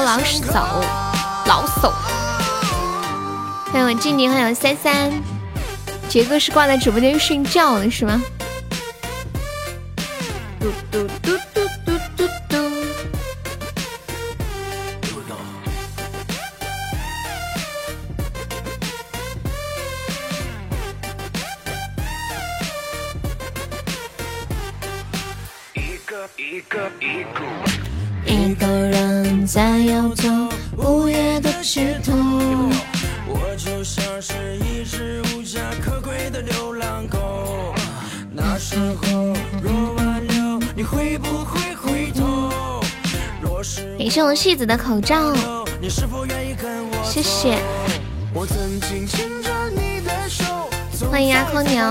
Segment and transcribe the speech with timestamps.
[0.00, 0.42] 老手，
[1.46, 1.92] 老手。
[3.70, 5.12] 欢迎我静宁，还有三三，
[6.08, 8.20] 杰哥是挂在直播间睡觉的是吗？
[10.58, 11.60] 嘟嘟嘟嘟
[44.12, 45.32] 谢我戏子的口罩，
[47.02, 47.58] 谢谢。
[51.10, 51.82] 欢迎阿空牛。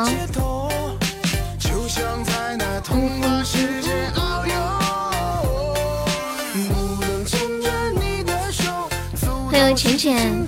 [9.50, 10.46] 欢迎浅浅，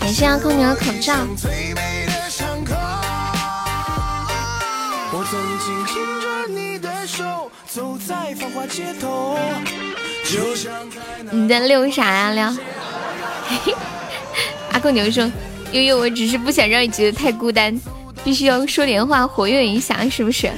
[0.00, 1.14] 感谢阿空牛的口罩。
[7.66, 9.36] 走在繁华街头，
[11.30, 12.44] 你在溜啥呀溜？
[14.72, 15.30] 阿空牛说
[15.70, 17.78] ：“悠悠，我只是不想让你觉得太孤单，
[18.24, 20.50] 必须要说点话活跃一下，是不是？”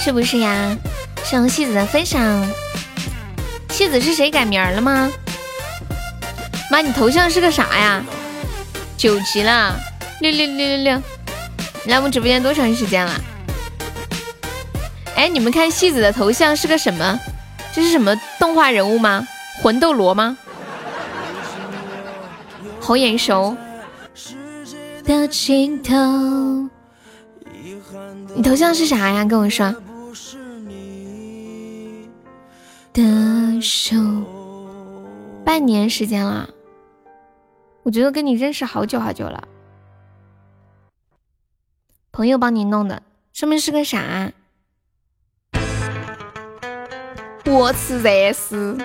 [0.00, 0.76] 是不是呀？
[1.24, 2.44] 谢谢戏子的分享。
[3.70, 5.10] 戏子是谁改名了吗？
[6.70, 8.02] 妈，你头像是个啥呀？
[8.96, 9.76] 九级了，
[10.20, 11.02] 六六六六六！
[11.84, 13.12] 你来我们直播间多长时间了？
[15.16, 17.18] 哎，你们看戏子的头像是个什么？
[17.72, 19.26] 这是什么动画人物吗？
[19.60, 20.38] 魂斗罗吗？
[22.80, 23.56] 好眼熟。
[25.04, 25.94] 的尽头，
[28.36, 29.24] 你头像是啥呀？
[29.24, 29.74] 跟我说。
[32.92, 33.96] 的手，
[35.44, 36.48] 半年时间了，
[37.82, 39.48] 我觉得跟你认识好久好久了。
[42.12, 43.00] 朋友帮你弄的，
[43.32, 44.30] 上面是个啥？
[47.46, 48.76] 我吃热食。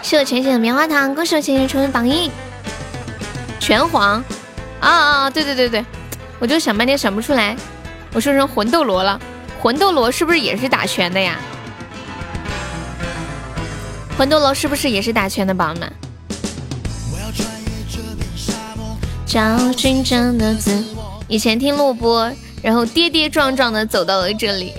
[0.00, 2.30] 谢我浅浅的棉花糖，恭喜我浅浅成为榜一，
[3.60, 4.24] 拳皇
[4.80, 5.30] 啊啊！
[5.30, 5.84] 对对对对，
[6.38, 7.54] 我就想半天想不出来，
[8.14, 9.20] 我说成魂斗罗了，
[9.60, 11.38] 魂斗罗是不是也是打拳的呀？
[14.16, 15.92] 魂斗罗是不是也是打拳的，宝宝们？
[19.26, 20.82] 找寻真的字，
[21.30, 22.28] 以前听录播，
[22.60, 24.74] 然后跌跌撞撞的走到了这里，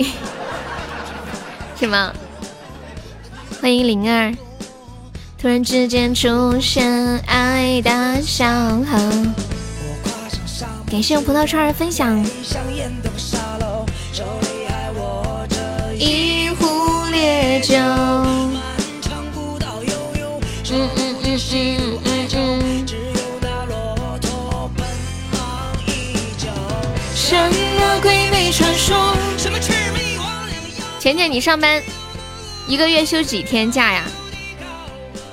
[1.80, 2.12] 是吗？
[3.62, 4.36] 欢迎灵儿，
[5.42, 8.46] 突然之间出现爱的小
[8.84, 9.34] 河，
[10.92, 12.22] 感谢我葡萄串儿分享。
[15.98, 17.78] 一壶烈酒。
[17.78, 18.60] 嗯
[20.74, 22.01] 嗯嗯嗯嗯嗯。
[27.32, 27.50] 浅
[31.16, 31.82] 浅，你上班
[32.68, 34.04] 一个月休几天假呀？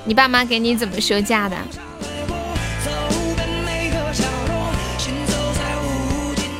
[0.05, 1.57] 你爸妈给你怎么休假的？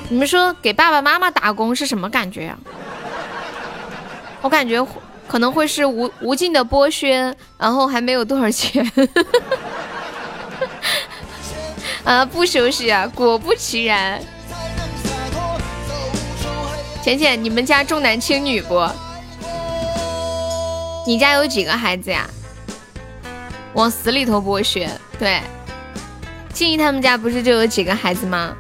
[0.10, 2.58] 你们说给爸爸妈妈打工是什么感觉呀？
[4.42, 4.86] 我感觉。
[5.26, 8.92] 可能会是无无尽的剥削，然后还没有多少钱。
[12.04, 13.08] 啊，不休息啊！
[13.14, 14.20] 果不其然。
[17.02, 18.88] 浅浅，你们家重男轻女不？
[21.08, 22.30] 你家有几个孩子呀？
[23.74, 24.90] 往死里头剥削。
[25.18, 25.40] 对，
[26.54, 28.54] 静怡他们家不是就有几个孩子吗？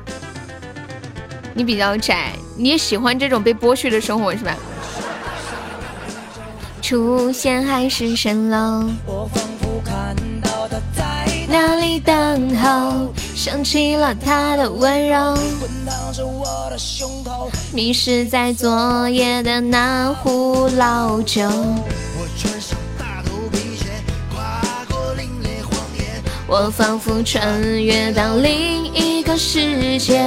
[1.53, 4.56] 你比较宅，你也喜欢这种被剥削的生活是吧？
[6.81, 10.15] 出现海市蜃楼，我仿佛看
[11.50, 15.36] 在那里等候，想起了他的温柔，
[17.74, 21.42] 迷失在昨夜的那壶老酒。
[21.42, 23.88] 我穿上大头皮鞋，
[24.31, 30.24] 跨过凛冽荒野，我仿佛穿越到另一个世界。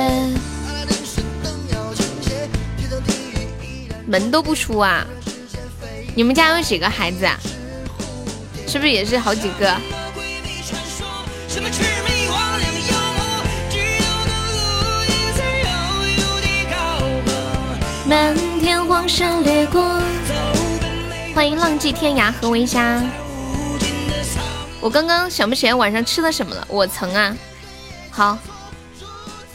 [4.09, 5.07] 门都不出啊！
[6.17, 7.39] 你们家有几个孩子啊？
[8.67, 9.73] 是不是也是好几个？
[18.13, 19.83] 漫天黄沙掠过，
[21.35, 23.03] 欢迎浪迹天涯何为家。
[24.83, 26.63] 我刚刚想不起来晚上吃了什么了。
[26.69, 27.35] 我曾啊，
[28.11, 28.37] 好，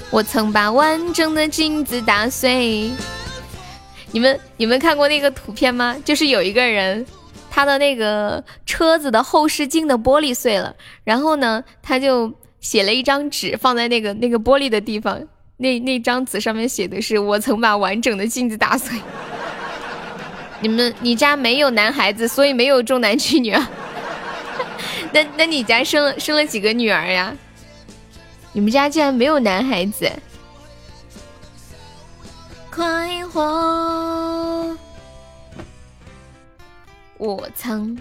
[0.10, 2.90] 我曾把完整的镜子打碎。
[4.12, 5.96] 你们你们看过那个图片吗？
[6.04, 7.06] 就是有一个人，
[7.58, 15.20] 他的那个车子的后视镜的玻璃碎了，然后呢，他就写了一张纸放在那个那个玻璃的地方。
[15.58, 19.02] 那那张纸上面写的是我曾把完整的镜子打碎。
[20.60, 23.68] 你们你家没有男孩子，所以没有重男轻女啊？
[25.12, 27.36] 那那你家生了生了几个女儿呀？
[28.54, 30.08] 你们家竟然没有男孩子？
[32.70, 34.78] 快活！
[37.18, 37.98] 我曾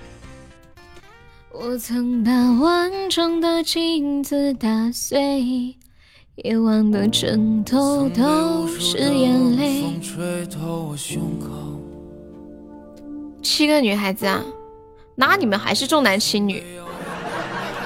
[1.53, 2.31] 我曾把
[2.61, 5.75] 完整的镜子打碎。
[6.45, 9.83] 夜晚的枕头都是眼泪。
[13.43, 14.45] 七个女孩子啊，
[15.15, 16.63] 那你们还是重男轻女，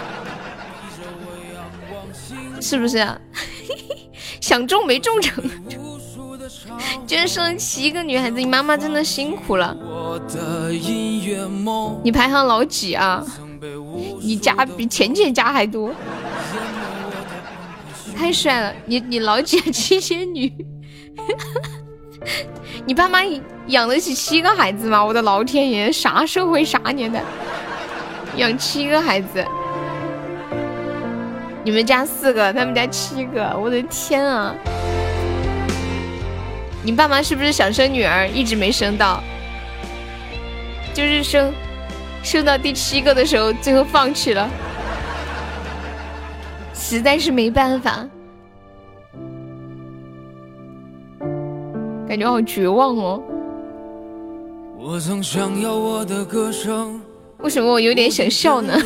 [2.61, 2.99] 是不是？
[4.43, 5.44] 想中没中成，
[7.06, 9.76] 居然生了七个女孩子，你妈妈真的辛苦了。
[12.02, 13.25] 你排行老几啊？
[14.22, 15.93] 你家比浅浅家还多。
[18.17, 18.72] 太帅了！
[18.84, 20.52] 你你老姐七仙女，
[22.84, 23.20] 你爸妈
[23.69, 25.02] 养得起七个孩子吗？
[25.02, 27.22] 我的老天爷，啥社会啥年代，
[28.37, 29.43] 养七个孩子？
[31.64, 34.55] 你们家四个，他们家七个，我的天啊！
[36.82, 39.23] 你爸妈是不是想生女儿，一直没生到？
[40.94, 41.53] 就是生，
[42.23, 44.49] 生到第七个的时候，最后放弃了。
[46.75, 48.09] 实在是没办法，
[52.09, 53.23] 感觉好绝望哦。
[57.38, 58.75] 为什么我有点想笑呢？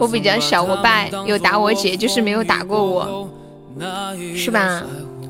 [0.00, 3.28] 我比较小，我爸有打我姐，就是没有打过我，
[4.36, 4.82] 是吧？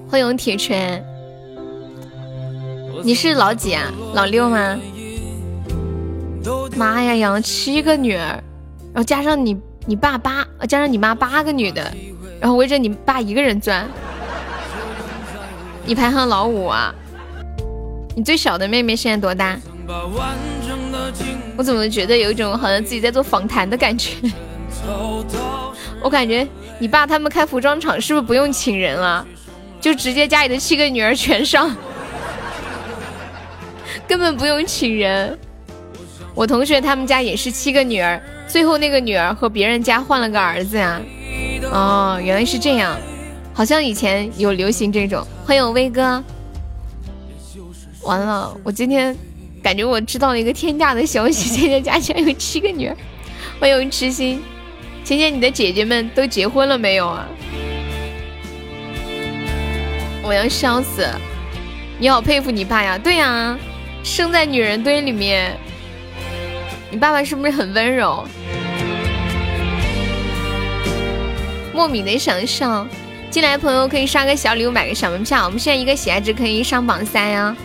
[0.09, 1.03] 欢迎铁拳，
[3.03, 3.91] 你是老几啊？
[4.15, 4.79] 老六吗？
[6.77, 8.43] 妈呀，养了七个女儿。
[8.93, 9.57] 然后加上你
[9.87, 11.93] 你爸八，加上你妈八个女的，
[12.41, 13.87] 然后围着你爸一个人转。
[15.85, 16.95] 你排行老五啊？
[18.15, 19.59] 你最小的妹妹现在多大？
[21.57, 24.17] 我怎么觉得有一种好像自己在做访谈的感觉？
[26.03, 26.47] 我感觉
[26.79, 29.25] 你爸他们开服装厂是不是不用请人啊？
[29.81, 31.75] 就直接家里的七个女儿全上，
[34.07, 35.39] 根本不用请人。
[36.35, 38.21] 我同学他们家也是七个女儿。
[38.47, 41.01] 最后那个女儿和别人家换了个儿子呀？
[41.73, 42.97] 哦，原来是这样，
[43.53, 45.27] 好像以前有流行这种。
[45.45, 46.23] 欢迎威哥。
[48.03, 49.17] 完了，我今天
[49.63, 52.97] 感觉我知道了一个天大的消息， 芊芊家竟然有七个女儿。
[53.59, 54.43] 欢迎痴心，
[55.05, 57.27] 芊芊，你的姐姐们都结婚了没有啊？
[60.23, 61.05] 我要笑死！
[61.99, 62.97] 你好佩服你爸呀？
[62.97, 63.59] 对呀，
[64.05, 65.57] 生在女人堆里面。
[66.91, 68.25] 你爸爸是不是很温柔？
[71.75, 72.87] 莫名的想笑，
[73.29, 75.45] 进来的朋友可以刷个小礼物，买个小门票。
[75.45, 77.57] 我们现在一个喜爱值可以上榜三呀。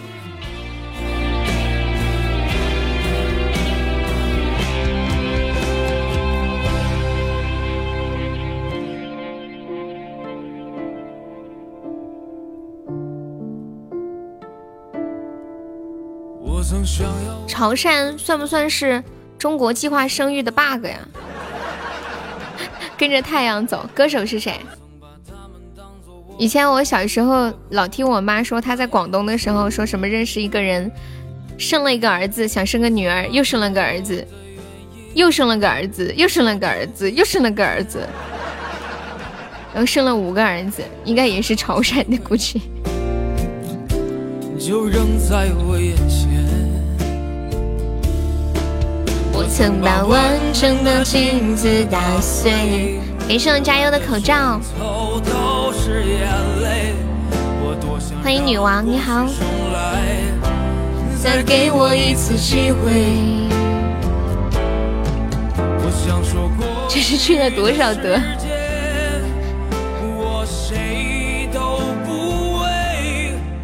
[17.48, 19.04] 潮汕算不算是？
[19.38, 20.98] 中国计划生育的 bug 呀，
[22.98, 23.88] 跟着太阳走。
[23.94, 24.60] 歌手是谁？
[26.40, 30.92] 以前我小时候老听我妈说，她在广东的时候说什么认识一个人，
[31.58, 34.28] 生了一个儿子，想生个女儿，又生了个儿子，
[35.14, 38.08] 又生了个儿子，又生了个儿子，又生了个儿子，
[39.72, 42.60] 然后生了五个儿子，应该也是潮汕的，估计。
[44.60, 46.57] 就扔在我眼前。
[49.40, 53.00] 我曾把完整的镜子打碎。
[53.28, 54.60] 给上加油的口罩。
[58.24, 59.28] 欢迎女王，你好。
[61.22, 63.48] 再给我一次机会。
[66.90, 68.20] 这是去了多少德？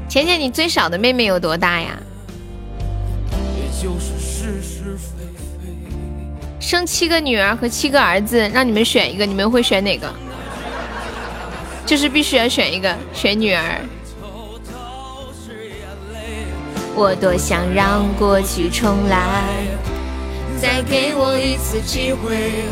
[0.07, 1.97] 浅浅，你最小的妹妹有多大呀？
[3.57, 4.12] 也就是
[6.63, 10.09] 生七个女儿和七个儿子，让你们选一个，你们会选哪个？
[11.85, 13.81] 就是必须要选一个，选女儿。
[16.95, 19.43] 我多想让过去重来，
[20.57, 22.63] 再给我一次机会。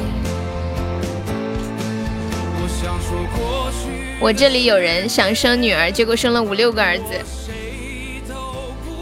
[4.22, 7.04] 我这里有人想生女儿，结果生了五六个儿子。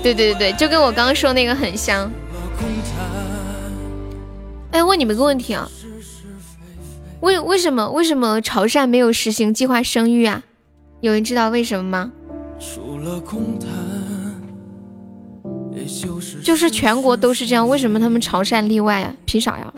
[0.01, 2.11] 对对对对，就跟我刚刚说那个很像。
[4.71, 5.67] 哎，问你们个问题啊，
[7.21, 10.43] 为为什么为什么潮汕没有实行计划生育啊？
[11.01, 12.11] 有人知道为什么吗？
[12.59, 13.57] 除了空
[16.01, 19.13] 就是就是全国都是这样，为什么他们潮汕例外啊？
[19.25, 19.73] 凭啥呀？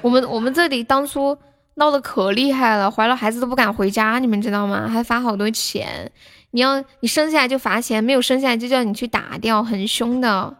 [0.00, 1.36] 我们我们这里当初
[1.74, 4.86] 闹得可厉害了，怀了孩子都不敢回家，你们知道吗？
[4.88, 6.12] 还罚好多钱，
[6.52, 10.57] 你要你生下来就罚钱，没有生下来就叫你去打掉，很凶的。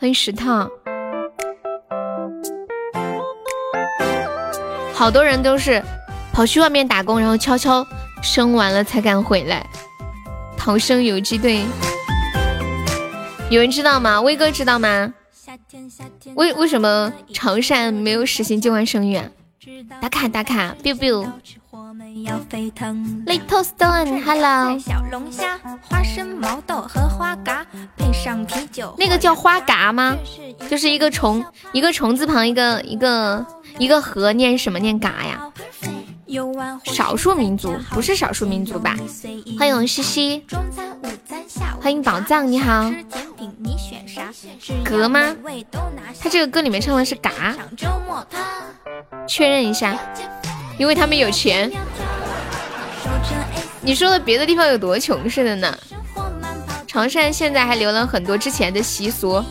[0.00, 0.68] 欢迎石头，
[4.92, 5.82] 好多人都是
[6.32, 7.86] 跑去外面打工，然后悄悄
[8.22, 9.66] 生完了才敢回来。
[10.58, 11.64] 逃生游击队，
[13.50, 14.20] 有人知道吗？
[14.20, 15.14] 威哥知道吗？
[16.34, 19.26] 为为什么潮汕没有实行计划生育啊？
[20.00, 21.26] 打卡打卡，biu biu。
[23.26, 24.78] Little Stone，Hello。
[24.78, 27.64] 小龙虾、花生、毛豆和花蛤，
[27.96, 30.16] 配上啤酒那个叫花蛤吗？
[30.68, 33.46] 就是一个虫，一个虫字旁，一个一个
[33.78, 34.78] 一个禾，念什么？
[34.78, 35.50] 念嘎呀？
[36.84, 38.96] 少数民族不是少数民族吧？
[39.58, 40.44] 欢迎西西，
[41.80, 42.90] 欢迎宝藏，你好。
[44.84, 45.34] 格吗？
[46.20, 47.54] 他这个歌里面唱的是嘎。
[49.26, 49.98] 确认一下，
[50.78, 51.70] 因为他们有钱。
[53.80, 55.76] 你说的别的地方有多穷似的呢？
[56.86, 59.44] 潮汕现在还留了很多之前的习俗。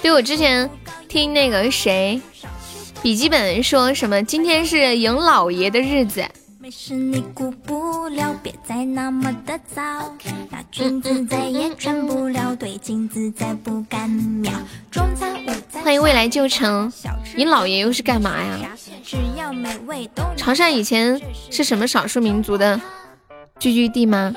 [0.00, 0.70] 对我之前
[1.08, 2.20] 听那个谁
[3.02, 6.22] 笔记本说什么，今天是迎老爷的日子。
[15.82, 16.92] 欢迎未来旧城，
[17.34, 18.70] 你老爷又是干嘛呀？
[20.36, 21.18] 潮汕以前
[21.50, 22.78] 是什么少数民族的
[23.58, 24.34] 聚居地吗？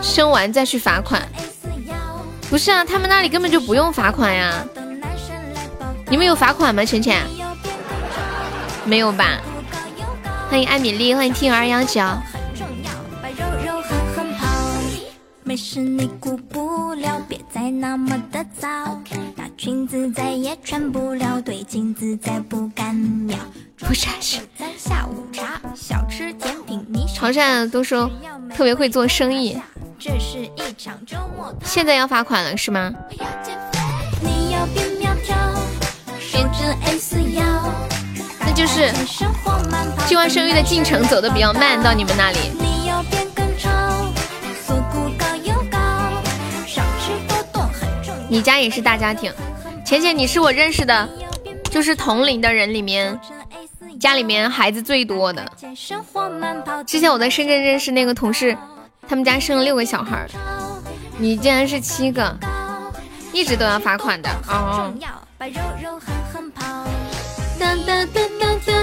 [0.00, 1.28] 生完再去罚款？
[2.48, 4.64] 不是啊，他们那里根本就不用罚款呀。
[6.10, 6.82] 你们有罚款吗？
[6.84, 7.22] 浅浅？
[8.84, 9.38] 没有吧？
[10.48, 12.00] 欢迎艾米丽，欢迎听二幺九。
[15.44, 18.68] 没事，你顾不了，别再那么的早。
[19.36, 23.36] 那裙子再也穿不了，对镜子再不敢瞄。
[23.78, 24.40] 不下去。
[24.78, 28.10] 下午茶，小吃甜品，你潮汕都说
[28.54, 29.58] 特别会做生意。
[29.98, 31.54] 这是一场周末。
[31.64, 32.92] 现在要罚款了是吗？
[34.22, 34.97] 你要变。
[38.40, 38.90] 那就是
[40.06, 42.38] 计划生育的进程走的比较慢，到你们那里。
[48.30, 49.32] 你家也是大家庭，
[49.84, 51.08] 浅浅，你是我认识的，
[51.70, 53.18] 就是同龄的人里面，
[53.98, 55.50] 家里面孩子最多的。
[56.86, 58.56] 之前我在深圳认识那个同事，
[59.08, 60.26] 他们家生了六个小孩，
[61.16, 62.36] 你竟然是七个，
[63.32, 64.28] 一直都要罚款的
[65.38, 65.46] 啊！
[67.60, 68.74] 当当当当当，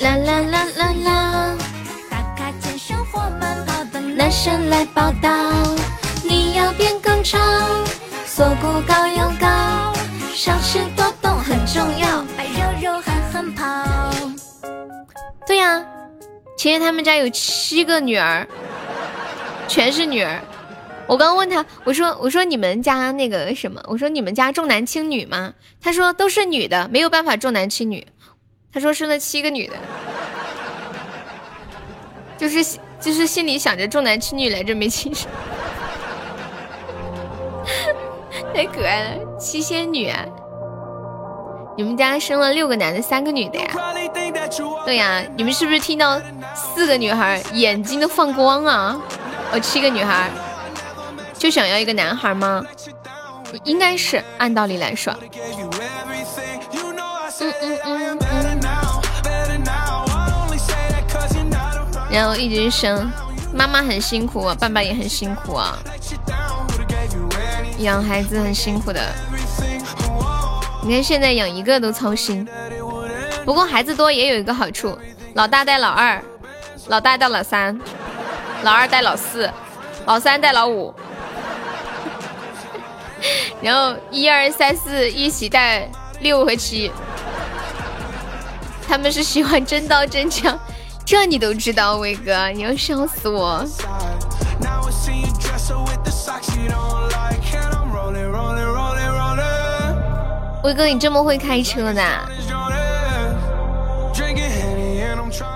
[0.00, 1.56] 啦啦啦啦啦！
[2.10, 5.30] 打卡健身或慢跑的男生来报道，
[6.24, 7.38] 你要变更潮。
[8.24, 9.92] 锁骨高又高，
[10.34, 13.64] 少吃多动很重要，把肉肉狠狠跑。
[15.46, 15.84] 对呀，
[16.56, 18.46] 其实他们家有七个女儿，
[19.66, 20.40] 全是女儿。
[21.08, 25.54] 我刚问他，我说我说你们家那个什么，我说你们家重男轻女吗？
[25.80, 28.06] 他说都是女的，没有办法重男轻女。
[28.70, 29.74] 他说生了七个女的，
[32.36, 35.26] 就是就是心里想着重男轻女来着，没亲生。
[38.54, 40.12] 太可爱了，七仙女，
[41.76, 43.66] 你们家生了六个男的，三个女的呀？
[44.84, 46.20] 对呀，你们是不是听到
[46.54, 49.00] 四个女孩眼睛都放光啊？
[49.52, 50.30] 哦，七个女孩，
[51.38, 52.64] 就想要一个男孩吗？
[53.64, 55.14] 应该是，按道理来说。
[57.40, 58.60] 嗯嗯嗯嗯。
[62.10, 63.10] 然后一直生，
[63.54, 65.78] 妈妈很辛苦，爸爸也很辛苦啊。
[67.78, 69.00] 养孩子很辛苦的。
[70.82, 72.46] 你看现在养一个都操心。
[73.44, 74.98] 不过孩子多也有一个好处，
[75.34, 76.20] 老大带老二，
[76.88, 77.80] 老大带老三，
[78.62, 79.50] 老二带老四，
[80.06, 80.94] 老三带老五，
[83.60, 85.88] 然后一二三四一起带
[86.20, 86.90] 六和七。
[88.86, 90.58] 他们是喜欢真刀真枪，
[91.04, 93.62] 这你都知道，威哥，你要笑死我。
[100.64, 102.02] 威哥，你这么会开车的？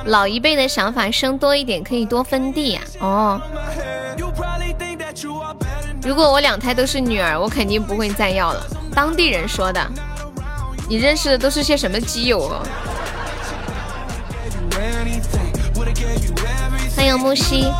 [0.07, 2.81] 老一辈的想法，生多一点可以多分地呀。
[3.01, 3.41] 哦，
[6.05, 8.67] 如果我两胎都是女儿，我肯定不会再要了。
[8.95, 9.81] 当地人说的。
[10.89, 12.61] 你认识的都是些什么基友啊？
[16.95, 17.73] 欢迎木西，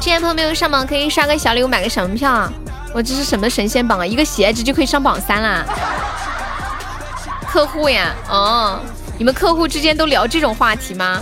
[0.00, 2.52] 亲爱的朋友没有上榜可以刷个小礼物买个什么票啊？
[2.94, 4.06] 我这是什么神仙榜啊？
[4.06, 5.64] 一个鞋子就可以上榜三啦！
[7.48, 8.78] 客户呀，哦，
[9.18, 11.20] 你们客户之间都聊这种话题吗？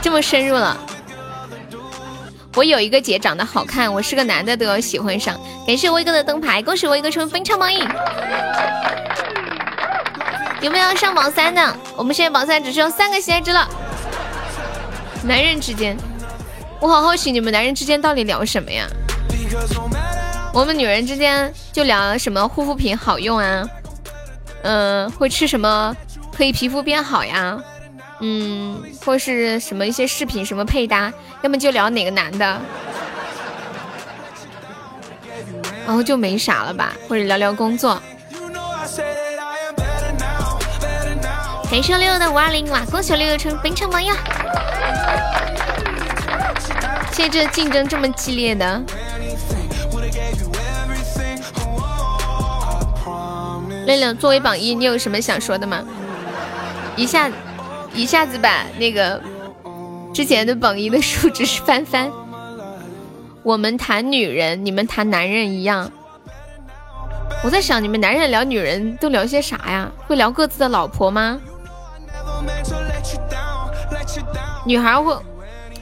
[0.00, 0.74] 这么深入了。
[2.58, 5.40] 我有一个姐长得好看，我是个男的都要喜欢上。
[5.64, 7.78] 感谢威哥的灯牌，恭喜威哥成为分超榜一。
[10.60, 11.76] 有没有要上榜三的？
[11.96, 13.68] 我们现在榜三只需要三个喜爱值了。
[15.22, 15.96] 男人之间，
[16.80, 18.88] 我好好奇你们男人之间到底聊什么呀？
[20.52, 23.64] 我们女人之间就聊什么护肤品好用啊，
[24.62, 25.96] 嗯，会吃什么
[26.36, 27.56] 可以皮肤变好呀，
[28.20, 32.60] 嗯，或是什么一些饰品什么配搭，要么就聊哪个男的，
[35.86, 38.00] 然后就没啥了吧，或者聊聊工作。
[41.70, 42.80] 感谢六六的五二零哇！
[42.90, 44.08] 恭喜六六成本场榜一！
[47.12, 48.82] 现在这竞争这么激烈的，
[53.86, 55.84] 六六作为榜一，你有什么想说的吗？
[56.96, 57.30] 一下
[57.94, 59.20] 一下子把那个
[60.14, 62.10] 之前的榜一的数值是翻翻。
[63.42, 65.90] 我们谈女人，你们谈男人一样。
[67.42, 69.90] 我在想，你们男人聊女人都聊些啥呀？
[70.06, 71.40] 会聊各自的老婆吗？
[74.66, 75.16] 女孩会，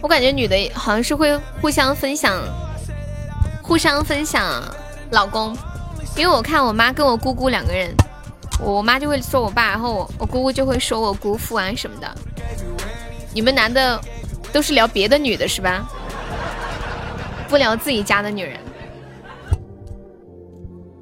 [0.00, 2.40] 我感觉女的好像是会互相分享，
[3.62, 4.62] 互相分享
[5.10, 5.56] 老公，
[6.14, 7.90] 因为我看我妈跟我姑姑两个人，
[8.60, 12.14] 我妈就会说我爸，然后我我姑姑就会说我姑父啊什么的。
[13.32, 14.00] 你们男的
[14.52, 15.88] 都是聊别的女的是吧？
[17.48, 18.58] 不聊自己家的女人。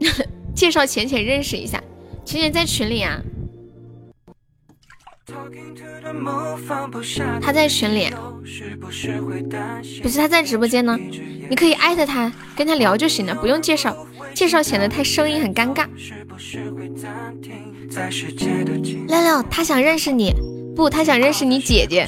[0.55, 1.83] 介绍浅浅认识一下，
[2.25, 3.21] 浅浅在群里啊。
[7.41, 8.13] 他在群里，
[10.03, 10.99] 不是他在直播间呢。
[11.49, 13.97] 你可以艾特他，跟他聊就行了，不用介绍，
[14.35, 15.87] 介绍显得太生硬，很尴尬。
[19.07, 20.35] 六六，他想认识你，
[20.77, 22.07] 不，他想认识你姐姐。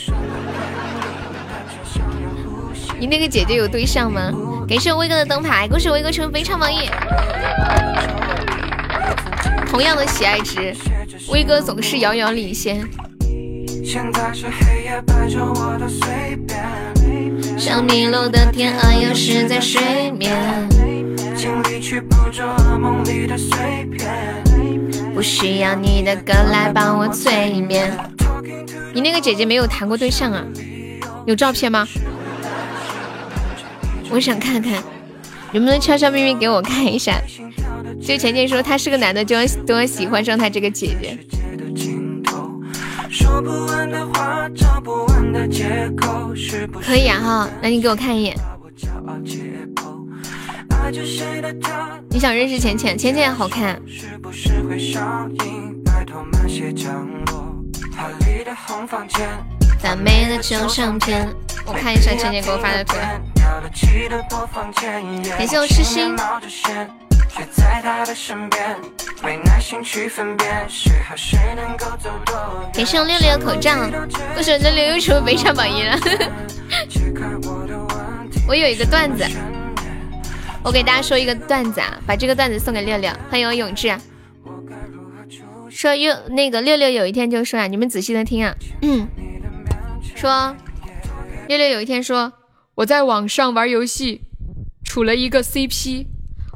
[2.99, 4.31] 你那个姐姐有对象吗？
[4.69, 6.89] 感谢威哥的灯牌，恭喜威哥成为非常榜一。
[9.69, 10.75] 同样的喜爱值，
[11.29, 12.89] 威哥总是遥遥领先。
[17.59, 20.69] 像迷路的天鹅游失在水面，
[25.15, 27.97] 不需要你的歌来帮我催眠。
[28.95, 30.43] 你那个姐姐没有谈过对象啊？
[31.27, 31.87] 有照片吗？
[34.11, 34.73] 我想看看，
[35.53, 37.21] 能不能悄悄咪咪给我看一下？
[38.01, 41.19] 就浅浅说他是个男的，就要都要喜欢上他这个姐姐。
[46.83, 48.37] 可以啊哈，那你给我看一眼。
[52.11, 52.97] 你想认识浅浅？
[52.97, 53.81] 浅浅好看。
[59.79, 61.29] 赞美的旧相片，
[61.65, 62.97] 我看一下浅浅给我发的图。
[65.37, 66.15] 感谢我痴心。
[72.73, 73.75] 给送六六的口罩，
[74.35, 75.99] 不是六六又成为悲伤榜一了。
[78.49, 79.25] 我有一个段子，
[80.63, 83.11] 我给大家说一个段子啊，把这个段子送给六六。
[83.31, 83.97] 欢迎我永志，
[85.71, 89.09] 说又那个六六有一天就说啊，你们仔细的听啊，嗯，
[90.15, 90.55] 说
[91.49, 92.33] 六六有一天说
[92.77, 94.23] 我在网上玩游戏，
[94.85, 96.07] 处了一个 CP。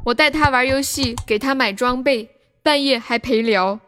[0.05, 2.29] 我带他玩游戏，给他买装备，
[2.63, 3.79] 半夜还陪聊。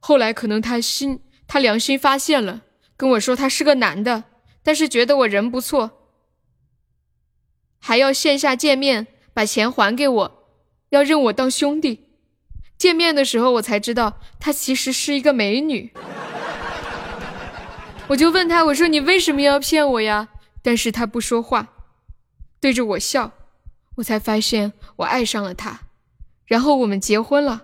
[0.00, 2.62] 后来可能他心，他良心发现了，
[2.96, 4.24] 跟我说他是个男的，
[4.62, 5.90] 但是觉得我人不错，
[7.78, 10.44] 还要线下见面，把钱还给我，
[10.90, 12.06] 要认我当兄弟。
[12.78, 15.92] 见面的时候我才知道，他其实是一个美女。
[18.06, 20.28] 我就问他，我说你为什么要骗我呀？
[20.62, 21.68] 但是他不说话，
[22.60, 23.32] 对着我笑。
[23.98, 25.80] 我才发现我爱上了他，
[26.46, 27.62] 然后我们结婚了。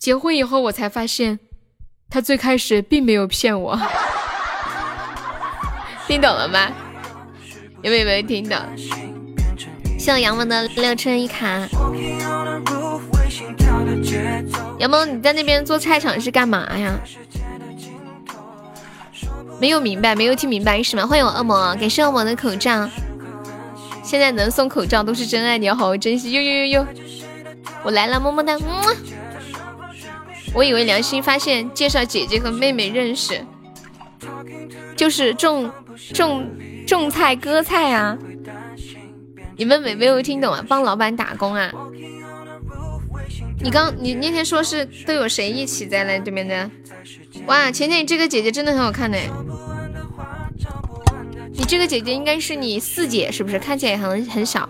[0.00, 1.38] 结婚以后，我才发现
[2.08, 3.78] 他最开始并没有骗我。
[6.08, 6.72] 听懂了吗？
[7.82, 8.58] 有没有听懂？
[9.96, 11.46] 谢谢杨萌的六车一卡。
[14.80, 16.98] 杨萌，你在那边做菜场是干嘛呀？
[19.60, 21.06] 没有明白，没有听明白是吗？
[21.06, 22.90] 欢迎我恶魔，感谢恶魔的口罩。
[24.10, 26.32] 现在能送口罩都是真爱，你要好好珍惜。
[26.32, 26.86] 呦呦呦呦，
[27.84, 28.58] 我来了，么么哒。
[30.52, 33.40] 我以为良心发现，介绍姐姐和妹妹认识，
[34.96, 35.70] 就是种
[36.12, 36.44] 种
[36.84, 38.18] 种菜割菜啊。
[39.56, 40.64] 你们没没有听懂啊？
[40.68, 41.70] 帮老板打工啊？
[43.62, 46.68] 你刚你那天说是都有谁一起在那对面的？
[47.46, 49.16] 哇，浅浅，你这个姐姐真的很好看呢。
[51.60, 53.58] 你这个姐姐应该是你四姐是不是？
[53.58, 54.66] 看起来很很小。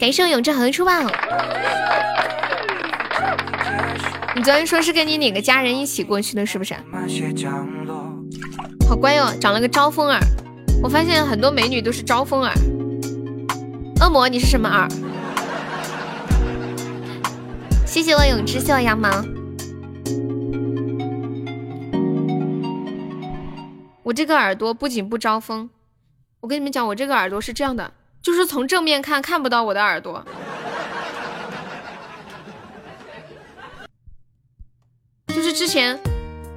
[0.00, 0.92] 感谢永志恒出宝。
[4.34, 6.74] 你昨天说是跟你哪个家人一起过去的，是不是？
[8.88, 10.18] 好乖哟，长了个招风耳。
[10.82, 12.52] 我发现很多美女都是招风耳。
[14.00, 14.88] 恶魔，你是什么耳？
[17.86, 19.08] 谢谢我永志，谢谢我羊毛。
[24.02, 25.70] 我这个耳朵不仅不招风。
[26.40, 30.24] 我跟你们讲，我这个耳朵是这样的，就是从正面看看不到我的耳朵，
[35.34, 35.98] 就是之前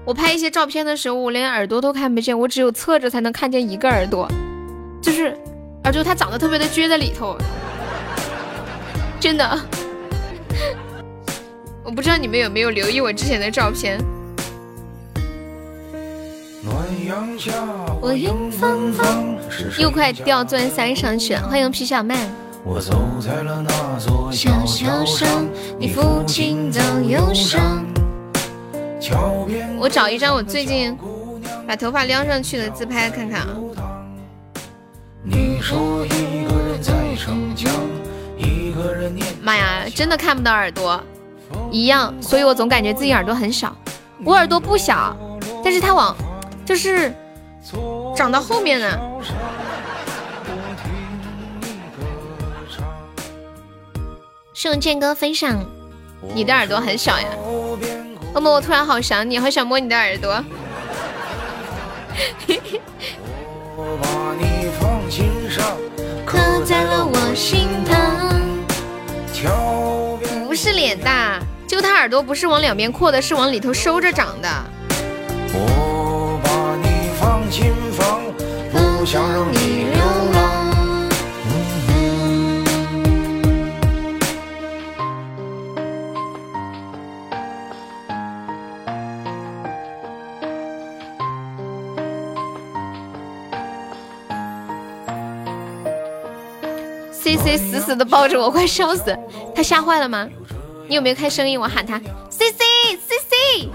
[0.05, 4.27] 我拍一些照片的时候，我连耳朵都看不见，我只有侧着才能看见一个耳朵，
[5.01, 5.35] 就是
[5.83, 7.35] 耳朵它长得特别的撅在里头，
[9.19, 9.59] 真的，
[11.83, 13.99] 我不知道你们有没有留意我之前的照片。
[16.63, 19.35] 我迎风风，
[19.79, 21.41] 又快掉钻山上去了。
[21.49, 22.15] 欢迎皮小曼。
[22.63, 25.27] 我走在了那座小桥上，
[25.79, 27.83] 你抚琴的忧伤。
[29.79, 30.95] 我找一张我最近
[31.67, 33.57] 把头发撩上去的自拍看看啊。
[39.41, 41.01] 妈呀，真的看不到耳朵，
[41.71, 43.75] 一样，所以我总感觉自己耳朵很小。
[44.23, 45.17] 我耳朵不小，
[45.63, 46.15] 但是它往。
[46.65, 47.13] 就是
[48.15, 48.97] 长到后面呢。
[54.53, 55.59] 送剑哥分享，
[56.35, 57.27] 你的耳朵很小呀。
[58.33, 60.43] 恶魔，我突然好想你，好想摸你的耳朵。
[66.25, 67.91] 刻在了我心头。
[70.45, 74.47] 不是脸大，就他耳朵不是往两边扩的，是往里头收着长的。
[78.71, 79.99] 不想让你流
[80.31, 80.41] 浪。
[97.11, 99.17] C C 死死的抱着我，快笑死！
[99.53, 100.29] 他吓坏了吗？
[100.87, 101.59] 你有没有开声音？
[101.59, 102.63] 我喊他 C C
[102.95, 103.69] C C。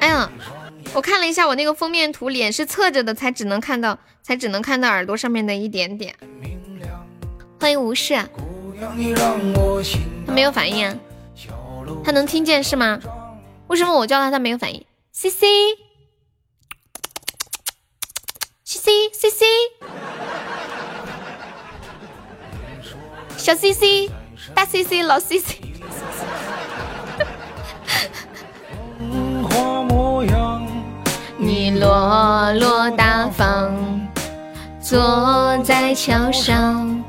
[0.00, 0.30] 哎呀！
[0.94, 6.14] 我看了一下我那个封面图，脸是侧着的，才只能看到，才只能看到耳朵上面的一点点。
[7.60, 8.14] 欢迎无视，
[10.26, 10.96] 他没有反应，啊，
[12.04, 12.98] 他能听见是吗？
[13.68, 15.46] 为什么我叫他他没有反应？C C
[18.64, 19.46] C C C C，
[23.36, 24.10] 小 C C，
[24.54, 25.58] 大 C C，老 C C。
[31.48, 33.72] 你落落大方，
[34.82, 37.02] 坐在桥上。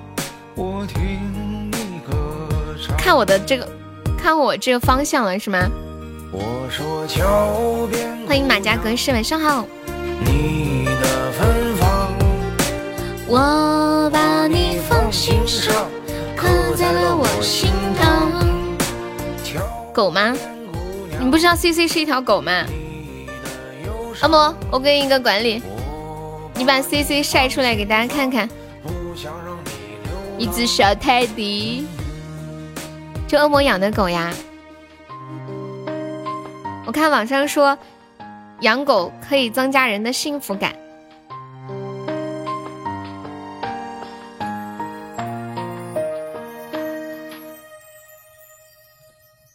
[2.98, 3.68] 看我的这个，
[4.18, 5.68] 看我这个方向了是吗？
[8.26, 9.66] 欢迎马家格式，晚上好。
[13.28, 15.76] 我把你放心上，
[16.38, 16.48] 刻
[16.78, 18.08] 在了我心头。
[19.92, 20.34] 狗吗？
[21.20, 22.64] 你不知道 C C 是一条狗吗？
[24.22, 25.62] 恶魔我给你一个管理。
[26.56, 28.50] 你把 cc 晒出来给大家看看。
[30.38, 31.88] 一只小泰迪。
[33.26, 34.34] 这恶魔养的狗呀。
[36.86, 37.78] 我看网上说
[38.60, 40.76] 养狗可以增加人的幸福感。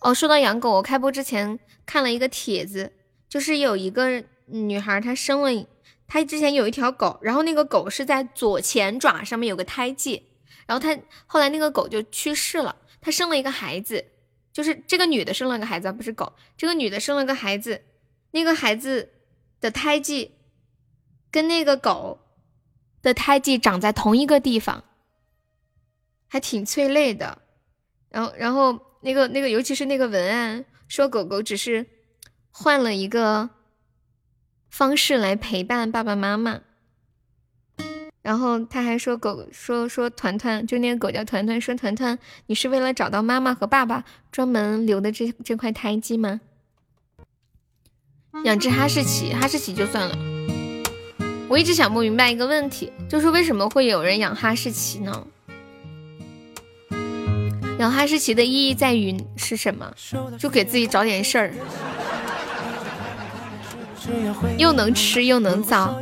[0.00, 2.92] 哦说到养狗我开播之前看了一个帖子
[3.26, 5.66] 就是有一个女孩她生了，
[6.06, 10.22] 她之前有一条狗，然后那个狗是在左前爪上面有个胎记，
[10.66, 14.04] 然后她后来那个狗就去世了，她生了一个孩子，
[14.52, 17.82] 就是这个女的生了个孩子，不是狗，这个女的生了个孩子，
[18.30, 19.10] 那个孩子
[19.60, 20.32] 的胎记
[21.30, 22.18] 跟那个狗
[23.02, 24.84] 的胎记长在同一个地方，
[26.28, 27.42] 还挺催泪的，
[28.08, 28.80] 然后然后。
[29.06, 31.84] 那个那个，尤其是那个文案说狗狗只是
[32.50, 33.50] 换了一个
[34.74, 36.58] 方式来陪伴爸爸妈妈，
[38.22, 46.40] 然后他还说狗说说团团，就那个狗叫团团，说团团，你是为了找到妈妈和爸爸专门留的这这块胎记吗？
[48.42, 50.18] 养只哈士奇，哈士奇就算了。
[51.48, 55.24] 我一直想不明白一个问题，就是为什么会有人养哈士奇呢？
[57.78, 59.94] 养哈士奇的意义在于是什么？
[60.36, 61.54] 就给自己找点事儿，
[64.56, 66.00] 又能吃又能造。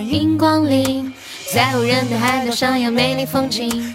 [0.00, 1.12] 迎光临，
[1.52, 3.94] 在无人的海岛上有美丽风景。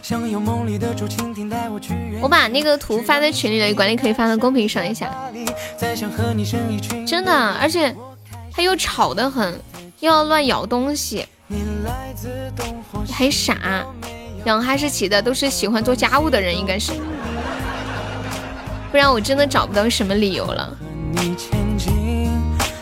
[2.21, 5.09] 我把那个图发在群里了，管理可以发到公屏上一下。
[7.05, 7.95] 真的，而且
[8.51, 9.53] 它又吵得很，
[9.99, 11.25] 又要乱咬东西。
[13.11, 13.85] 还傻，
[14.45, 16.93] 养哈士奇的都是喜欢做家务的人，应该是，
[18.91, 20.78] 不然我真的找不到什么理由了。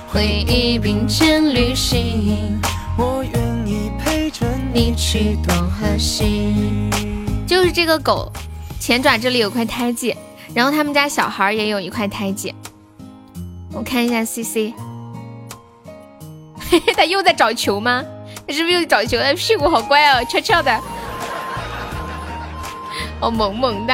[0.09, 2.59] 回忆并肩旅行，
[2.97, 6.89] 我愿意陪着你去东和西。
[7.45, 8.31] 就是这个狗
[8.79, 10.15] 前爪这里有块胎记，
[10.53, 12.53] 然后他们家小孩也有一块胎记。
[13.73, 14.73] 我看一下 C C，
[16.69, 18.03] 嘿嘿， 他又在找球吗？
[18.47, 19.19] 他是不是又找球？
[19.19, 20.81] 他屁股好乖哦，翘翘的，
[23.19, 23.93] 好萌萌的，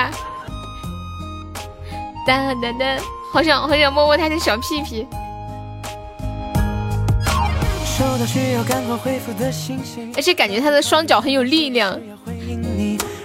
[2.26, 2.98] 哒哒哒，
[3.32, 5.06] 好想好想摸摸他的小屁屁。
[10.16, 12.00] 而且感觉他的双脚很有力量。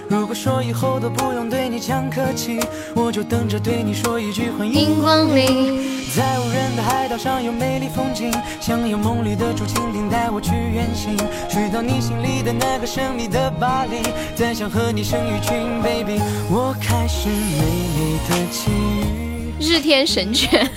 [0.09, 2.59] 如果说以后都不用对你讲客气，
[2.95, 5.99] 我就等着对你说一句欢迎光临。
[6.15, 11.15] 在无人的海岛上有美丽风景，想有梦里的竹蜻蜓带我去远行，
[11.47, 14.01] 去到你心里的那个神秘的巴黎，
[14.35, 16.19] 再想和你生一群 baby。
[16.49, 17.63] 我开始美
[17.95, 19.53] 丽的际遇。
[19.59, 20.67] 日天神犬，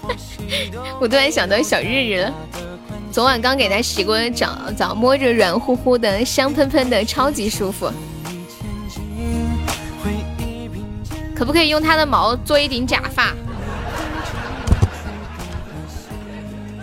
[1.00, 2.34] 我突然想到小日日了。
[3.12, 7.90] 昨晚刚给他洗过澡，澡摸着软乎乎的、香喷喷的，超级舒服。
[11.34, 13.34] 可不可以用它的毛做一顶假发？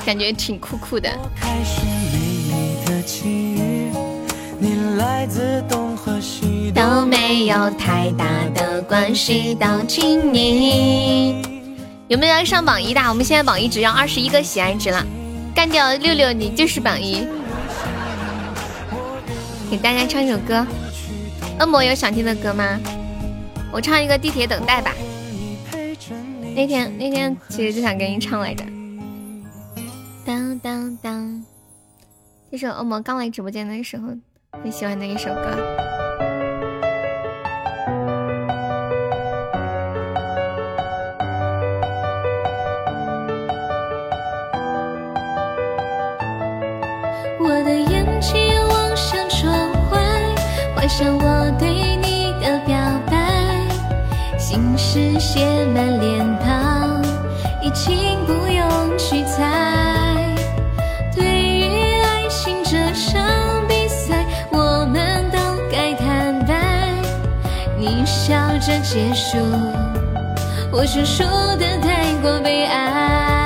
[0.05, 1.09] 感觉挺酷酷的。
[6.73, 11.41] 都没有太大的关系，都请你。
[12.07, 13.01] 有没有要上榜一的？
[13.07, 15.05] 我们现在榜一只要二十一个喜爱值了，
[15.57, 17.27] 干掉六六，你就是榜一。
[19.71, 20.63] 给大家唱一首歌，
[21.59, 22.79] 恶魔有想听的歌吗？
[23.71, 24.93] 我唱一个地铁等待吧。
[26.55, 28.63] 那天那天其实就想给你唱来着。
[30.23, 31.43] 当当当，
[32.51, 34.09] 这首恶魔刚来直播间的时候
[34.61, 35.96] 很喜欢的一首歌。
[47.49, 48.35] 我的眼睛
[48.67, 49.49] 望向窗
[49.89, 49.97] 外，
[50.75, 52.77] 幻想我对你的表
[53.09, 53.15] 白。
[54.37, 57.01] 心事写满脸庞，
[57.61, 60.35] 已经不用去猜。
[61.15, 65.37] 对于爱情这场比赛，我们都
[65.71, 66.91] 该坦白。
[67.79, 69.37] 你笑着结束，
[70.69, 71.23] 我却输
[71.57, 73.36] 得太过悲哀。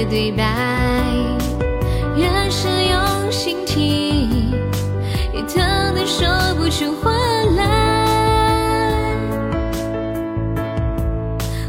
[0.00, 0.44] 的对白，
[2.16, 4.50] 越是用心听，
[5.34, 7.12] 越疼得说不出话
[7.56, 9.14] 来。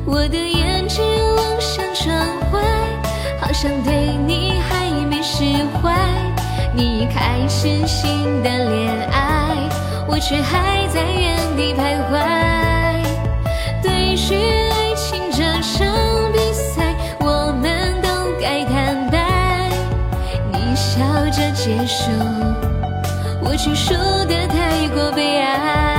[0.06, 1.04] 我的眼睛
[1.36, 2.16] 望向窗
[2.54, 2.62] 外。
[3.42, 5.44] 好像对你还没释
[5.82, 5.94] 怀，
[6.74, 9.58] 你已开始新的恋爱，
[10.08, 12.16] 我却还在原地徘徊。
[13.84, 15.86] 对于爱情这场
[23.64, 23.94] 却输
[24.26, 25.91] 得太过悲哀。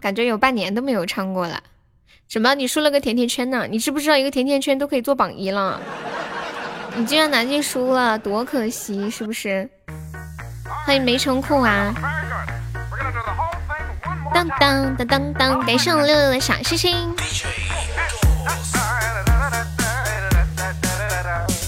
[0.00, 1.62] 感觉有半年都没有唱过了，
[2.28, 2.54] 什么？
[2.54, 3.66] 你输了个甜甜圈呢？
[3.70, 5.80] 你知不知道一个甜甜圈都可以做榜一了？
[6.96, 9.68] 你竟然拿去输了，多可惜，是不是？
[10.84, 11.94] 欢迎没成裤啊！
[14.32, 17.14] 当当当当当，感谢我六六的小星星。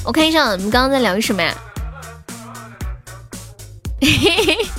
[0.05, 1.55] 我看一下我们刚刚在聊什么呀？
[4.01, 4.78] 嘿嘿嘿。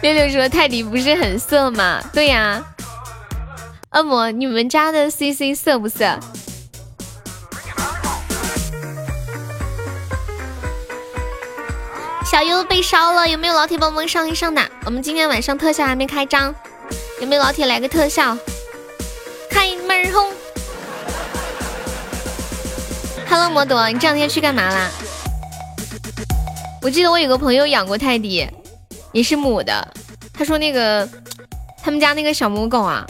[0.00, 2.00] 六六说泰迪不是很色吗？
[2.12, 2.64] 对呀，
[3.90, 6.18] 恶魔，你们家的 CC 色不色？
[12.30, 14.62] 小优被烧了，有没有老铁帮忙上一上的？
[14.84, 16.54] 我们今天晚上特效还没开张，
[17.20, 18.38] 有没有老铁来个特效？
[19.50, 20.32] 开门红
[23.28, 24.88] ！Hello，摩朵，你这两天去干嘛啦？
[26.82, 28.48] 我记得我有个朋友养过泰迪。
[29.12, 29.94] 也是母的，
[30.32, 31.08] 他说那个
[31.82, 33.06] 他们家那个小母狗啊，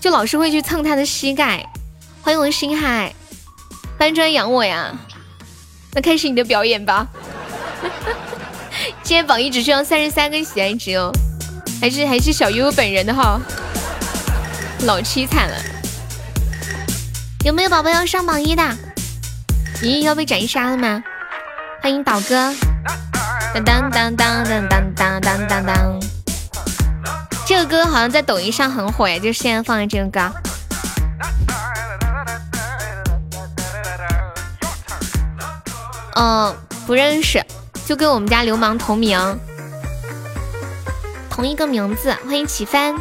[0.00, 1.64] 就老是会去蹭他的膝盖。
[2.22, 3.14] 欢迎我星海，
[3.98, 4.92] 搬砖养我呀？
[5.92, 7.06] 那开始你的表演吧。
[9.04, 11.12] 今天榜一只需要三十三个喜爱值哦，
[11.80, 13.40] 还是还是小悠悠本人的号，
[14.86, 15.56] 老凄惨了。
[17.44, 18.62] 有没有宝宝要上榜一的？
[19.82, 21.04] 咦，要被斩杀了吗？
[21.82, 22.52] 欢迎宝哥。
[23.54, 26.00] 当当当当当当当当当，
[27.46, 30.32] 这个歌好像在抖音上很火呀，就现在放的这个歌。
[36.16, 37.40] 嗯，不认识，
[37.86, 39.18] 就跟我们家流氓同名，
[41.30, 42.12] 同一个名字。
[42.24, 42.94] 欢迎起帆。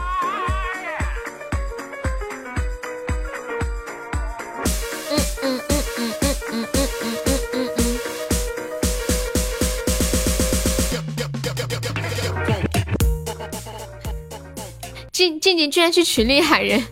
[15.40, 16.84] 静静居然去群里喊人，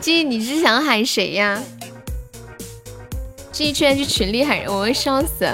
[0.00, 1.62] 静静你是想喊谁呀？
[3.50, 5.44] 静静居然去群里喊人，我会笑死。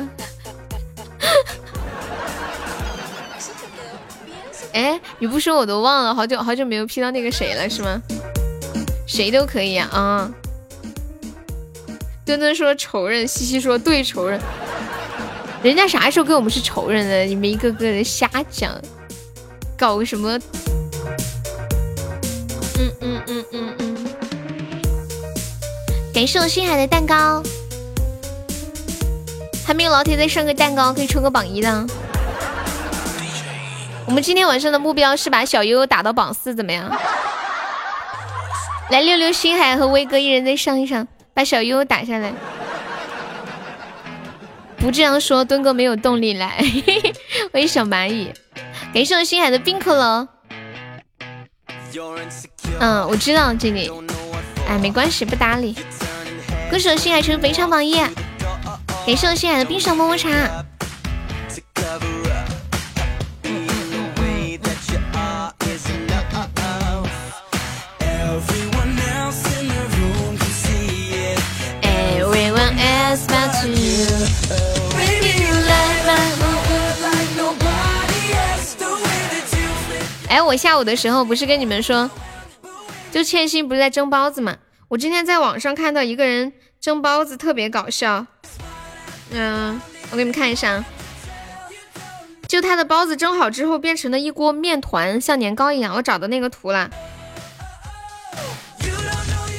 [4.72, 8.00] 哎，你不说我都忘了，好久好久没有 P 到那个谁了是吗？
[9.06, 10.30] 谁都可以啊啊！
[12.24, 14.38] 墩墩说仇人，西西说对仇人，
[15.62, 17.24] 人家啥时候跟我们是仇人了？
[17.24, 18.80] 你们一个个的瞎讲。
[19.78, 20.36] 搞什么？
[22.78, 23.96] 嗯嗯嗯嗯嗯。
[26.12, 27.40] 感谢我星海的蛋糕，
[29.64, 31.86] 还没有老铁再上个蛋糕，可以抽个榜一的。
[34.04, 36.90] 我们今天晚上的目标是把小悠悠打到榜四，怎么样？
[38.90, 42.32] 来，六六星海和威哥一人再上一上，把小悠悠打下来。
[44.78, 46.64] 不这样说，墩哥没有动力来。
[47.52, 48.32] 欢迎小蚂蚁。
[48.92, 50.28] 感谢我星海的冰可乐。
[52.80, 53.90] 嗯，我知道这里。
[54.68, 55.76] 哎，没关系，不搭理。
[56.70, 57.96] 恭喜我星海成为非常榜一。
[59.06, 60.28] 感谢我星海的冰爽么么茶。
[80.48, 82.10] 我下午的时候不是跟你们说，
[83.12, 84.56] 就欠薪不是在蒸包子嘛？
[84.88, 88.24] 我今天在网上看到一个人蒸包子特别搞笑，
[89.30, 89.78] 嗯，
[90.10, 90.82] 我给你们看一下，
[92.46, 95.94] 就他的包子蒸好之后变成了一锅面团，像年糕一样。
[95.94, 96.88] 我找到那个图了，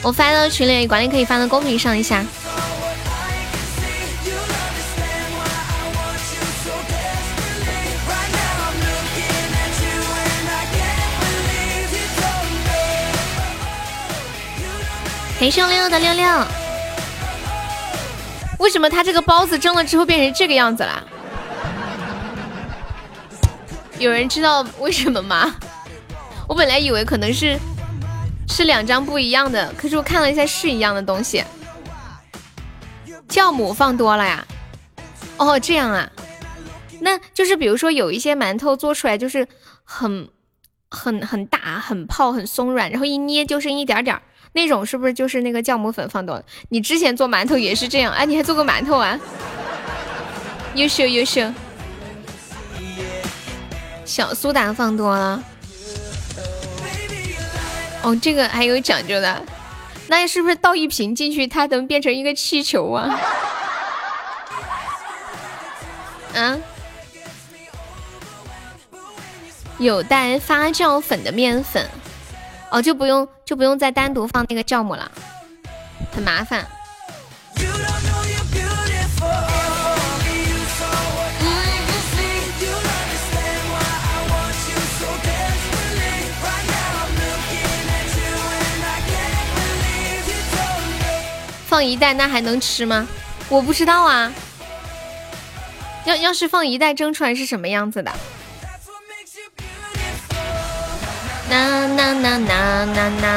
[0.01, 2.25] 我发到群里，管理可以发到公屏上一下。
[15.39, 16.27] 感谢六六的六六，
[18.59, 21.01] 为什么他这个包子蒸了之后变成这个样子了？
[23.97, 25.55] 有人知道为什么吗？
[26.45, 27.57] 我本来以为可能是
[28.49, 31.41] 是两张不一样的，可是我看了一下是一样的东西。
[33.29, 34.45] 酵母放多了呀？
[35.37, 36.11] 哦，这样啊？
[36.99, 39.47] 那就是比如说有一些馒头做出来就是
[39.85, 40.27] 很
[40.89, 44.21] 很很大、很泡、很松软，然后一捏就剩一点点儿。
[44.53, 46.43] 那种是不是就是那个酵母粉放多了？
[46.69, 49.19] 你之前做馒头也是这样，哎，你还做过馒头啊？
[50.75, 51.51] 优秀优秀，
[54.05, 55.43] 小苏打放多了。
[58.01, 59.43] 哦，这个还有讲究的，
[60.07, 63.19] 那是不是倒一瓶进去，它能变成一个气球啊？
[66.35, 66.57] 啊？
[69.79, 71.87] 有带发酵粉的面粉。
[72.69, 75.11] 哦，就不用就不用再单独放那个酵母了，
[76.13, 76.63] 很麻烦。
[91.65, 93.07] 放一袋那还能吃吗？
[93.49, 94.31] 我不知道啊。
[96.05, 98.13] 要要是放一袋蒸出来是什么样子的？
[101.49, 103.35] 呐呐呐呐呐呐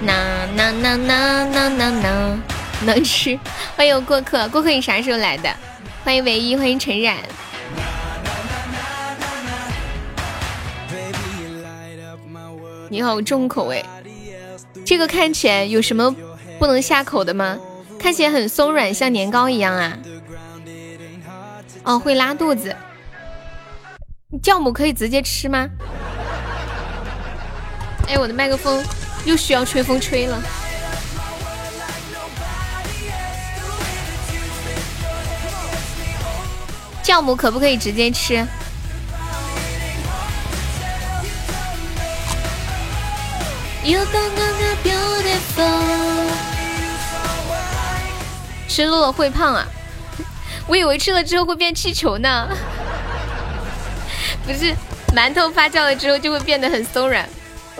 [0.00, 2.40] 呐呐呐呐呐呐呐，
[2.86, 3.38] 能吃！
[3.76, 5.54] 欢迎过客，过客你啥时候来的？
[6.02, 7.16] 欢迎唯一，欢迎陈冉。
[12.88, 13.84] 你好重口味，
[14.84, 16.14] 这个看起来有什么
[16.58, 17.58] 不能下口的吗？
[17.98, 19.98] 看起来很松软，像年糕一样啊。
[21.84, 22.74] 哦，会拉肚子。
[24.42, 25.68] 酵母可以直接吃吗？
[28.10, 28.84] 哎，我的麦克风
[29.24, 30.42] 又需要吹风吹了。
[37.04, 38.44] 酵母可不可以直接吃？
[48.68, 49.64] 吃多了会胖啊？
[50.66, 52.48] 我以为吃了之后会变气球呢。
[54.44, 54.74] 不是，
[55.14, 57.28] 馒头发酵了之后就会变得很松软。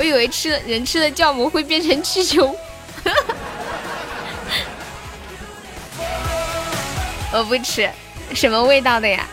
[0.01, 2.57] 我以为吃了人吃的酵母会变成气球，
[7.35, 7.87] 我不吃，
[8.35, 9.27] 什么味道的呀？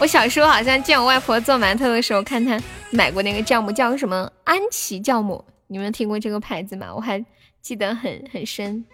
[0.00, 2.60] 我小时候好像见我外婆做馒头的时候，看她
[2.90, 6.88] 买过那个酵母，叫什么安琪酵母，你们听过这个牌子吗？
[6.92, 7.24] 我还
[7.62, 8.84] 记得很很深。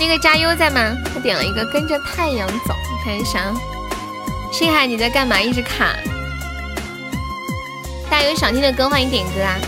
[0.00, 0.92] 那个加油在吗？
[1.14, 3.54] 他点了一个跟着太阳走，你看一下。
[4.52, 5.40] 星海你在干嘛？
[5.40, 5.94] 一直卡。
[8.10, 9.58] 大家有想听的歌，欢迎点歌啊！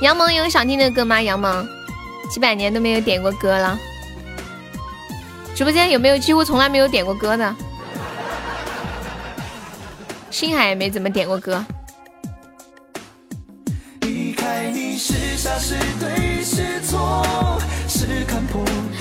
[0.00, 1.20] 杨萌有想听的歌吗？
[1.20, 1.68] 杨萌，
[2.30, 3.78] 几百年都没有点过歌了。
[5.54, 7.54] 直播间有没有几乎从来没有点过歌的？
[10.30, 11.62] 星海也没怎么点过歌。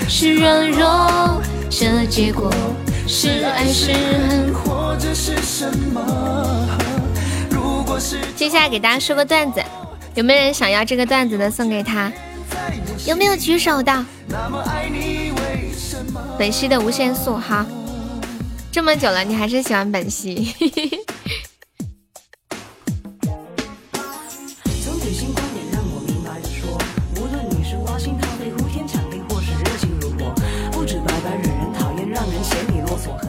[0.10, 2.54] 是软弱，这结果
[3.08, 6.68] 是爱是恨，或者是什么？
[8.36, 9.64] 接下来给大家说个段子，
[10.16, 11.52] 有没有人想要这个段子的？
[11.52, 12.12] 送给他，
[13.06, 14.06] 有没有举手的？
[16.38, 17.66] 本兮的无限速哈，
[18.72, 20.56] 这么久了你还是喜欢本兮。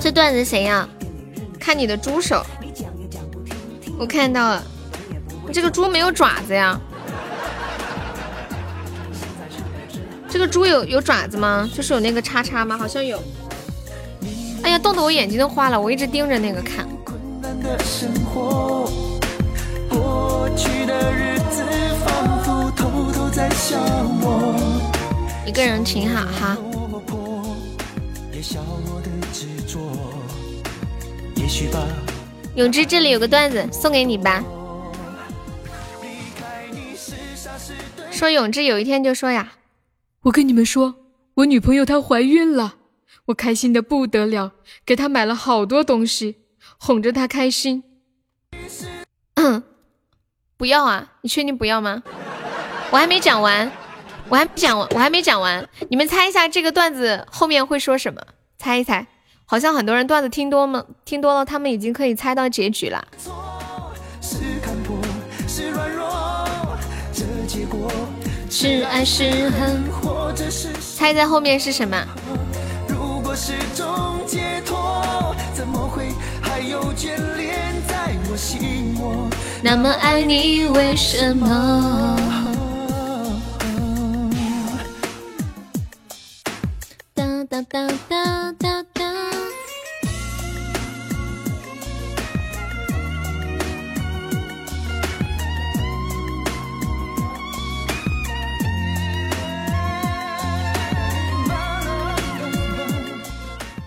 [0.00, 0.88] 这段子谁呀？
[1.60, 2.44] 看你的猪手。
[3.98, 4.62] 我看到了，
[5.52, 6.80] 这个猪没有爪子呀？
[10.28, 11.68] 这个猪有有爪子吗？
[11.74, 12.76] 就是有那个叉叉吗？
[12.76, 13.22] 好像有。
[14.62, 16.88] 哎呀，冻得我眼睛都花了，我一直盯着那个看。
[25.44, 26.56] 一个人挺好哈。
[32.54, 34.44] 永志这里有个段子送给你吧。
[38.10, 39.54] 说永志有一天就说呀
[40.24, 40.94] ：“我跟你们说，
[41.34, 42.74] 我女朋友她怀孕了，
[43.26, 44.52] 我开心的不得了，
[44.84, 46.42] 给她买了好多东西，
[46.78, 47.84] 哄着她开心。
[50.58, 51.14] ”不要啊！
[51.22, 52.02] 你确定不要吗？
[52.90, 53.72] 我还没讲完，
[54.28, 55.66] 我还没讲完，我还没讲完。
[55.88, 58.20] 你们猜一下这个段子后面会说什么？
[58.58, 59.06] 猜一猜。
[59.52, 63.06] 好像很多人段子听多了，听多了，他们已经可以猜到结局了。
[68.48, 69.84] 是爱是恨，
[70.96, 72.02] 猜猜后面是什么？
[79.62, 82.16] 那么爱你，为什么？
[87.14, 88.84] 哒哒哒哒哒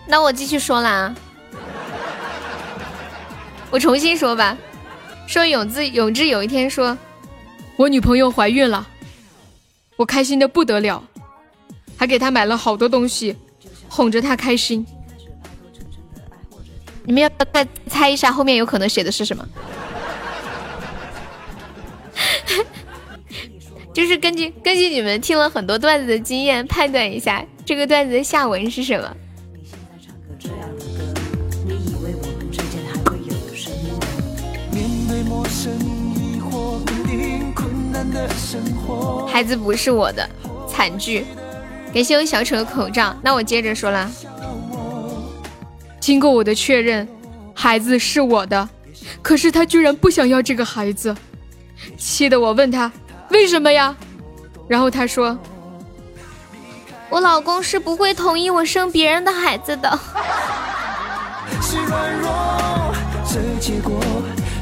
[0.07, 1.13] 那我继续说啦，
[3.71, 4.57] 我重新说吧。
[5.27, 6.95] 说永志，永志有一天说，
[7.75, 8.87] 我女朋友怀孕了，
[9.95, 11.03] 我开心的不得了，
[11.97, 13.35] 还给她买了好多东西，
[13.89, 14.85] 哄着她开心。
[17.03, 19.47] 你们要再猜一下后面有可能写的是什么？
[23.91, 29.15] 就是根据根据你们听了很多段子的经验判断一下，这个段子的下文是什么？
[39.27, 40.27] 孩子不是我的，
[40.67, 41.25] 惨剧。
[41.93, 43.15] 感谢我小丑的口罩。
[43.21, 44.09] 那我接着说了，
[45.99, 47.07] 经过我的确认，
[47.53, 48.67] 孩子是我的，
[49.21, 51.15] 可是他居然不想要这个孩子，
[51.97, 52.91] 气得我问他
[53.29, 53.95] 为什么呀？
[54.67, 55.37] 然后他说，
[57.09, 59.99] 我老公是不会同意我生别人的孩子的。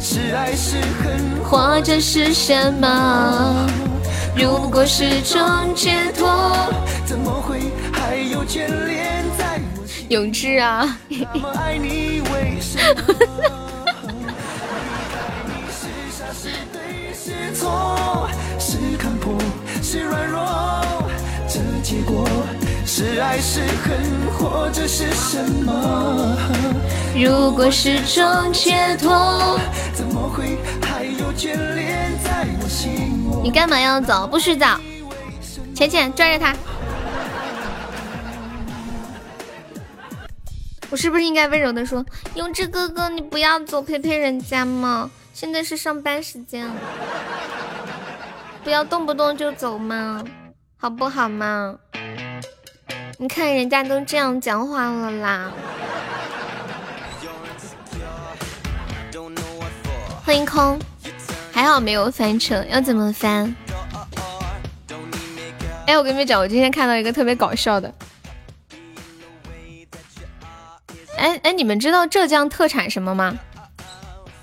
[0.03, 3.65] 是爱是恨，或者是什么？
[4.35, 5.41] 如果是种
[5.73, 6.29] 解脱，
[7.05, 9.85] 怎么会还有眷恋在我？
[10.09, 10.99] 永志啊！
[22.85, 23.97] 是爱是恨，
[24.37, 26.37] 或者是什么？
[27.15, 29.59] 如果是种解脱，
[29.93, 33.41] 怎么会还有眷恋在我心窝？
[33.43, 34.25] 你干嘛要走？
[34.25, 34.65] 不许走！
[35.75, 36.55] 浅浅拽着他。
[40.89, 42.03] 我是不是应该温柔的说
[42.33, 45.11] ：“永志哥哥，你不要走，陪陪人家嘛。
[45.33, 46.67] 现在是上班时间，
[48.63, 50.23] 不要动不动就走嘛，
[50.77, 51.75] 好不好嘛？”
[53.19, 55.51] 你看人家都这样讲话了啦！
[60.25, 60.79] 欢迎空，
[61.51, 63.53] 还好没有翻车，要怎么翻？
[65.85, 67.93] 哎，我跟你们讲，我今天看到一个特别搞笑的。
[71.17, 73.37] 哎哎，你们知道浙江特产什么吗？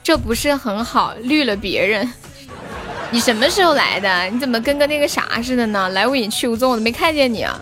[0.02, 2.12] 这不是很好，绿了别人。
[3.10, 4.24] 你什么时候来的？
[4.26, 5.88] 你怎么跟个那个啥似的呢？
[5.88, 7.58] 来无影去无踪，我都没看见你啊！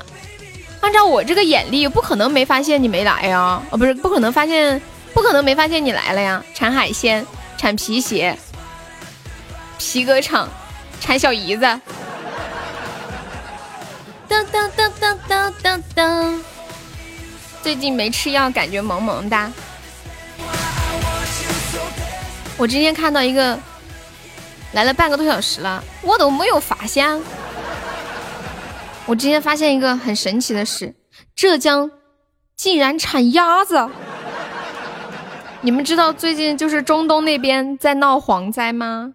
[0.80, 3.62] 按照我这个眼力，不可能没发现你没来呀！
[3.70, 4.80] 哦，不是，不可能发现，
[5.14, 6.44] 不可能没发现你来了呀！
[6.52, 7.24] 产海鲜，
[7.58, 8.38] 产皮鞋，
[9.78, 10.48] 皮革厂，
[11.00, 11.64] 产小姨子。
[14.28, 16.38] 噔噔噔噔噔噔噔。
[17.60, 19.50] 最近没吃药，感觉萌萌哒。
[22.56, 23.58] 我今天看到一个，
[24.72, 27.20] 来了半个多小时了，我都没有发现。
[29.04, 30.94] 我今天发现一个很神奇的事，
[31.34, 31.90] 浙江
[32.54, 33.90] 竟然产鸭子。
[35.60, 39.14] 你们知道最近就是中东那边在闹蝗灾吗？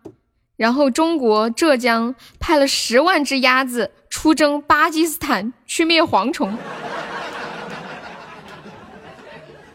[0.57, 6.57] 然后中国浙江派了十万只鸭子出征巴基斯坦去灭蝗虫。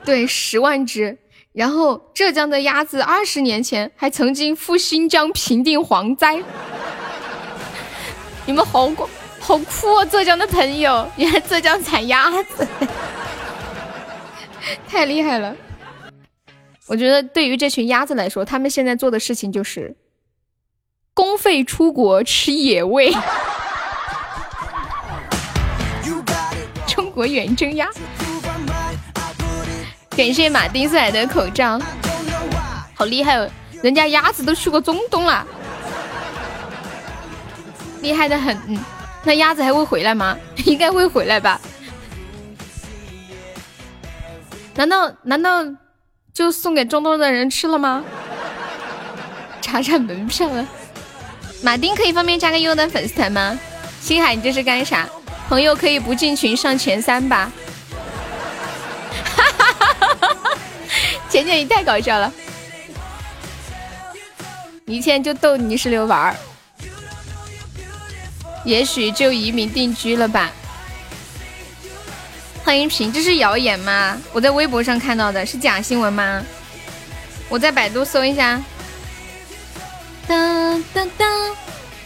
[0.04, 1.18] 对，十万只。
[1.52, 6.42] 然后浙江的鸭子二十年前还曾经赴新疆平定蝗灾。
[8.46, 9.08] 你们好过。
[9.40, 10.04] 好酷哦！
[10.04, 12.68] 浙江的朋友，原来浙江产鸭子，
[14.86, 15.56] 太厉害了！
[16.88, 19.94] 我觉得对于这群鸭子来说，他们现在做的事情就是
[21.14, 23.12] 公费出国吃野味。
[26.88, 27.88] 中国远征鸭，
[30.10, 31.78] 感谢马丁送来的口罩。
[32.94, 33.48] 好厉害哦！
[33.82, 35.46] 人家鸭子都去过中东了，
[38.00, 38.56] 厉害的很。
[39.24, 40.36] 那鸭子还会回来吗？
[40.64, 41.60] 应该会回来吧？
[44.74, 45.62] 难道难道
[46.38, 48.04] 就送给中东的人吃了吗？
[49.60, 50.64] 查查门票了。
[51.62, 53.58] 马丁可以方便加个优的粉丝团吗？
[54.00, 55.08] 星海，你这是干啥？
[55.48, 57.50] 朋友可以不进群上前三吧？
[59.34, 60.58] 哈哈哈哈哈哈！
[61.28, 62.32] 浅浅，你太搞笑了，
[64.86, 66.36] 一天就逗泥石流玩儿。
[68.64, 70.52] 也许就移民定居了吧？
[72.68, 74.20] 欢迎平，这是谣言吗？
[74.30, 76.44] 我在微博上看到的是假新闻吗？
[77.48, 78.62] 我在百度搜一下。
[80.26, 81.56] 当当当，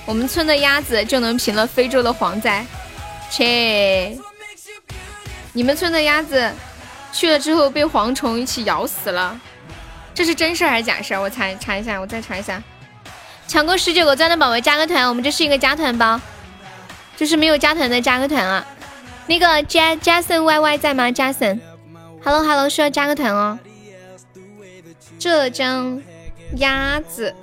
[0.07, 2.65] 我们村的鸭子就能平了非洲的蝗灾。
[3.29, 4.17] 切，
[5.53, 6.49] 你们村的鸭子
[7.13, 9.37] 去了之后被蝗虫一起咬死了，
[10.15, 11.13] 这是真事还是假事？
[11.15, 12.63] 我查查一下，我再查一下。
[13.49, 16.21] 抢够十九个钻的宝宝加个团，我们这是一个加团包，
[17.17, 18.65] 就是没有加团的加个团啊。
[19.27, 23.59] 那个 J Jason Y Y 在吗？Jason，Hello Hello，需要加个团哦。
[25.19, 26.03] 浙江
[26.57, 27.35] 鸭子。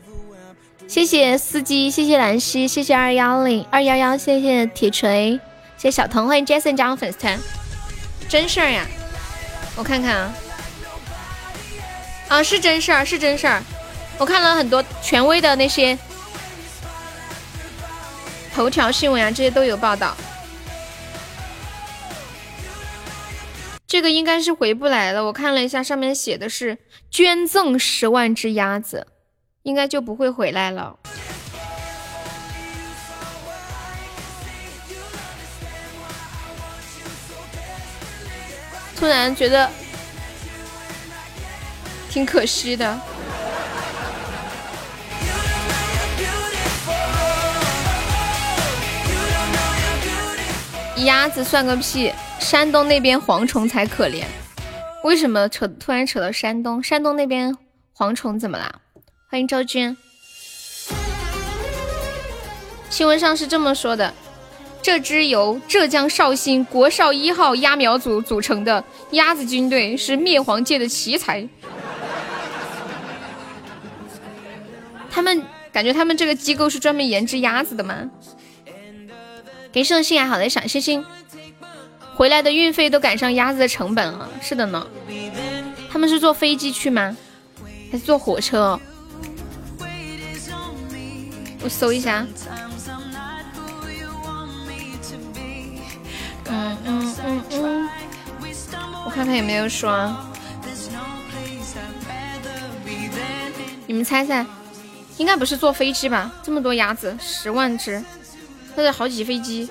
[0.87, 5.39] 谢谢司机，谢谢兰溪，谢谢二幺零二幺幺，谢谢铁锤，
[5.77, 7.39] 谢谢小童，欢迎 Jason 加入粉丝团，
[8.27, 8.87] 真事儿呀，
[9.75, 10.33] 我看看啊，
[12.27, 13.61] 啊是真事儿是真事儿，
[14.17, 15.95] 我看了很多权威的那些
[18.51, 20.17] 头条新闻啊，这些都有报道，
[23.89, 26.77] 这个应该是回不来了，我看了一下，上面写的是
[27.09, 29.07] 捐赠十万只鸭子。
[29.63, 30.97] 应该就不会回来了。
[38.95, 39.69] 突然觉得
[42.09, 42.99] 挺可惜的。
[51.05, 52.11] 鸭子算个屁！
[52.39, 54.23] 山东那边蝗虫才可怜。
[55.03, 56.83] 为什么扯突然扯到山东？
[56.83, 57.55] 山东那边
[57.95, 58.69] 蝗虫怎么啦？
[59.29, 59.95] 欢迎昭君。
[62.89, 64.13] 新闻上是这么说的：
[64.81, 71.47] 这支由浙江绍兴国少一号鸭苗组组成的鸭子军队是灭蝗界的奇才。
[75.09, 77.95] 他们感觉他们这个机构是专门研制鸭子的吗？
[79.71, 81.05] 给送心爱好的小星星。
[82.15, 84.29] 回来的运费都赶上鸭子的成本了。
[84.41, 84.87] 是的呢。
[85.91, 87.15] 他们是坐飞机去吗？
[87.91, 88.79] 还是坐火车？
[91.61, 92.25] 我搜一下，
[96.45, 97.89] 嗯嗯嗯嗯，
[99.05, 100.15] 我看看有没有说，
[103.87, 104.45] 你们猜猜，
[105.17, 106.31] 应该不是坐飞机吧？
[106.41, 108.01] 这么多鸭子，十万只，
[108.75, 109.69] 那得好几飞机。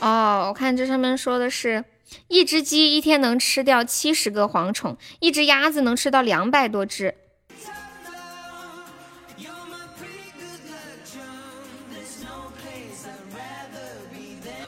[0.00, 1.84] 哦，我看这上面说的是，
[2.26, 7.14] 一只鸡一天能吃掉七十个蝗虫，一只鸭子能吃到两百多只。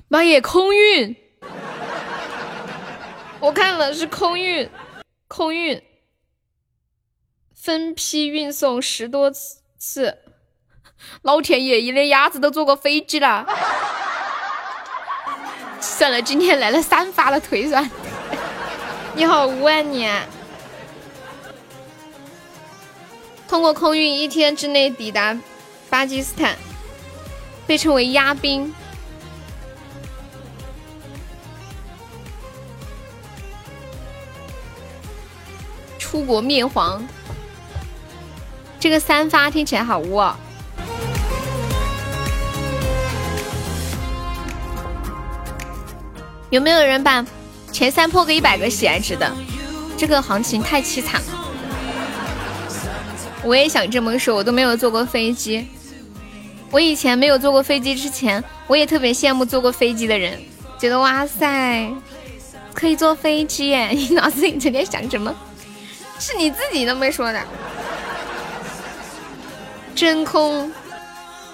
[0.06, 1.16] 妈耶，空运！
[3.40, 4.70] 我看了是空运，
[5.26, 5.82] 空运，
[7.52, 9.63] 分批运送十多次。
[9.86, 10.16] 是
[11.20, 13.46] 老天爷，一连鸭子都坐过飞机了。
[15.78, 17.88] 算了，今天来了三发的腿软。
[19.14, 20.08] 你好污啊你！
[23.46, 25.38] 通过空运一天之内抵达
[25.90, 26.56] 巴基斯坦，
[27.66, 28.74] 被称为鸭兵。
[35.98, 37.02] 出国灭蝗，
[38.84, 40.36] 这个三发听起来好污哦！
[46.50, 47.24] 有没有人把
[47.72, 49.32] 前三破个一百个喜爱值的？
[49.96, 51.48] 这个行情太凄惨了。
[53.42, 55.66] 我也想这么说，我都没有坐过飞机。
[56.70, 60.38] 我以前没有坐过飞机之前，我也特别羡慕坐过飞机的人，
[60.78, 61.90] 觉得哇塞，
[62.74, 63.88] 可以坐飞机耶！
[63.92, 65.34] 你脑子里整天想什么？
[66.20, 67.40] 是你自己都没说的，
[69.94, 70.72] 真空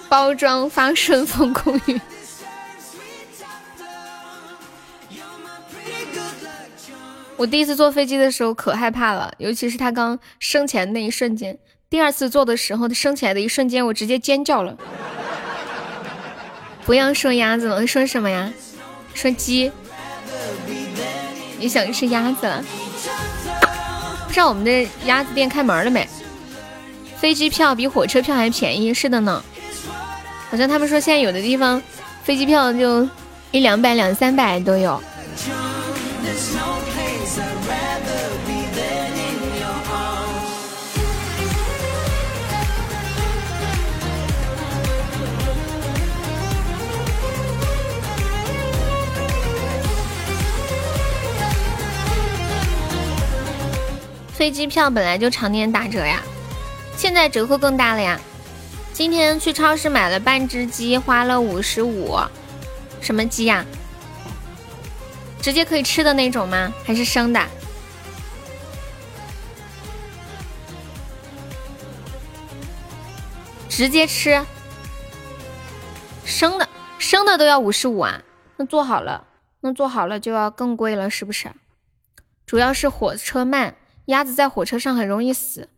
[0.09, 2.01] 包装发顺丰空运。
[7.37, 11.59] 我第一次坐飞机的时候可害怕了，尤其是它刚升起来的那一瞬间。
[11.89, 14.77] 第二次坐的时候，它升起来的一瞬间，我直接尖叫了。
[16.85, 18.53] 不要说鸭子了，说什么呀？
[19.15, 19.73] 说鸡？
[21.59, 22.65] 你想吃鸭子了？
[24.27, 26.09] 不知道我们的鸭子店开门了没？
[27.21, 29.45] 飞机票比火车票还便宜，是的呢。
[30.51, 31.81] 好像他们说现在有的地方
[32.25, 33.07] 飞机票就
[33.51, 35.01] 一两百、两三百都有。
[54.33, 56.23] 飞机票本来就常年打折呀，
[57.01, 58.21] 现在折扣更大了呀。
[58.93, 62.19] 今天去超市买了半只鸡，花了五十五。
[63.01, 63.65] 什么鸡呀？
[65.41, 66.71] 直接可以吃的那种吗？
[66.85, 67.41] 还是生的？
[73.71, 74.45] 直接吃？
[76.27, 78.23] 生的，生的都要五十五啊？
[78.59, 79.27] 那做好了，
[79.61, 81.51] 那做好了就要更贵了，是不是？
[82.45, 83.77] 主要是火车慢。
[84.05, 85.69] 鸭子在火车上很容易死，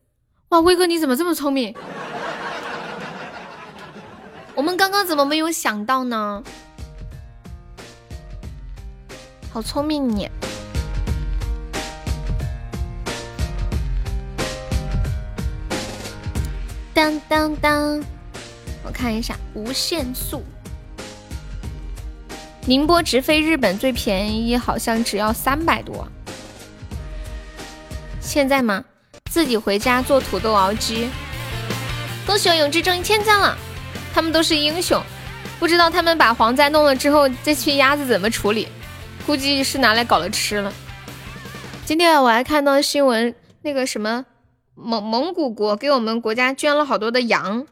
[0.52, 0.60] 哇！
[0.60, 1.74] 威哥你怎么这么聪明？
[4.54, 6.42] 我们刚刚怎么没有想到呢？
[9.50, 10.28] 好聪明你！
[16.92, 18.04] 当当当，
[18.84, 20.44] 我看一下无限速，
[22.66, 26.06] 宁波直飞日本最便宜，好像只要三百多。
[28.20, 28.84] 现在吗？
[29.32, 31.08] 自己回家做土豆熬鸡。
[32.26, 33.56] 恭喜我永志中一千赞了，
[34.12, 35.02] 他们都是英雄。
[35.58, 38.68] 不知道他们把蝗灾弄了之后，这群鸭子怎么处理？
[39.26, 40.70] 估计是拿来搞了吃了。
[41.86, 44.26] 今天我还看到新闻，那个什么
[44.74, 47.66] 蒙蒙古国给我们国家捐了好多的羊，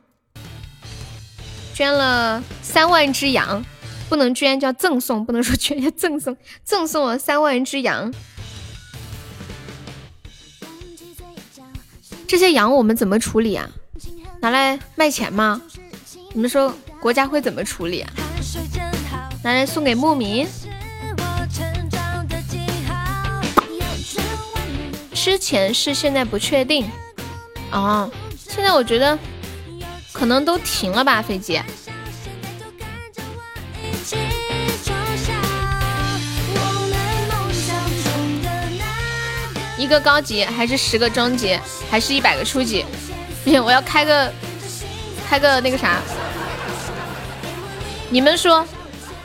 [1.74, 3.62] 捐了三万只羊，
[4.08, 6.34] 不能捐叫赠送，不能说捐叫赠送，
[6.64, 8.11] 赠送了三万只羊。
[12.31, 13.68] 这些羊我们怎么处理啊？
[14.41, 15.61] 拿来卖钱吗？
[16.33, 18.12] 你们说国家会怎么处理啊？
[19.43, 20.47] 拿来送给牧民？
[25.12, 26.89] 之前是，现在不确定。
[27.72, 28.09] 哦，
[28.39, 29.18] 现在我觉得
[30.12, 31.61] 可能都停了吧，飞机。
[39.81, 41.59] 一个高级还是十个中级
[41.91, 42.85] 还是一百个初级？
[43.43, 44.31] 不行，我要开个
[45.26, 45.97] 开个那个啥。
[48.11, 48.62] 你们说，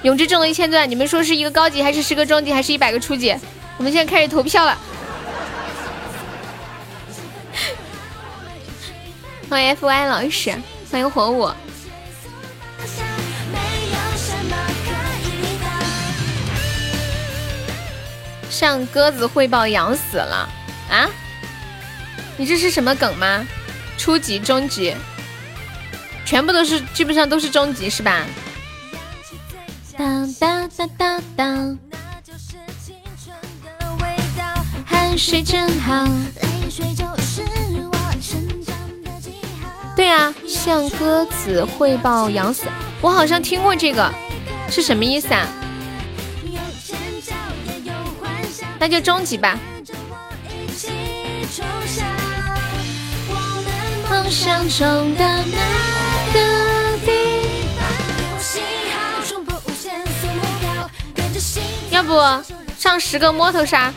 [0.04, 3.36] 永志中了一千钻，你们说是一个高级还是十个中级还是一百个初级？
[3.76, 4.78] 我们现在开始投票了。
[9.50, 10.56] 欢迎 FY 老师，
[10.90, 11.52] 欢迎火舞。
[18.58, 20.48] 向鸽子汇报羊死了
[20.90, 21.10] 啊！
[22.38, 23.46] 你这是什么梗吗？
[23.98, 24.96] 初级、中级，
[26.26, 28.22] 全部都是，基本上都是中级是吧？
[29.98, 31.80] 当当当当当。
[39.98, 42.68] 对啊，向鸽子汇报羊死，
[43.02, 44.10] 我好像听过这个，
[44.70, 45.46] 是什么意思啊？
[48.88, 49.58] 那就终极吧。
[61.90, 62.14] 要不
[62.78, 63.92] 上十个摸头杀，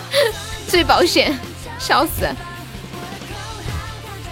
[0.66, 1.38] 最保险，
[1.78, 2.26] 笑死！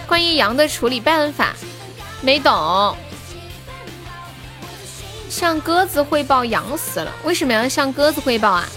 [0.07, 1.53] 关于羊的处理办法，
[2.23, 2.97] 没懂。
[5.39, 8.67] 向鸽子汇报痒死了，为什么要向鸽子汇报啊？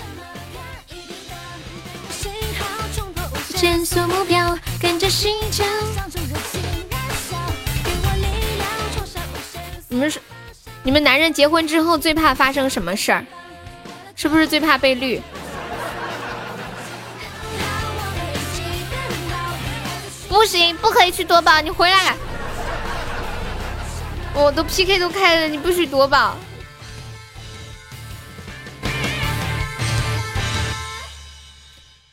[9.89, 10.21] 你们是，
[10.85, 13.27] 你们男人结婚之后最怕发生什么事儿？
[14.15, 15.21] 是不是最怕被绿？
[20.29, 22.15] 不行，不可以去夺宝，你回来。
[24.33, 26.37] 我都 PK 都开了，你不许夺宝！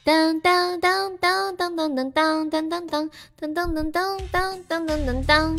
[0.10, 3.10] 当当当当当当当当当当当
[3.54, 5.56] 当当当当当当当当！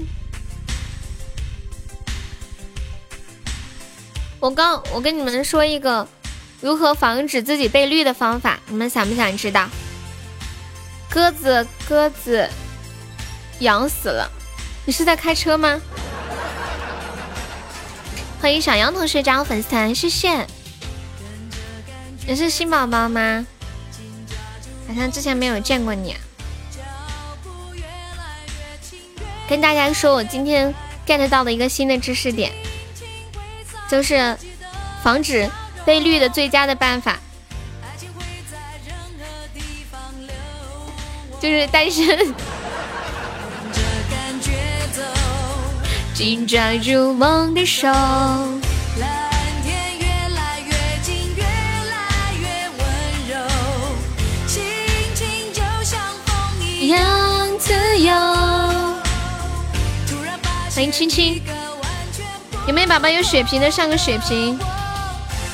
[4.41, 6.09] 我刚我跟你们说一个
[6.61, 9.69] 如何防止自己被绿的方法，你们想不想知道？
[11.09, 12.51] 鸽子鸽子
[13.61, 14.29] 痒死了，
[14.85, 15.81] 你是在开车吗？
[18.41, 20.45] 欢迎小杨同学加入粉丝团，谢谢。
[22.27, 23.47] 你是新宝宝吗？
[24.91, 26.16] 好像之前没有见过你。
[29.49, 30.74] 跟大家说，我今天
[31.07, 32.53] get 到的一个新的知识点，
[33.88, 34.36] 就是
[35.03, 35.51] 防止
[35.84, 37.18] 被绿的最佳的办法，
[41.41, 42.34] 就是单身。
[46.14, 47.88] 紧抓住梦的手。
[56.89, 58.12] 样自由。
[60.74, 61.43] 欢迎青青，
[62.66, 64.59] 有没有宝宝有血瓶的上个血瓶？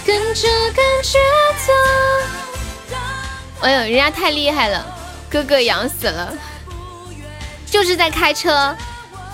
[0.05, 1.19] 跟着感觉
[1.67, 2.97] 走。
[3.63, 4.87] 哎呦，人家太厉害了，
[5.29, 6.33] 哥哥养死了，
[7.69, 8.77] 就是在开车，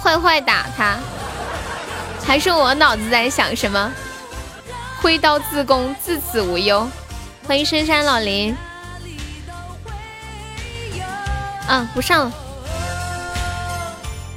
[0.03, 0.97] 坏坏打他，
[2.27, 3.93] 还是我脑子在想什么？
[5.03, 6.89] 挥刀自宫，自此无忧。
[7.47, 8.57] 欢迎深山老林。
[11.69, 12.33] 嗯，不上了。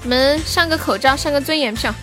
[0.03, 1.93] 你们上个口罩，上个尊严票。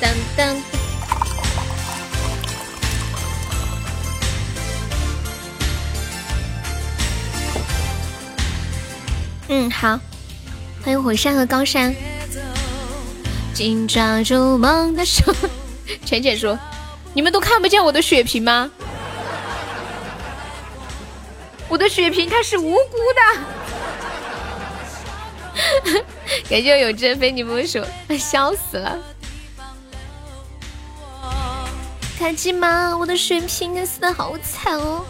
[0.00, 0.56] 噔噔。
[9.48, 10.00] 嗯，好。
[10.82, 11.94] 欢迎火山和高山。
[13.52, 15.34] 紧抓住梦的手。
[16.06, 16.58] 浅浅说。
[17.12, 18.70] 你们都看不见我的血瓶吗？
[21.68, 23.20] 我的血瓶它是无辜的。
[26.48, 27.84] 感谢有真非你莫属，
[28.18, 28.98] 笑死了。
[32.18, 32.96] 开机吗？
[32.96, 35.04] 我的血瓶死的好惨哦。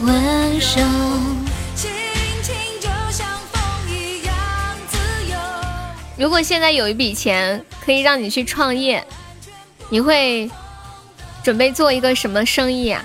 [0.00, 1.43] 温柔。
[6.16, 9.04] 如果现在有一笔钱可以让你去创业，
[9.88, 10.48] 你会
[11.42, 13.04] 准备做一个什么生意啊？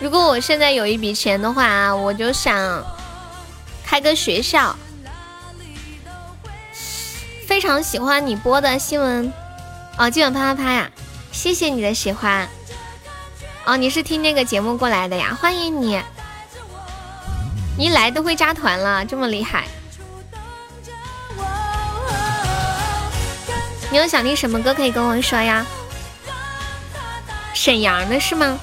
[0.00, 2.82] 如果我现在有一笔钱的话，我就想
[3.84, 4.74] 开个学校。
[7.46, 9.32] 非常喜欢你播的新闻。
[9.98, 10.90] 哦，今晚啪啪啪呀！
[11.32, 12.46] 谢谢你的喜欢。
[13.64, 15.34] 哦，你是听那个节目过来的呀？
[15.40, 15.98] 欢迎你！
[17.78, 19.64] 一来都会扎团了，这么厉害！
[23.90, 25.64] 你有想听什么歌可以跟我说呀？
[27.54, 28.58] 沈阳的是吗？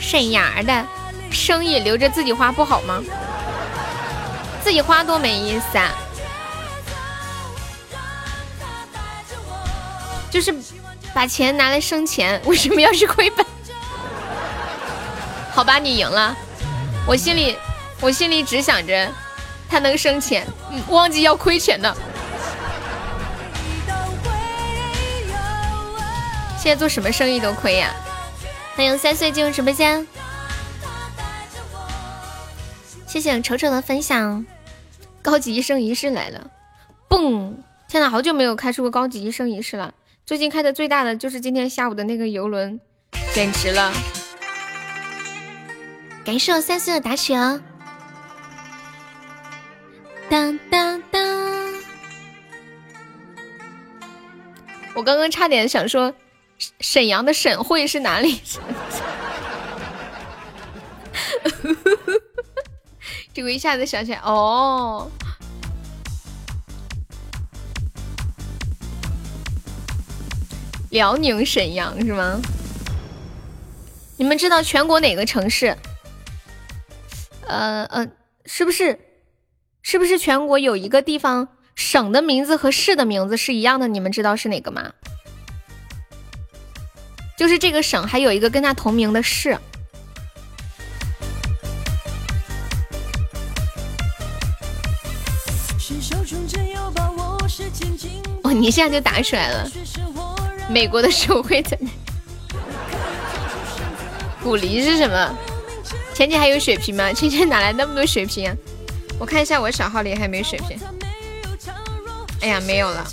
[0.00, 0.84] 沈阳的
[1.30, 3.00] 生意留着自己花不好吗？
[4.64, 5.92] 自己花多没意思啊！
[10.30, 10.54] 就是
[11.12, 13.44] 把钱拿来生钱，为什么要是亏本？
[15.52, 16.36] 好吧，你赢了。
[17.06, 17.56] 我心里，
[18.00, 19.10] 我心里只想着
[19.68, 20.46] 他能生钱，
[20.88, 21.96] 忘记要亏钱的。
[26.56, 27.90] 现在做什么生意都亏呀！
[28.76, 30.06] 欢迎三岁进入直播间，
[33.06, 34.46] 谢谢丑丑的分享。
[35.22, 36.50] 高级一生一世来了，
[37.08, 37.62] 蹦！
[37.88, 39.92] 天呐，好久没有开出过高级一生一世了。
[40.30, 42.78] 最近开的最大的就是今天下午的那个游轮，
[43.34, 43.92] 简直了！
[46.24, 47.60] 感谢我三岁的打起哦！
[50.28, 51.20] 当当当！
[54.94, 56.14] 我刚刚差点想说
[56.78, 58.34] 沈阳的省会是哪里？
[63.34, 65.10] 结果一下子想起来，哦。
[70.90, 72.40] 辽宁沈阳是吗？
[74.16, 75.76] 你们知道全国哪个城市？
[77.46, 78.08] 呃呃，
[78.44, 78.98] 是不是？
[79.82, 83.88] 是不是全国有一个地方省的名字和市的名字是一样的？
[83.88, 84.92] 你们知道是哪个吗？
[87.38, 89.56] 就是这个省还有一个跟它同名的市。
[98.42, 99.70] 哦，你现在就打出来了。
[100.70, 101.90] 美国的手绘在哪？
[104.42, 105.36] 古离是什么？
[106.14, 107.12] 前期还有血瓶吗？
[107.12, 108.56] 芊芊哪来那么多血瓶啊？
[109.18, 110.78] 我看一下我小号里还没血瓶。
[112.40, 113.06] 哎呀，没有了。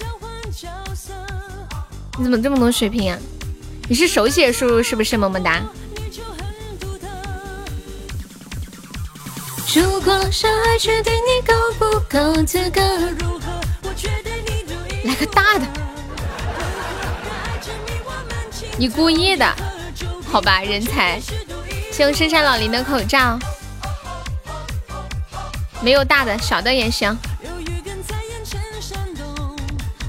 [2.17, 3.17] 你怎么这么多血瓶啊？
[3.89, 5.17] 你是手写输入是不是？
[5.17, 5.61] 么么哒。
[9.75, 12.81] 如果相爱确定你够不够资格？
[15.03, 15.67] 来个大的，
[18.79, 19.51] 你故意的，
[20.31, 21.19] 好吧，人才。
[21.91, 23.39] 谢我深山老林的口罩，
[25.81, 27.17] 没有大的，小的也行。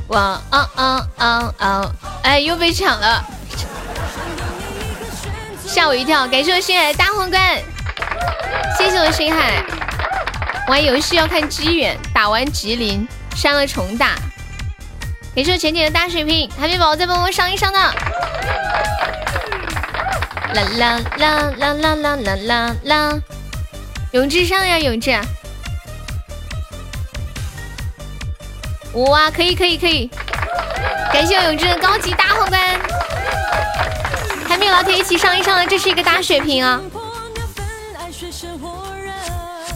[0.08, 1.92] 哇哦哦哦哦！
[2.22, 3.24] 哎，又被抢了，
[5.66, 6.26] 吓我一跳！
[6.28, 7.58] 感谢我星海大皇冠，
[8.76, 9.64] 谢谢我星海。
[10.68, 14.14] 玩游戏要看机缘，打完吉林删了重打。
[15.38, 17.78] 感谢我浅浅的大水瓶，海绵宝宝再帮我上一上的。
[20.52, 23.20] 啦啦啦啦啦啦啦啦啦！
[24.10, 25.12] 永志上呀，永志。
[28.94, 30.10] 哇，可以可以可以！
[31.12, 32.60] 感谢我永志的高级大皇冠，
[34.48, 36.80] 还没有老铁一起上一上的，这是一个大水瓶啊！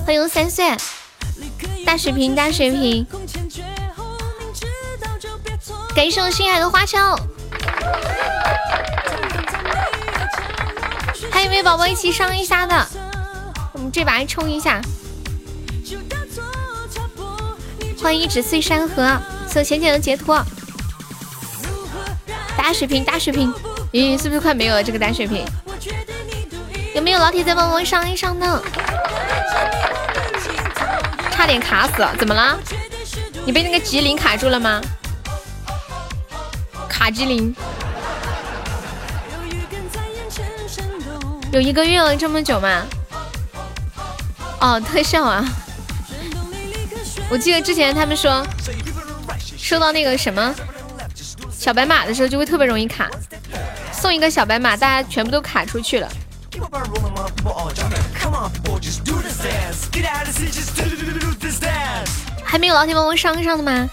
[0.05, 0.77] 欢迎三岁，
[1.87, 3.07] 大水瓶大水瓶，
[5.95, 7.17] 感谢我心海的花枪，
[11.31, 12.89] 还有没有宝宝一起上一下的？
[13.73, 14.81] 我们这把冲一下。
[18.03, 20.35] 欢迎一纸碎山河，送浅浅的截图。
[22.57, 23.53] 大水瓶，大水瓶，
[23.93, 24.83] 咦，是不是快没有了？
[24.83, 25.47] 这个大水瓶，
[26.95, 28.63] 有没有老铁再帮忙上一上呢？
[31.31, 32.59] 差点卡死，怎么了？
[33.45, 34.81] 你被那个吉林卡住了吗？
[37.03, 37.53] 卡吉林，
[41.51, 42.87] 有一个月了，这么久吗？
[44.61, 45.45] 哦，特效啊。
[47.29, 48.47] 我记得之前他们说，
[49.59, 50.55] 收到那个什么
[51.51, 53.11] 小白马的时候就会特别容易卡，
[53.91, 56.09] 送一个小白马，大家全部都卡出去了。
[62.45, 63.91] 还没有老铁帮我上上的吗？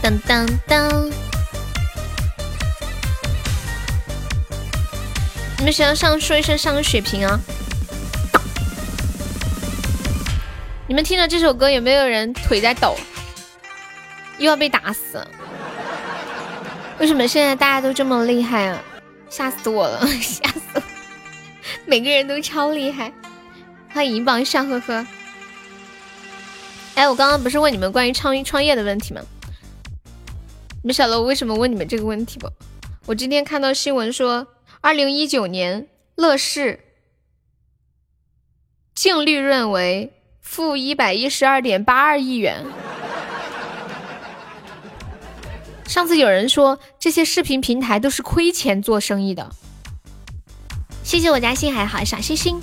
[0.00, 1.10] 当当当！
[5.58, 7.38] 你们谁要上说一声上个血瓶啊？
[10.86, 12.96] 你们听了这首歌，有没有人腿在抖？
[14.38, 15.26] 又要被打死？
[16.98, 18.80] 为什么现在大家都这么厉害啊？
[19.28, 20.06] 吓死我了！
[20.22, 20.82] 吓死我！
[21.84, 23.12] 每个人都超厉害！
[23.92, 25.06] 欢迎银榜上，呵呵。
[26.94, 29.20] 哎，我刚刚不是问你们关于创创业的问题吗？
[30.88, 32.50] 你们晓得我为什么问你们这个问题不？
[33.04, 34.46] 我今天看到新闻说，
[34.80, 36.80] 二零一九年乐视
[38.94, 40.14] 净利润为。
[40.40, 42.64] 负一百一十二点八二亿元。
[45.86, 49.50] 上次有人说这些视频平台都是亏钱做生意的。
[51.04, 52.58] 谢谢我家星海好小星星。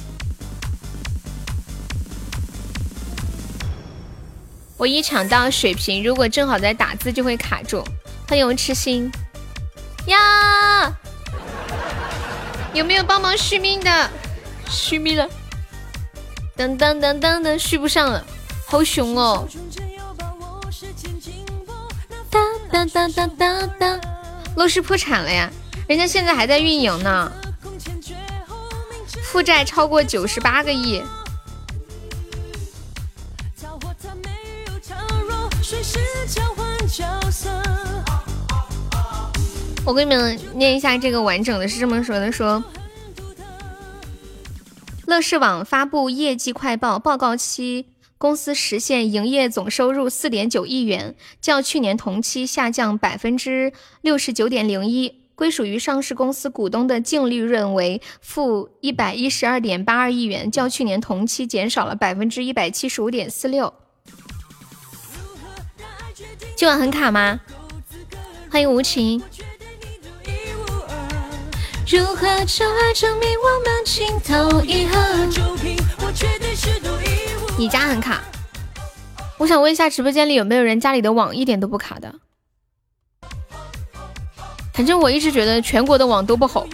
[4.77, 7.83] 我一抢到水瓶，如果正好在打字就会卡住。
[8.27, 9.11] 欢迎我痴心
[10.07, 10.91] 呀！
[12.73, 14.09] 有没有帮忙续命的？
[14.67, 15.29] 续命了。
[16.57, 18.25] 噔噔噔噔噔，续不上了，
[18.65, 19.47] 好凶哦！
[22.31, 24.01] 当当当当当当，
[24.55, 25.51] 乐视破产了呀？
[25.87, 27.31] 人家现在还在运营呢，
[29.23, 31.03] 负债超过九十八个亿。
[39.85, 42.63] 我给你们念一下这个完整的，是这么说的：说。
[45.05, 47.85] 乐视网发布业绩快报，报告期
[48.17, 53.71] 公司实现营业总收入四点九亿元，较去年同期下降百分之
[54.01, 55.21] 六十九点零一。
[55.35, 63.71] 归属于上市公司股东的净利润为负一百一十二点八二亿元，较去年同期减少了百分之一百七十五点四六。
[66.55, 67.41] 今晚很卡吗？
[68.49, 69.21] 欢迎无情。
[71.87, 74.97] 如何就爱证明我们情投意合？
[77.57, 78.23] 你家很卡，
[79.37, 82.15] 我想问一下直播间里有没有人家里的网一点都不卡的？
[84.73, 86.65] 反正我一直觉得全国的网都不好。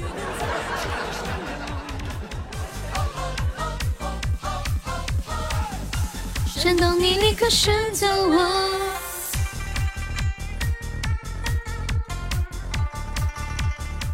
[6.55, 8.79] 震动你立刻选择我。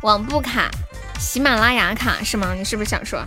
[0.01, 0.71] 网不卡。
[1.19, 2.53] 喜马拉雅卡是吗？
[2.53, 3.23] 你是不是想说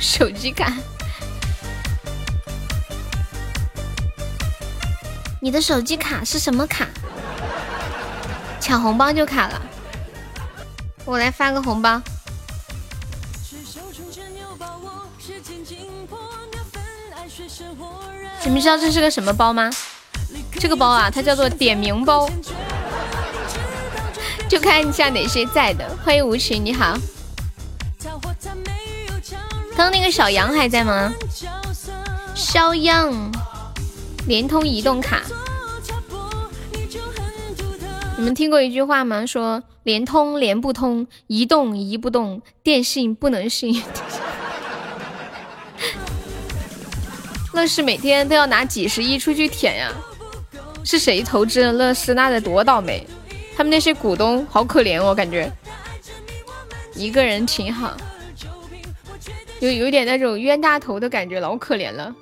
[0.00, 0.72] 手机卡？
[5.40, 6.86] 你的手机卡是什么卡？
[8.60, 9.62] 抢红包就卡了。
[11.04, 12.02] 我来发个红包。
[18.44, 19.70] 你们知道这是个什么包吗？
[20.58, 22.28] 这个包啊，它叫做点名包，
[24.50, 25.88] 就看一下哪些在的。
[26.04, 26.98] 欢迎无情，你好。
[29.76, 31.14] 刚刚那个小杨还在吗？
[32.34, 33.30] 肖央，
[34.26, 35.22] 联通移动卡。
[38.16, 39.24] 你们听过一句话吗？
[39.24, 43.80] 说联通连不通，移动移不动，电信不能信。
[47.54, 49.92] 乐视每天都要拿几十亿出去舔呀，
[50.84, 52.14] 是谁投资了乐视？
[52.14, 53.06] 那得多倒霉！
[53.56, 55.52] 他们那些股东好可怜哦，感觉
[56.94, 57.96] 一个人挺好，
[59.60, 62.14] 有有点那种冤大头的感觉，老可怜了。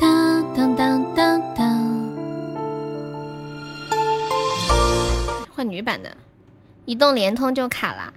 [0.00, 1.58] 当当当当当，
[5.54, 6.10] 换女版的，
[6.86, 8.12] 移动联通就卡了。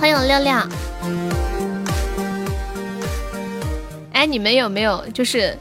[0.00, 0.50] 欢迎六六。
[4.14, 5.58] 哎，你们有没有就是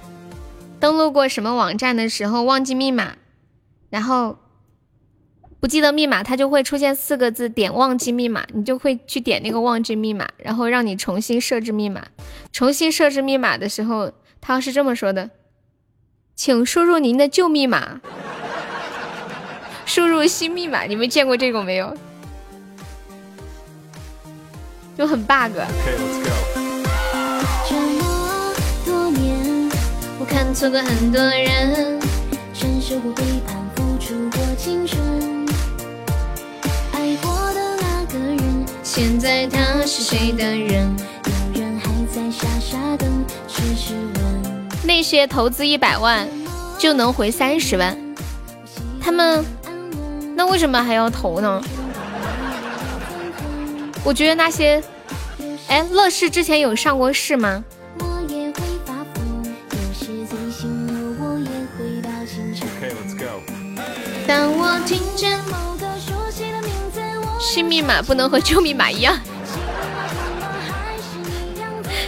[0.80, 3.18] 登录过什么网站的时候忘记密码，
[3.90, 4.38] 然后
[5.60, 12.08] 不记得密码，它就会出现四个字“点忘记密码”，你就会去点那个忘记密码，然后让你重新设置密码。
[12.54, 15.32] 重新设置密码的时候，它是这么说的
[16.34, 18.00] ：“请输入您的旧密码，
[19.86, 21.94] 输入新密码。”你们见过这种没有？
[25.00, 25.56] 就很 bug。
[27.70, 28.54] 这么
[28.86, 29.72] 多年，
[30.20, 31.97] 我看错过很多人，
[32.54, 35.02] 承受过背叛，付出过青春。
[36.91, 40.93] 爱过的那个人，现在他是谁的人？
[41.54, 44.68] 有人还在傻傻等，只是问。
[44.84, 46.28] 那些投资一百万
[46.78, 47.97] 就能回三十万，
[49.00, 49.45] 他们
[50.36, 51.64] 那为什么还要投呢？
[54.04, 54.82] 我觉得那些，
[55.68, 57.64] 哎，乐视之前有上过市吗？
[64.26, 65.39] 当我听见
[67.39, 69.18] 新密码不能和旧密码一样。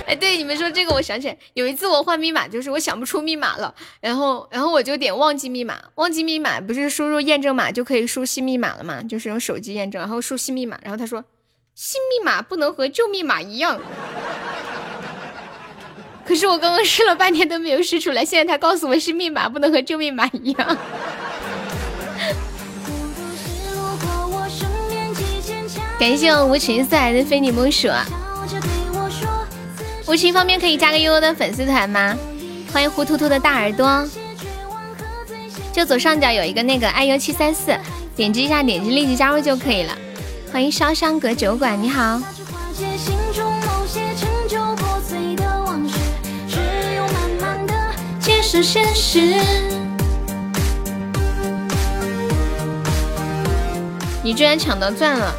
[0.07, 9.01] 哎，对，你们说这个，我想起来，有一次我换密码，就是我想不出密码了，然后，然后我就点忘记密码，忘记密码不是输入验证码就可以输新密码了吗？
[9.03, 11.23] 就是用手机验证，然后输新密码，然后他说。
[11.73, 13.79] 新密码不能和旧密码一样，
[16.25, 20.77] 可是我刚刚试了半天都没有试出来，现在他告诉我新密码不能和旧密码一样。
[25.99, 27.87] 感谢我无情送来的非你莫属。
[30.07, 32.17] 无情方面可以加个悠悠的粉丝团吗？
[32.73, 34.07] 欢迎糊涂涂的大耳朵，
[35.71, 37.77] 就左上角有一个那个 iu 七三四，
[38.15, 39.97] 点击一下，点击立即加入就可以了。
[40.51, 42.19] 欢迎潇湘阁酒馆，你好。
[54.21, 55.33] 你居然抢到钻了！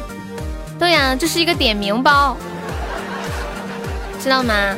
[0.79, 2.35] 对呀，这是一个点名包，
[4.19, 4.75] 知道吗？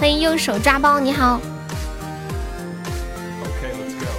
[0.00, 1.40] 欢迎右手抓包，你好。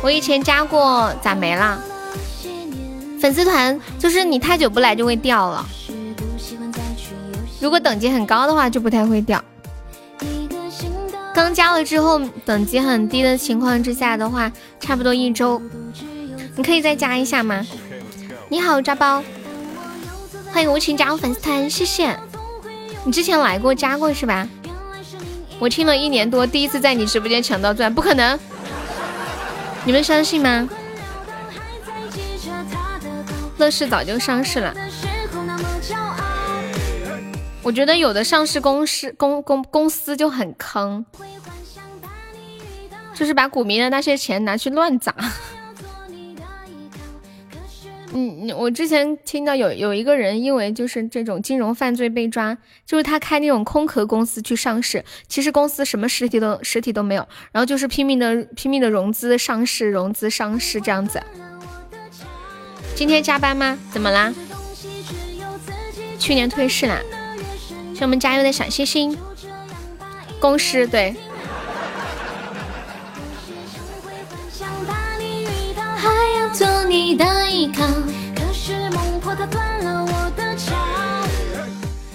[0.02, 1.78] 我以前加过，咋没了？
[3.28, 5.68] 粉丝团就是你太久不来就会掉了，
[7.60, 9.44] 如果等级很高的话就不太会掉。
[11.34, 14.50] 刚加了之后等级很低的情况之下的话，
[14.80, 15.62] 差不多一周，
[16.56, 17.68] 你可以再加一下吗？
[18.48, 19.22] 你好，抓包，
[20.54, 22.18] 欢迎无情加入粉丝团，谢谢。
[23.04, 24.48] 你之前来过加过是吧？
[25.60, 28.40] 我听了一年多，第一次在你直播间抢到钻，不可能，
[29.84, 30.70] 你们相信吗？
[33.58, 34.74] 乐视早就上市了，
[37.64, 41.06] 我觉得有的上市公司公公公司就很坑，
[43.14, 45.14] 就是把股民的那些钱拿去乱砸。
[48.14, 61.22] 嗯，我之前听到有有一个人因为就是这种金融犯罪被抓，就是他开那种空壳公司去上市，其实公司什么实体都实体都没有，然后就是拼命的拼命的融资上市，融资上市这样子。
[62.98, 63.78] 今天加班吗？
[63.92, 64.34] 怎么啦？
[66.18, 67.00] 去年退市啦。
[67.94, 69.16] 谢我们加油的小星星。
[70.40, 71.16] 公司对。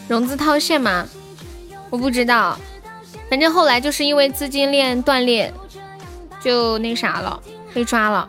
[0.08, 1.06] 融资套现吗？
[1.90, 2.58] 我不知道，
[3.30, 5.54] 反正后来就是因为资金链断裂，
[6.42, 7.40] 就那啥了，
[7.72, 8.28] 被抓了。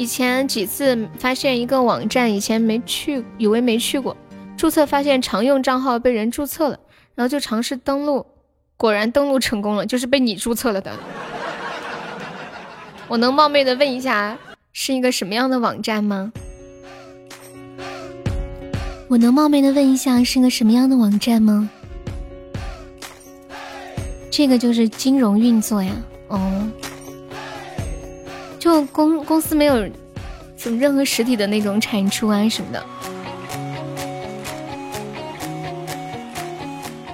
[0.00, 4.16] 以前几次发现一个网站，以前没去，以为没去过，
[4.56, 6.78] 注册发现常用账号被人注册了，
[7.14, 8.24] 然后就尝试登录，
[8.78, 10.90] 果然登录成功了，就是被你注册了的。
[13.08, 14.38] 我能冒昧的问一下，
[14.72, 16.32] 是一个什么样的网站吗？
[19.08, 21.68] 我能冒昧的问一下，是个什么样的网站吗？
[24.30, 25.92] 这个就是金融运作呀，
[26.28, 26.66] 哦。
[28.70, 29.74] 就公公司没有
[30.56, 32.86] 什么任何实体的那种产出啊什么的。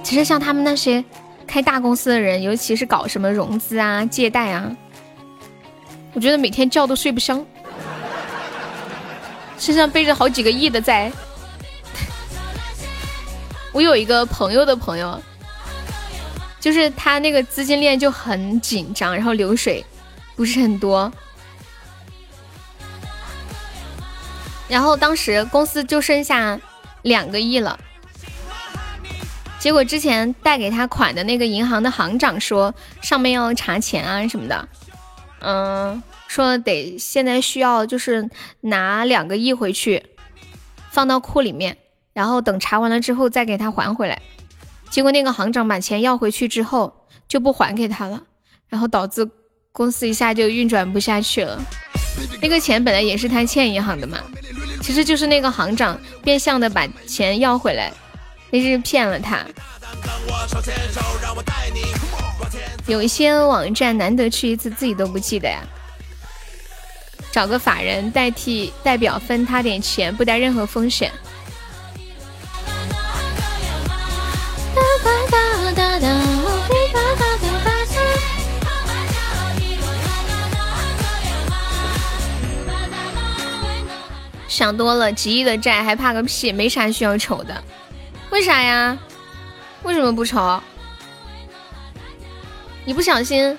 [0.03, 1.03] 其实像他们那些
[1.47, 4.71] 开大公司的人，尤其是搞什么融资啊、借贷啊，
[6.13, 7.43] 我觉得每天觉都睡不香，
[9.57, 11.11] 身上背着好几个亿的债。
[13.73, 15.19] 我有一个朋友的朋友，
[16.59, 19.83] 就是他那个资金链就很紧张，然后流水
[20.35, 21.11] 不是很多。
[24.67, 26.59] 然后当时公司就剩下
[27.03, 27.79] 两个亿了，
[29.59, 34.67] 结果之前贷给他款的那个银行的行长说上面要查钱啊什么的，
[35.39, 38.29] 嗯，说得现在需要就是
[38.61, 40.05] 拿两个亿回去
[40.91, 41.77] 放到库里面，
[42.13, 44.21] 然后等查完了之后再给他还回来。
[44.89, 48.23] 结果那个行长把钱要回去之后就不还给他了，
[48.67, 49.29] 然后导致
[49.71, 51.61] 公司一下就运转不下去了。
[52.41, 54.17] 那个钱本来也是他欠银行的嘛。
[54.81, 57.91] 其实就是那个行长变相的把钱要回来，
[58.51, 59.45] 那是骗了他。
[62.85, 65.61] 有一些网站难得去一次，自己都不记得呀。
[67.31, 71.11] 找个法人代替代表分他点钱，不带任何风险。
[84.47, 87.63] 想多了，几亿的债还怕个屁，没啥需要愁的。
[88.29, 88.97] 为啥呀？
[89.83, 90.61] 为什么不愁？
[92.85, 93.57] 你不小心，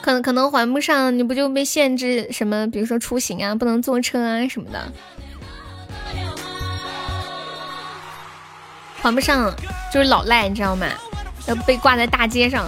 [0.00, 2.70] 可能可能还不上，你不就被限制什么？
[2.70, 4.92] 比如说出行啊，不能坐车啊什么的。
[9.02, 9.54] 还不上
[9.92, 10.86] 就是老赖，你知道吗？
[11.46, 12.66] 要被挂在大街上。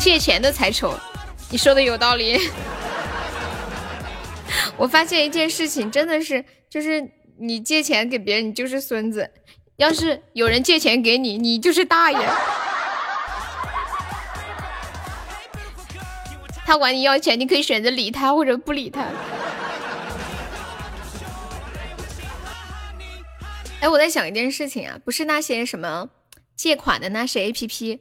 [0.00, 0.98] 借钱的才丑，
[1.50, 2.40] 你说的有道理。
[4.78, 7.06] 我发现一件事情，真的是，就是
[7.38, 9.22] 你借钱给别人，你就是孙子；
[9.76, 12.18] 要是有人借钱给你，你就是大爷。
[16.64, 19.04] 他管你要钱，你可以选择理他或者不理他。
[23.80, 26.10] 哎，我在想一件事情啊，不是那些什么
[26.56, 28.00] 借款的那些 A P P，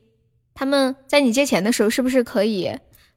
[0.55, 2.71] 他们在你借钱的时候，是不是可以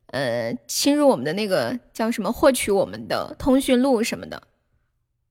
[0.08, 4.42] 呃侵入我们的那个叫什么获取我们的通讯录什么的？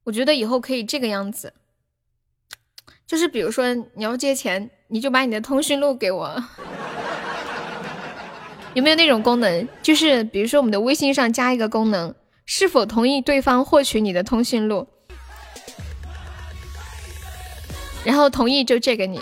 [0.06, 1.54] 我觉得以后可以这个样子，
[3.06, 6.44] 就是比如说你要借钱，你就把你的通讯录给我，
[8.74, 9.68] 有没有那种功能？
[9.84, 12.16] 就是比如说我们的微信上加一个功能，
[12.48, 14.88] 是否同意对方获取你的通讯录？
[18.10, 19.22] 然后同意就借给你，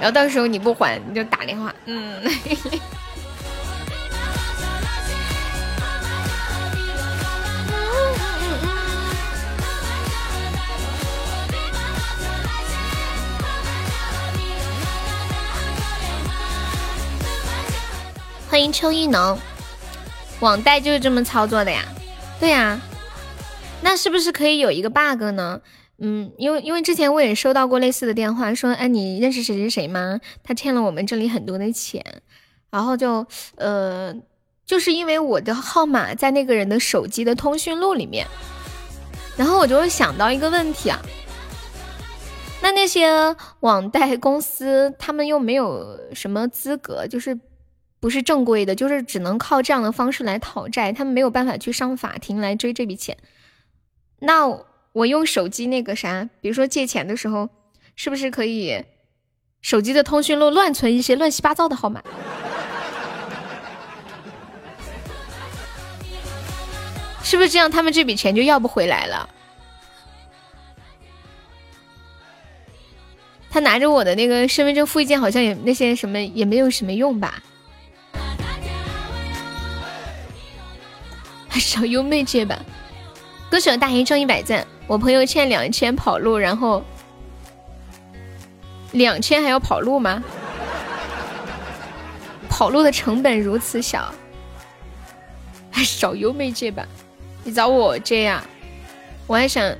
[0.00, 2.18] 然后到时候你不还你就打电话，嗯。
[18.48, 19.38] 欢迎秋意浓，
[20.40, 21.84] 网贷就是这么操作的呀？
[22.40, 22.80] 对呀，
[23.82, 25.60] 那是不是可以有一个 bug 呢？
[26.04, 30.18] 嗯，因为因为之前我也收到过类似的电话，说哎，你认识谁谁谁吗？
[30.42, 32.04] 他欠了我们这里很多的钱，
[32.70, 33.24] 然后就
[33.54, 34.12] 呃，
[34.66, 38.26] 就是因为我的号码在那个人的手机的通讯录里面，
[39.36, 41.00] 然后我就会想到一个问题啊，
[42.60, 47.38] 那那些网贷公司他们又没有什么资格，就是
[48.00, 53.16] 不是正规的，就是只能靠这样的方式来讨债，他们没有办法去上法庭来追这笔钱，
[54.18, 54.64] 那。
[54.92, 57.48] 我用手机那个啥，比如说借钱的时候，
[57.96, 58.84] 是不是可以
[59.60, 62.02] 手机的通讯录乱存一些乱七八糟的号码？
[67.24, 67.70] 是不是这样？
[67.70, 69.28] 他们这笔钱就要不回来了？
[73.48, 77.42] 他拿着我的那个身份证复印件，好像也那些什么也没有什么用吧。
[81.50, 82.58] 小优妹这把，
[83.50, 86.82] 歌手大爷中一百赞，我朋友欠两千跑路，然后
[88.92, 90.22] 两千还要跑路吗？
[92.48, 94.12] 跑路的成本如此小，
[95.70, 96.86] 还少优妹借吧，
[97.44, 98.44] 你找我借呀，
[99.26, 99.74] 我还想。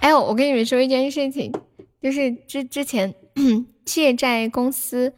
[0.00, 1.52] 哎，我跟你们说一件事情，
[2.02, 3.14] 就是之之前
[3.84, 5.14] 借债公司、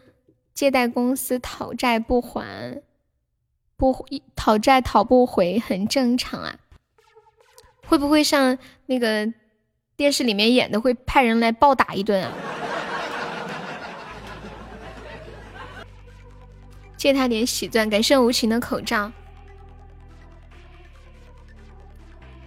[0.54, 2.80] 借贷公司讨债不还，
[3.76, 4.06] 不
[4.36, 6.56] 讨债讨不回很正常啊。
[7.90, 8.56] 会不会像
[8.86, 9.28] 那个
[9.96, 12.30] 电视里面演的，会派人来暴打一顿啊？
[16.96, 19.10] 借他点喜钻，感谢无情的口罩。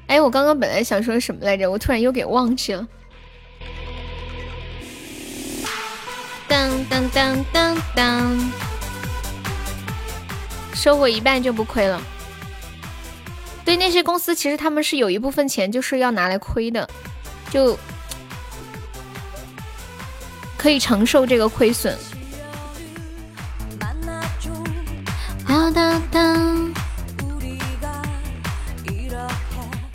[0.08, 2.88] 哎，我刚刚本来想说什么来着，我突然又给忘记了。
[6.48, 8.52] 当当当当当，
[10.74, 12.02] 收获一半就不亏了。
[13.66, 16.88] 对那些公司，其实他们是有一部分钱就是要拿来亏的，
[17.50, 17.78] 就
[20.58, 21.98] 可以承受这个亏损。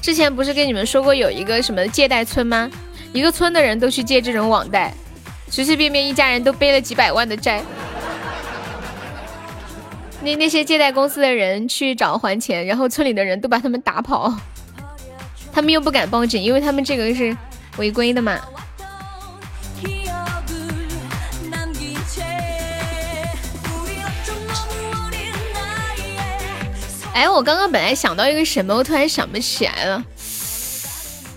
[0.00, 2.70] 之前不是跟你们说过有一个什么借贷村吗？
[3.12, 4.94] 一个村的人都去借这种网贷，
[5.50, 7.62] 随随便便一家人都背了几百万的债。
[10.20, 14.34] 那那些借贷公司的人去找还钱，然后村里的人都把他们打跑，
[15.52, 17.36] 他们又不敢报警，因为他们这个是
[17.76, 18.38] 违规的嘛。
[27.14, 30.04] 哎，我刚刚本来想到一个什么，我突然想不起来了。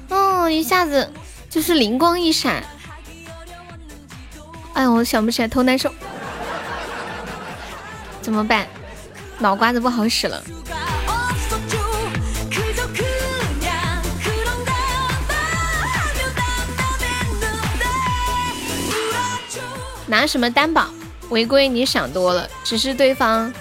[0.09, 1.11] 哦，一下子
[1.49, 2.63] 就是灵光一闪。
[4.73, 5.91] 哎，我想不起来，头难受，
[8.21, 8.67] 怎么办？
[9.39, 10.41] 脑瓜子不好使了。
[20.05, 20.87] 拿什么担保？
[21.29, 21.67] 违规？
[21.67, 23.51] 你想多了，只是对方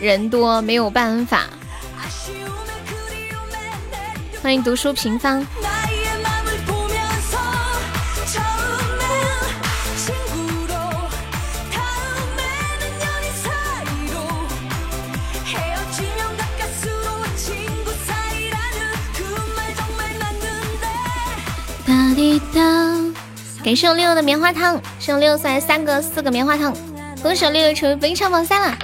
[0.00, 1.42] 人多，没有办法。
[4.42, 5.44] 欢迎读书平方。
[22.14, 22.60] 滴哒，
[23.64, 26.74] 感谢我六六的棉花糖，谢我六六送来三个、四个棉花糖，
[27.22, 28.76] 恭喜六六成为本场榜三了。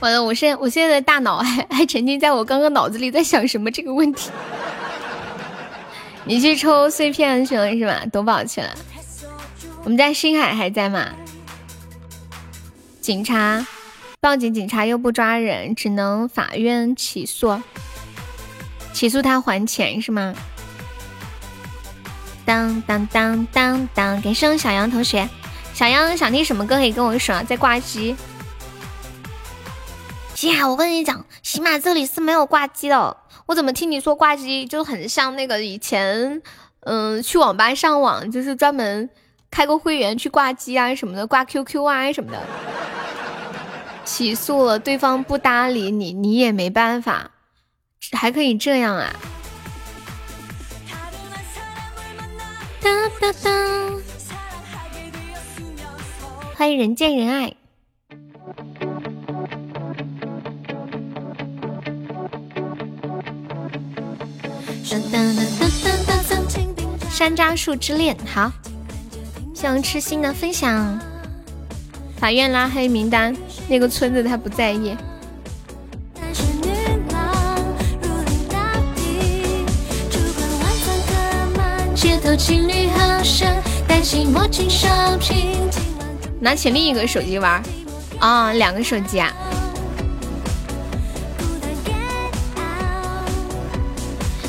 [0.00, 4.30] 完了，我现我现在的大脑还还沉浸在我刚刚脑子里在想什么这个问题。
[6.24, 8.02] 你去抽碎片去了是吧？
[8.12, 8.70] 夺宝去了。
[9.82, 11.08] 我们家星海还在吗？
[13.00, 13.66] 警察
[14.20, 17.60] 报警，警察又不抓人，只能法院起诉，
[18.94, 20.34] 起诉他还钱是吗？
[22.46, 25.28] 当当当当当，给声小杨同学，
[25.74, 28.16] 小杨想听什么歌可以跟我说啊，在挂机。
[30.42, 33.16] 呀，我跟你讲，起码这里是没有挂机的。
[33.46, 36.40] 我怎么听你说挂机，就很像那个以前，
[36.80, 39.10] 嗯，去网吧上网，就是专门
[39.50, 42.38] 开个会员去挂机啊什么的，挂 QQ 啊什么的。
[44.04, 47.30] 起诉了，对方不搭理你，你也没办法，
[48.12, 49.14] 还可以这样啊？
[56.54, 57.54] 欢迎人见人爱。
[67.10, 68.52] 山楂树之恋，好，
[69.54, 71.00] 想痴心的分享。
[72.18, 73.34] 法院拉黑名单，
[73.68, 74.96] 那个村子他不在意。
[86.40, 87.62] 拿起另一个手机玩，
[88.18, 89.32] 啊，两个手机啊。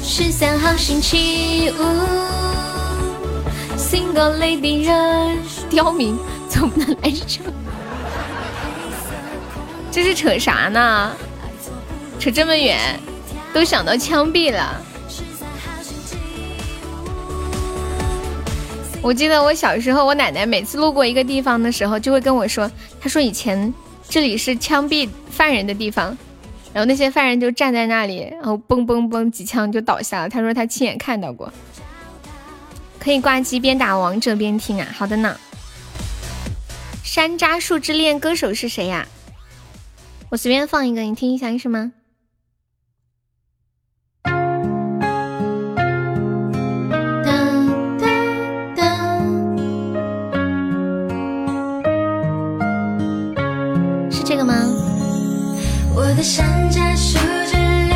[0.03, 1.83] 十三号星期五
[3.77, 5.37] ，Single Lady 人
[5.69, 6.17] 刁民
[6.49, 7.39] 总不能来这，
[9.91, 11.11] 这是扯啥呢？
[12.19, 12.99] 扯这么远，
[13.53, 14.84] 都想到枪毙了。
[19.05, 22.69] 我记得我小时候，我奶奶每次路过一个地方的时候，就会跟我说，
[22.99, 23.71] 她说以前
[24.09, 26.17] 这里是枪毙犯人的地方。
[26.73, 30.27] 然后那些犯人就站在那里，然后嘣嘣嘣几枪就倒下了。
[30.27, 31.53] 她说她亲眼看到过。
[32.97, 34.87] 可以挂机边打王者边听啊。
[34.91, 35.37] 好的呢。
[37.03, 39.07] 山楂树之恋歌手是谁呀？
[40.29, 41.91] 我随便放一个，你听一下是吗？
[56.25, 57.93] 山楂树之恋，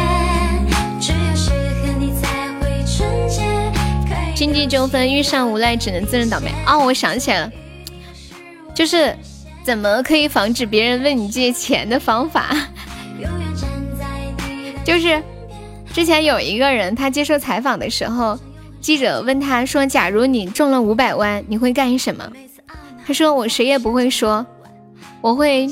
[1.02, 3.42] 只有是和你才会纯洁。
[4.36, 6.52] 经济纠纷遇上无赖，只能自认倒霉。
[6.68, 7.52] 哦，我想起来了。
[8.76, 9.18] 就是
[9.64, 12.56] 怎么可以防止别人问你借钱的方法？
[14.86, 15.20] 就是
[15.92, 18.38] 之前有一个人，他接受采访的时候，
[18.80, 22.32] 记者问他说：“假如你中了五百万，你会干什么？”
[23.08, 24.46] 他说：“我谁也不会说，
[25.20, 25.68] 我会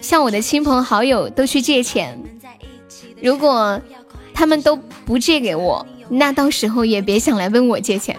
[0.00, 2.18] 向我的亲朋好友都去借钱。
[3.22, 3.80] 如果
[4.32, 8.16] 他们都不借给我，那到时候也别想来问我借钱。”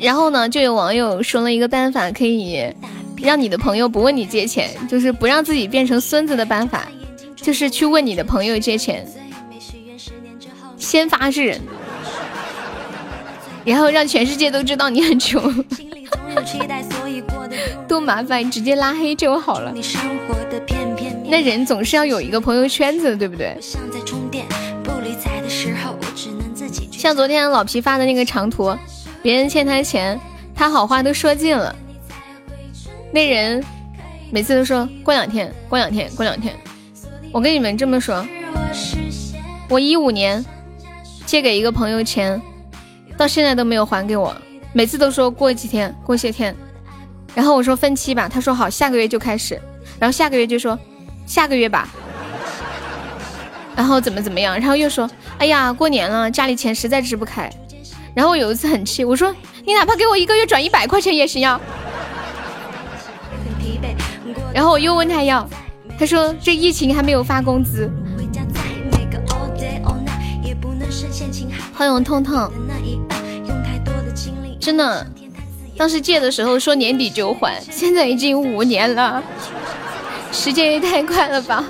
[0.00, 2.72] 然后呢，就有网友说了一个办法，可以
[3.22, 6.86] 让你的朋友不问你借钱，就是不让自己变成孙子的办法，
[7.36, 9.06] 就是去问你的朋友借钱，
[10.76, 11.60] 先发制人，
[13.64, 15.42] 然后让全世界都知道你很穷，
[17.88, 19.74] 多麻烦，直接拉黑就好了。
[21.26, 23.56] 那人总是要有一个朋友圈子，对不对？
[26.92, 28.76] 像昨天老皮发的那个长图，
[29.22, 30.20] 别人欠他钱，
[30.54, 31.74] 他好话都说尽了。
[33.12, 33.64] 那人
[34.30, 36.54] 每次都说过两天，过两天，过两天。
[37.32, 38.26] 我跟你们这么说，
[39.68, 40.44] 我一五年
[41.26, 42.40] 借给一个朋友钱，
[43.16, 44.34] 到现在都没有还给我，
[44.72, 46.54] 每次都说过几天，过些天。
[47.34, 49.60] 然后我说分期吧，他说好，下个月就开始。
[49.98, 50.78] 然后下个月就说
[51.26, 51.88] 下个月吧。
[53.76, 54.58] 然后怎么怎么样？
[54.58, 55.08] 然后又说。
[55.36, 57.50] 哎呀，过年了，家里钱实在支不开。
[58.14, 59.34] 然后我有一次很气，我说
[59.64, 61.60] 你哪怕给我一个月转一百块钱也行呀。
[64.52, 65.48] 然后我又问他要，
[65.98, 67.90] 他说这疫情还没有发工资。
[71.74, 72.48] 欢迎痛痛，
[74.64, 75.06] 真的，
[75.76, 79.22] 当时借的时候说年底就还，现在已经五年了，
[80.32, 81.62] 时间也太快了吧。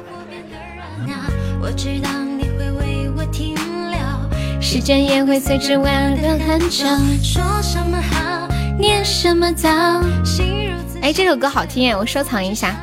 [4.60, 6.86] 时间也会随之很久。
[7.20, 8.48] 说什么好，
[8.78, 9.68] 念什么糟。
[11.02, 12.76] 哎，这首歌好听哎，我收藏一下。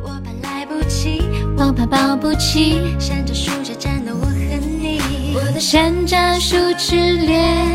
[0.00, 1.22] 我怕来不及，
[1.56, 2.78] 我怕抱不起。
[3.00, 4.32] 山楂树下站的我和
[4.80, 7.66] 你，我的山楂树之恋，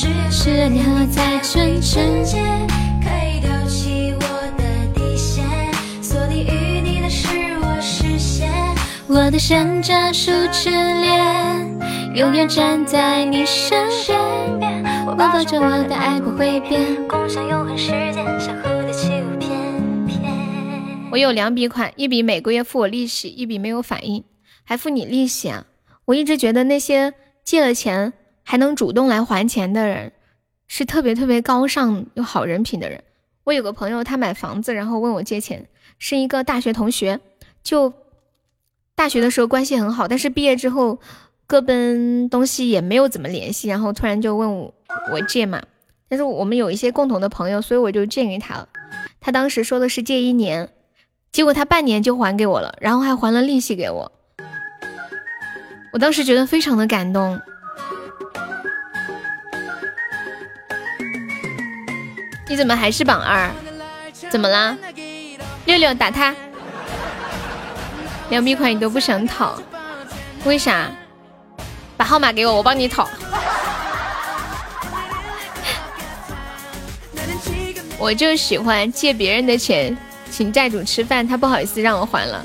[0.00, 2.38] 只有是你和我才纯纯洁。
[3.02, 4.22] 可以丢弃我
[4.56, 4.64] 的
[4.94, 5.44] 底线，
[6.02, 7.28] 锁定于你的是
[7.60, 8.50] 我视线。
[9.06, 11.78] 我的山楂树之恋。
[12.14, 13.86] 永远站在你身
[14.58, 20.18] 边，我抱着我的爱不会变，共享永恒时间，像蝴蝶起舞翩翩。
[21.12, 24.24] 我有两笔款，一笔每个月付我利息，一笔没有反应，
[24.64, 25.66] 还付你利息啊！
[26.06, 27.12] 我一直觉得那些
[27.44, 30.12] 借了钱还能主动来还钱的人，
[30.66, 33.02] 是特别特别高尚又好人品的人。
[33.44, 35.68] 我有个朋友，他买房子，然后问我借钱，
[35.98, 37.20] 是一个大学同学，
[37.62, 37.92] 就
[38.94, 40.98] 大学的时候关系很好，但是毕业之后。
[41.50, 44.72] 各奔东西也没有怎么联系，然后突然就问我
[45.10, 45.60] 我借嘛，
[46.08, 48.68] 但是我们有一些共同的朋友，所以我就借给他了。
[49.20, 50.68] 他当时说的是借一年，
[51.32, 54.12] 结果他半年就还给我了，然后还还了利息给我。
[55.92, 57.40] 我当时觉得非常的感动。
[62.50, 63.48] 你怎么还是榜二？
[64.28, 64.76] 怎么啦？
[65.66, 66.34] 六六打他，
[68.28, 69.56] 两笔款你都不想讨，
[70.42, 70.90] 为啥？
[71.96, 73.08] 把号码给我，我帮你讨。
[77.96, 79.96] 我就喜欢借别人的钱
[80.28, 82.44] 请债主吃饭，他不好意思让我还了，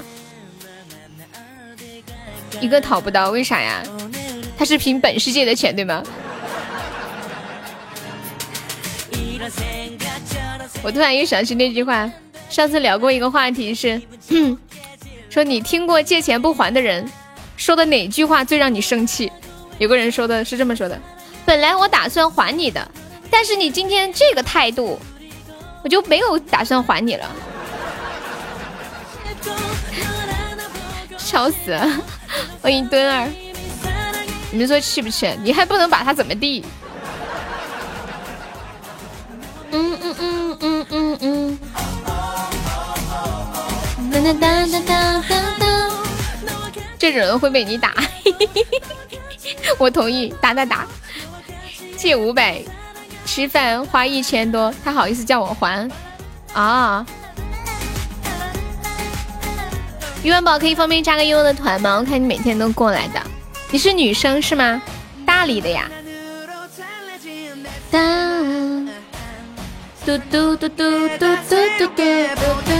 [2.61, 3.82] 一个讨不到，为啥呀？
[4.56, 6.03] 他是凭本事借的钱，对吗？
[10.84, 12.10] 我突然又想起那句话，
[12.49, 14.02] 上次聊过一个话题是，
[15.30, 17.10] 说你听过借钱不还的人
[17.57, 19.31] 说的哪句话最让你生气？
[19.80, 20.99] 有个人说的是这么说的：
[21.45, 22.88] 本来我打算还你的，
[23.30, 24.99] 但是你今天这个态度，
[25.84, 27.30] 我就没有打算还你了。
[31.18, 31.72] 笑死！
[31.72, 32.02] 了！
[32.61, 33.27] 欢迎墩儿，
[34.52, 35.27] 你们说气不气？
[35.43, 36.64] 你还不能把他怎么地？
[39.76, 41.60] 嗯嗯嗯嗯嗯。
[43.99, 45.22] 嗯哒哒哒哒
[45.60, 45.65] 哒。
[46.97, 47.93] 这种人会被你打，
[49.77, 50.88] 我同意，打打打。
[51.97, 52.61] 借五百，
[53.26, 55.89] 吃饭花一千多，他好意思叫我还？
[56.53, 57.06] 啊！
[60.23, 61.97] 鱼丸宝可以方便加个悠悠的团吗？
[61.97, 63.22] 我看你每天都过来的，
[63.69, 64.81] 你是女生是吗？
[65.26, 65.91] 大理的呀。
[67.91, 67.97] 嘟
[70.06, 72.72] 嘟嘟嘟嘟嘟嘟嘟嘟。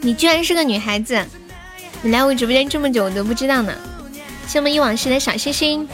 [0.00, 1.20] 你居然是个女孩子，
[2.00, 3.74] 你来我直播间这么久我都不知道呢。
[4.46, 5.88] 谢我们一往事的小星星。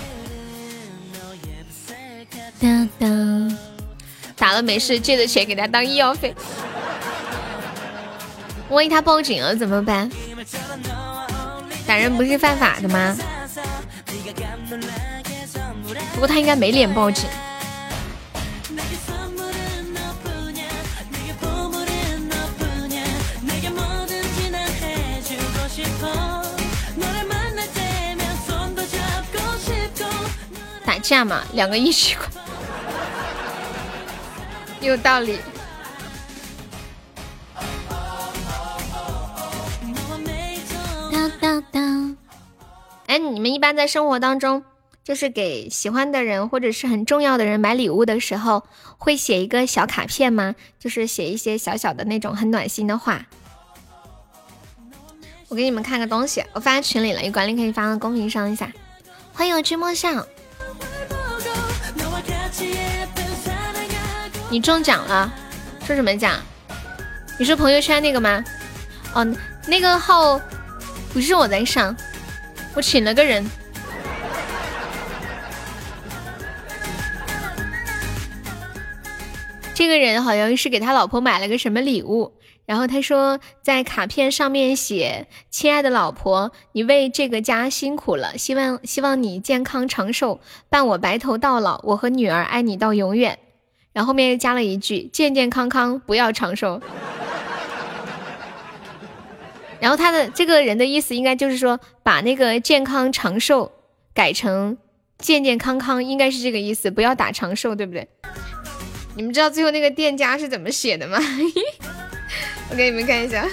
[2.61, 3.59] 当当。
[4.37, 6.35] 打了没事，借的钱给他当医药费。
[8.69, 10.11] 万一他报警了怎么办？
[11.87, 13.17] 打人不是犯法的吗？
[16.19, 17.31] 不过他应该没脸报警。
[30.85, 32.17] 打架嘛，两个一起。
[34.83, 35.39] 有道理。
[43.07, 44.65] 哎，你们一般在生活当中，
[45.09, 48.65] 就是给喜欢的人或者是很重要的人买礼物的时候，
[48.99, 50.55] 会写一个小卡片吗？
[50.79, 53.25] 就是写一些小小的那种很暖心的话。
[55.49, 58.71] 我给你们看个东西，我发群里了，有管理可以发到公屏上一下。
[59.33, 60.27] 欢迎我君莫笑。
[64.51, 65.33] 你中奖了，
[65.87, 66.39] 中什么奖？
[67.39, 68.45] 你是朋友圈那个吗？
[69.15, 69.27] 哦，
[69.67, 70.39] 那个号
[71.15, 71.97] 不是我在上，
[72.75, 73.43] 我请了个人。
[79.79, 82.33] 这个人好像是给他老婆买了个什么礼物，
[82.67, 93.39] 然后他说在卡片上面写：“亲爱的老婆，你为这个家辛苦了，希望希望你健康长寿，伴我白头到老，我和女儿爱你到永远。”
[93.95, 96.83] 然后后面又加了一句“健健康康，不要长寿”。
[99.79, 103.71] 然后他的这个人的意思应该就是说，把那个“健康长寿”
[104.13, 104.77] 改成
[105.19, 108.09] “健健康康”，应该是这个意思，不要打长寿，对不对？
[109.19, 111.19] 你们知道最后那个店家是怎么写的吗？
[112.71, 113.45] 我给你们看一下。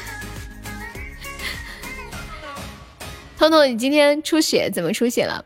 [3.36, 5.44] 彤彤，你今天出血怎么出血了？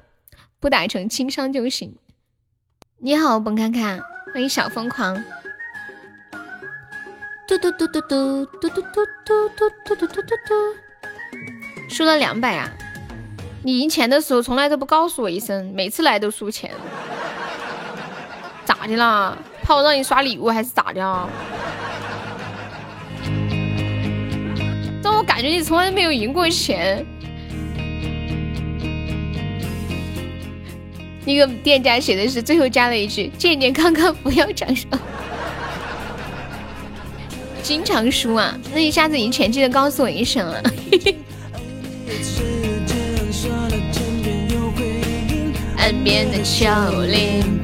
[0.60, 1.96] 不打成轻伤就行。
[2.98, 4.02] 你好，本看看。
[4.34, 5.24] 欢迎小疯狂，
[7.48, 8.82] 嘟嘟嘟嘟嘟嘟嘟嘟
[9.26, 12.70] 嘟嘟嘟嘟嘟嘟，输了两百啊！
[13.64, 16.70] 你赢钱的时候从来都不告诉我一声，每次来都输钱，
[18.66, 19.38] 咋的啦？
[19.70, 21.30] 怕我让你刷礼物还是咋的啊？
[25.04, 27.06] 但我感觉你从来没有赢过钱。
[31.24, 34.88] 那个店家写的是最后加了一句“健健康康，不要长寿”，
[37.62, 38.58] 经常输啊！
[38.74, 40.58] 那一下子赢钱，记得告诉我一声啊！
[45.78, 47.62] 岸边的小林，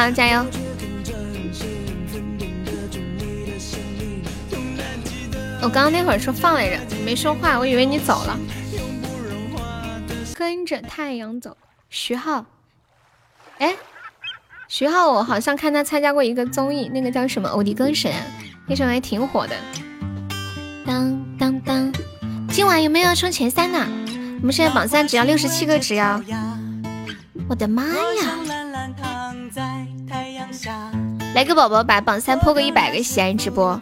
[0.00, 0.46] 好，加油！
[5.60, 8.38] 我刚刚那会儿说放来着，没说话，我以为你走了。
[10.34, 11.54] 跟着太阳走，
[11.90, 12.46] 徐浩，
[13.58, 13.76] 哎，
[14.68, 18.10] 徐浩，我好像看他参加过一个综艺，那个叫什么《偶迪歌神》，
[18.66, 19.54] 那时候还挺火的。
[20.86, 21.92] 当当当，
[22.48, 23.86] 今晚有没有要冲前三呢？
[24.40, 26.18] 我们现在榜三只要六十七个值呀！
[27.50, 28.69] 我的妈呀！
[31.34, 33.80] 来个宝宝把榜三破个一百个喜爱直播，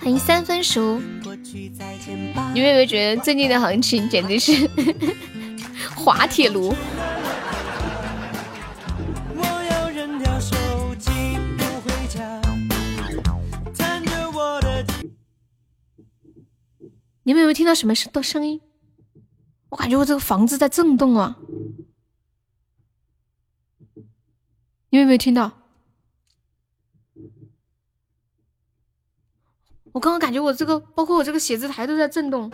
[0.00, 1.00] 欢迎三分熟。
[2.54, 4.70] 你们有没有觉得最近的行情简直是
[5.94, 6.74] 滑铁卢？
[17.26, 18.60] 你们有没有听到什么声的声音？
[19.70, 21.36] 我感觉我这个房子在震动啊！
[24.94, 25.50] 你有没有听到？
[29.90, 32.48] 我刚刚感觉我这个，包括我这个写字台都在震动，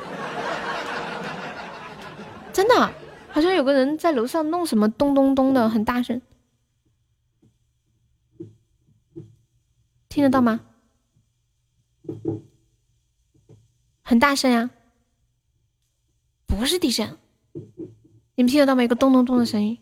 [2.51, 2.95] 真的，
[3.29, 6.23] 好像有个人在楼上弄什么咚咚咚的，很大声，
[10.09, 10.63] 听得到吗？
[14.01, 14.71] 很大声呀，
[16.47, 17.19] 不是地震，
[18.35, 18.83] 你们听得到吗？
[18.83, 19.79] 一个咚咚咚的声音。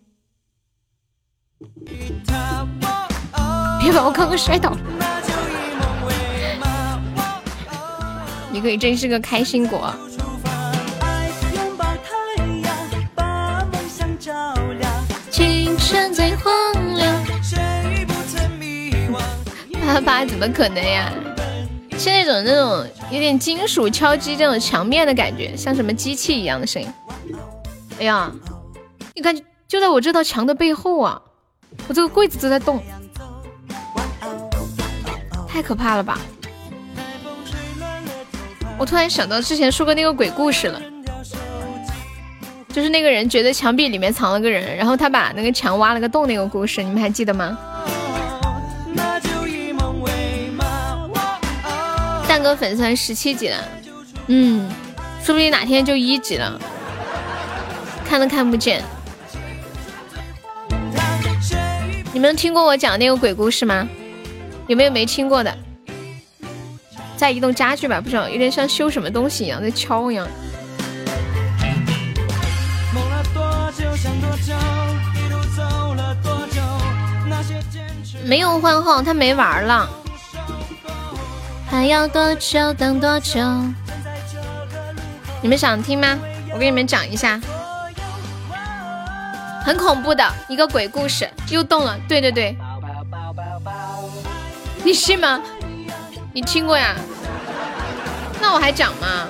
[3.81, 4.77] 别把我刚刚摔倒。
[8.51, 9.94] 你可以真是个开心果。
[15.31, 16.52] 青春最荒
[16.97, 17.09] 凉。
[20.27, 21.12] 怎么可能呀？
[21.97, 26.89] 是那种那种有点金属敲击这种墙面的感觉，像什么机器一样的声音。
[27.98, 28.31] 哎呀，
[29.15, 29.35] 你看，
[29.66, 31.20] 就在我这道墙的背后啊，
[31.89, 32.82] 我这个柜子都在动，
[35.48, 36.19] 太可怕了吧！
[38.77, 40.81] 我突然想到之前说过那个鬼故事了，
[42.73, 47.59] 就是那个人觉得墙壁里面藏了个人，然后他把那个墙挖了个洞那个故事，你们还记得吗？
[52.28, 53.56] 蛋哥粉丝十七级了，
[54.27, 54.70] 嗯，
[55.24, 56.60] 说不定哪天就一级了，
[58.05, 58.85] 看都看不见。
[62.19, 63.89] 你们听过我讲那个鬼故事吗？
[64.66, 65.57] 有没有没听过的？
[67.16, 70.27] 在移动家具吧，不知道，有点像修什么东西一样，在敲一样。
[78.24, 79.89] 没有换号，他没玩了。
[81.70, 82.74] 还要多久？
[82.74, 83.40] 等多久？
[85.40, 86.19] 你们想听吗？
[86.53, 87.40] 我给你们讲一下，
[89.69, 91.95] 很恐怖的一个鬼故事，又动了。
[92.09, 92.57] 对对对，
[94.82, 95.43] 你信吗？
[96.32, 96.97] 你听过呀？
[98.40, 99.28] 那我还讲吗？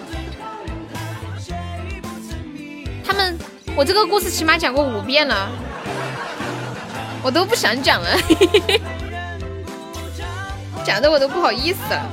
[3.05, 3.37] 他们，
[3.75, 5.51] 我这个故事起码讲过五遍了，
[7.21, 8.09] 我都不想讲了，
[10.87, 12.07] 讲的我都不好意思了。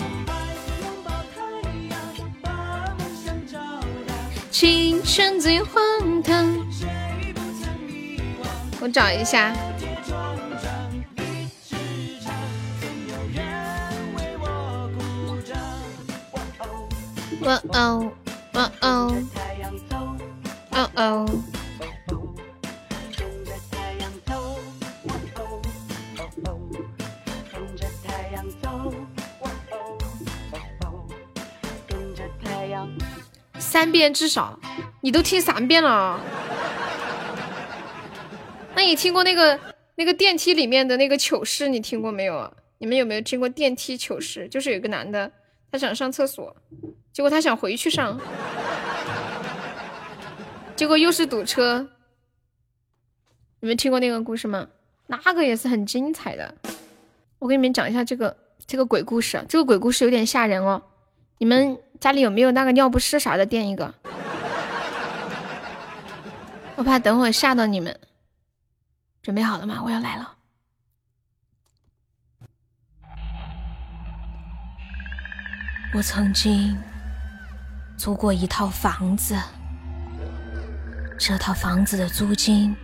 [4.49, 6.64] 青春最荒唐，
[8.85, 9.51] 我找一下。
[17.41, 18.11] 哇哦，
[18.53, 19.17] 哇哦，
[20.69, 21.25] 哦哦。
[33.57, 34.59] 三遍至少，
[35.01, 36.19] 你都听三遍了。
[38.75, 39.59] 那你听过那个
[39.95, 41.69] 那个电梯里面的那个糗事？
[41.69, 42.51] 你听过没有啊？
[42.77, 44.47] 你们有没有听过电梯糗事？
[44.49, 45.31] 就是有个男的，
[45.71, 46.55] 他想上厕所。
[47.13, 48.19] 结果他想回去上，
[50.75, 51.87] 结果又是堵车。
[53.61, 54.67] 你们听过那个故事吗？
[55.07, 56.53] 那个也是很精彩的。
[57.39, 58.35] 我给你们讲一下这个
[58.67, 59.41] 这个鬼故事。
[59.47, 60.81] 这个鬼故事有点吓人哦。
[61.37, 63.45] 你们家里有没有那个尿不湿啥的？
[63.45, 63.93] 垫一个。
[66.75, 67.97] 我怕等会吓到你们。
[69.25, 69.81] 准备好了吗？
[69.83, 70.35] 我要来了。
[75.95, 76.77] 我曾经。
[77.97, 79.35] 租过一套房子，
[81.17, 82.75] 这套房子的租金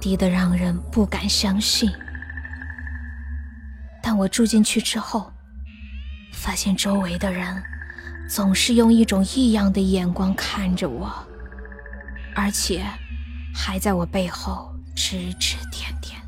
[0.00, 1.92] 低得让人不敢相信。
[4.00, 5.30] 但我住进去之后，
[6.32, 7.62] 发现周围的人
[8.26, 11.12] 总是用一种异样的眼光看着我，
[12.34, 12.86] 而且
[13.52, 16.20] 还在我背后指指点点。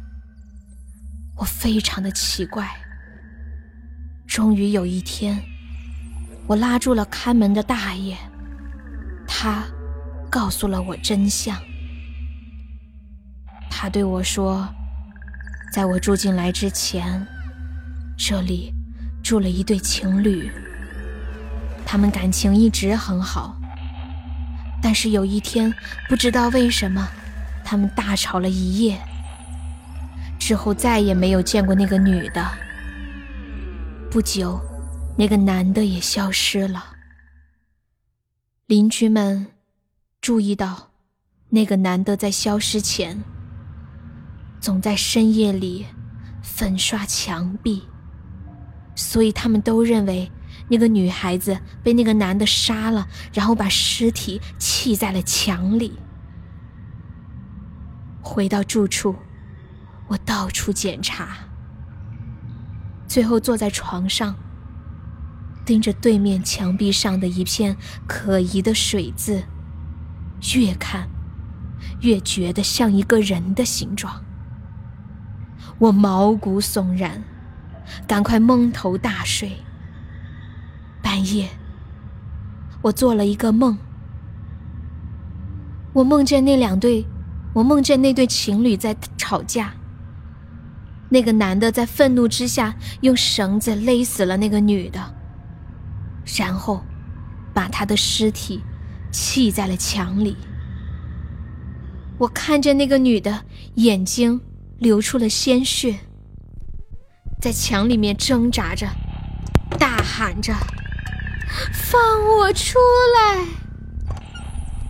[1.36, 2.68] 我非常的奇怪。
[4.26, 5.40] 终于有一天。
[6.46, 8.14] 我拉住了看门的大爷，
[9.26, 9.64] 他
[10.30, 11.58] 告诉了我真相。
[13.70, 14.68] 他对我说，
[15.72, 17.26] 在我住进来之前，
[18.18, 18.74] 这里
[19.22, 20.50] 住了一对情侣，
[21.86, 23.56] 他们感情一直很好。
[24.82, 25.72] 但是有一天，
[26.10, 27.08] 不知道为什么，
[27.64, 29.00] 他们大吵了一夜，
[30.38, 32.46] 之后再也没有见过那个女的。
[34.10, 34.60] 不久。
[35.16, 36.86] 那个男的也消失了。
[38.66, 39.46] 邻居们
[40.20, 40.90] 注意到，
[41.50, 43.22] 那个男的在消失前，
[44.58, 45.86] 总在深夜里
[46.42, 47.84] 粉刷墙壁，
[48.96, 50.28] 所以他们都认为
[50.66, 55.92] 那个女孩子被那个男的杀了，然后把尸体砌在了墙里。
[58.24, 59.14] 回到住处，
[60.08, 61.28] 我到处检查，
[63.06, 64.34] 最后坐在床上。
[65.66, 67.74] 盯着对面墙壁上的一片
[68.06, 69.44] 可疑的水渍，
[70.54, 71.08] 越看
[72.00, 74.22] 越觉得像一个人的形状。
[75.78, 77.24] 我毛骨悚然，
[78.06, 79.52] 赶快蒙头大睡。
[81.02, 81.48] 半夜，
[82.82, 83.78] 我做了一个梦，
[85.94, 87.06] 我梦见那两对，
[87.54, 89.72] 我梦见那对情侣在吵架。
[91.08, 95.14] 那个男的在愤怒之下用绳子勒死了那个女的，
[96.36, 96.84] 然后
[97.52, 98.60] 把她的尸体
[99.12, 100.36] 砌在了墙里。
[102.18, 103.44] 我看见那个女的
[103.74, 104.40] 眼睛
[104.78, 106.00] 流出了鲜血，
[107.40, 108.88] 在墙里面挣扎着，
[109.78, 110.52] 大喊着
[111.72, 112.00] ：“放
[112.38, 112.78] 我出
[113.16, 113.46] 来！”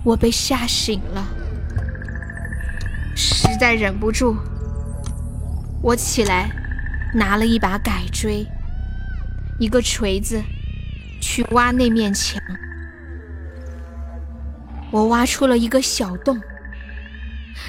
[0.04, 1.26] 我被吓醒了，
[3.14, 4.36] 实在忍不住。
[5.82, 6.50] 我起来，
[7.14, 8.46] 拿了一把改锥，
[9.58, 10.42] 一个锤子，
[11.20, 12.42] 去挖那面墙。
[14.90, 16.40] 我挖出了一个小洞，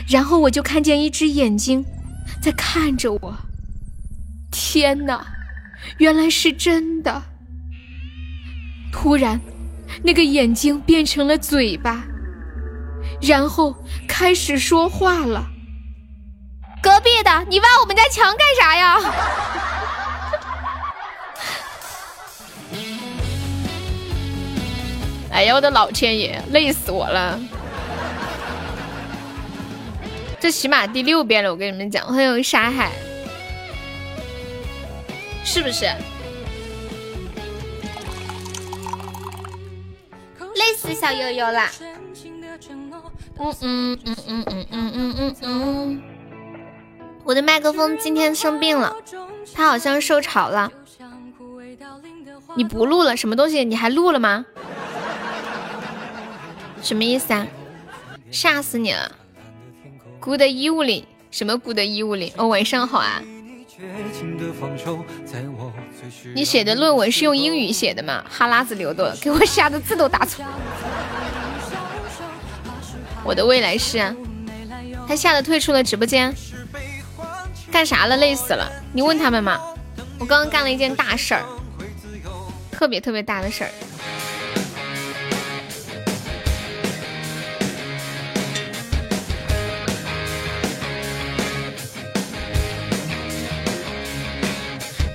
[0.07, 1.83] 然后我就看见一只眼睛
[2.39, 3.37] 在看着我。
[4.51, 5.25] 天哪，
[5.97, 7.23] 原来是真的！
[8.93, 9.41] 突然，
[10.03, 12.05] 那个眼睛变成了嘴巴，
[13.25, 13.75] 然后
[14.07, 15.45] 开始说话了。
[16.81, 18.99] 隔壁的，你挖我们家墙干啥呀？
[25.31, 27.39] 哎呀，我的老天爷，累死我了！
[30.39, 32.91] 这起码第六遍了，我跟你们讲，欢迎沙海，
[35.43, 35.85] 是不是？
[40.55, 41.69] 累死小悠悠啦！
[43.37, 46.01] 嗯嗯嗯嗯嗯嗯嗯嗯。
[47.23, 48.95] 我的麦克风今天生病了，
[49.53, 50.71] 它好像受潮了。
[52.55, 53.65] 你不录了，什么东西？
[53.65, 54.45] 你还录了吗？
[56.81, 57.47] 什么意思啊？
[58.31, 59.11] 吓死你了
[60.19, 62.31] ！Good evening，什么 Good evening？
[62.37, 63.21] 哦，晚上好啊。
[66.33, 68.23] 你写的论文是用英语写的吗？
[68.29, 70.45] 哈喇子流的，给我吓得字都打错。
[73.25, 74.15] 我的未来是，
[75.07, 76.31] 他吓得退出了直播间。
[77.71, 78.15] 干啥了？
[78.17, 78.71] 累死了！
[78.93, 79.59] 你问他们嘛。
[80.19, 81.43] 我刚刚干了一件大事儿，
[82.71, 83.71] 特别特别大的事儿。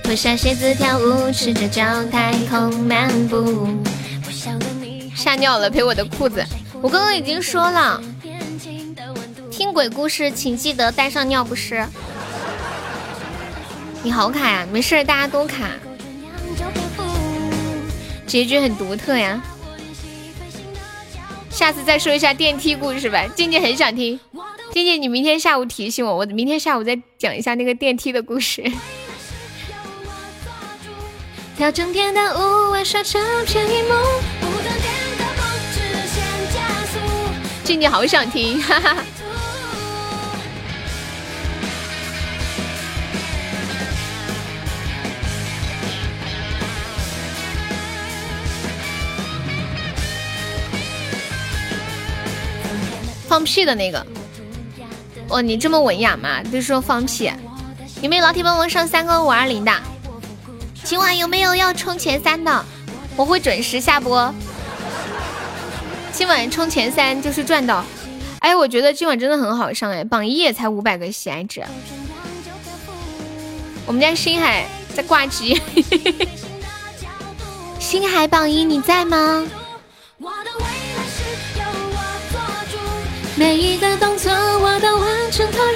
[0.03, 1.81] 脱下鞋子跳舞，赤着脚
[2.11, 3.69] 太空漫步。
[5.15, 6.45] 吓尿了，赔我的裤子。
[6.81, 8.01] 我刚刚已经说了，
[9.51, 11.85] 听鬼故事请记得带上尿不湿。
[14.01, 15.69] 你好卡呀，没事，大家都卡。
[18.25, 19.39] 结局很独特呀，
[21.51, 23.27] 下次再说一下电梯故事吧。
[23.27, 24.19] 静静很想听，
[24.73, 28.63] 静静你明天下午提醒我，我明天下午再讲一下那个电梯的故事。
[37.63, 38.97] 静静好想听，哈哈。
[53.27, 54.05] 放屁的那个，
[55.29, 56.43] 哦，你这么文雅吗？
[56.51, 57.31] 就说放屁。
[58.01, 59.71] 有没有老铁帮忙上三个五二零的？
[60.83, 62.65] 今晚有没有要冲前三的？
[63.15, 64.33] 我会准时下播。
[66.21, 67.83] 今晚冲前三就是赚到。
[68.41, 71.63] 哎，我觉得今晚真的很好上哎，榜一也才五百个喜爱值。
[73.87, 75.59] 我们家星海在挂机。
[77.81, 79.43] 星海榜一你在吗？
[83.35, 85.73] 每一个动作我都完全投入，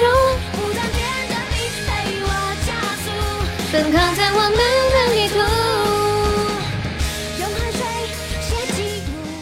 [3.72, 5.15] 深刻在我们的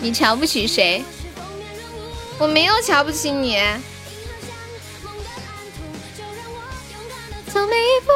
[0.05, 1.03] 你瞧不起谁？
[2.39, 3.59] 我没有瞧不起你。
[7.47, 8.13] 走每一步。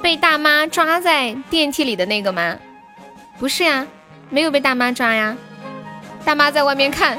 [0.00, 2.56] 被大妈抓在电梯里的那个吗？
[3.38, 3.86] 不是呀。
[4.30, 5.36] 没有被大妈抓呀，
[6.24, 7.18] 大妈在外面看。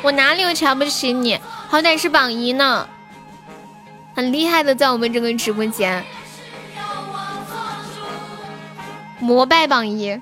[0.00, 1.38] 我哪里有瞧不起你？
[1.68, 2.88] 好歹是榜一呢，
[4.14, 6.04] 很厉害的，在我们这个直播间，
[9.22, 10.20] 膜拜榜一。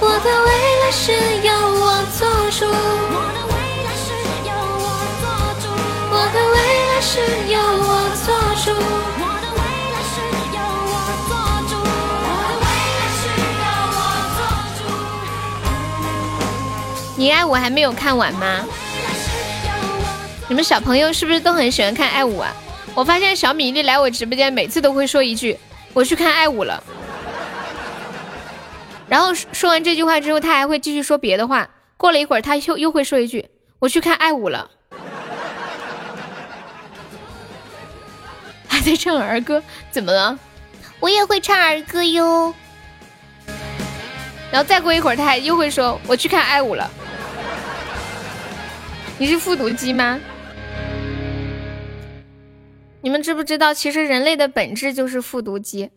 [0.00, 0.48] 我的未
[0.80, 1.12] 来是
[1.46, 2.64] 由我做主。
[3.92, 4.10] 是
[4.48, 4.86] 由我
[5.20, 5.24] 做
[5.60, 5.68] 主。
[6.10, 6.56] 我的未
[6.88, 7.12] 来是
[7.52, 7.92] 由我
[8.24, 8.26] 做
[8.56, 8.72] 主。
[9.20, 9.60] 我的未
[9.92, 9.94] 来
[13.12, 13.20] 是
[13.52, 14.00] 由我
[14.34, 14.40] 做
[14.78, 14.80] 主。
[17.16, 18.64] 你爱我还没有看完吗？
[20.48, 22.54] 你们小朋友是不是都很喜欢看爱五啊？
[22.94, 25.58] 我发现小米粒来我直播间，每次都会说一句
[25.92, 26.82] ：“我去看爱五了。”
[29.08, 31.68] 然后说完这句话之后，他还会继续说别的话。
[31.96, 33.48] 过了一会儿，他又又会说一句
[33.80, 34.70] ：“我去看爱五了。
[38.68, 39.60] ”还在唱儿歌，
[39.90, 40.38] 怎么了？
[41.00, 42.54] 我也会唱儿歌哟。
[44.52, 46.88] 然后再过一会儿，他还又会说：“我去看爱五了。”
[49.18, 50.20] 你是复读机吗？
[53.06, 55.90] 你们知不知道，其实人类的本质就是复读机？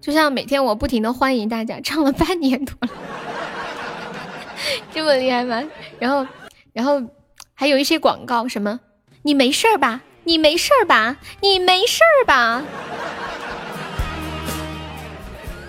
[0.00, 2.88] 就像每天我不停的欢迎大家，唱了半年多了，
[4.92, 5.62] 这么厉害吗？
[6.00, 6.26] 然后，
[6.72, 7.00] 然后
[7.54, 8.80] 还有一些广告，什么
[9.22, 10.00] 你没事吧？
[10.24, 11.18] 你没事吧？
[11.40, 12.64] 你没事吧？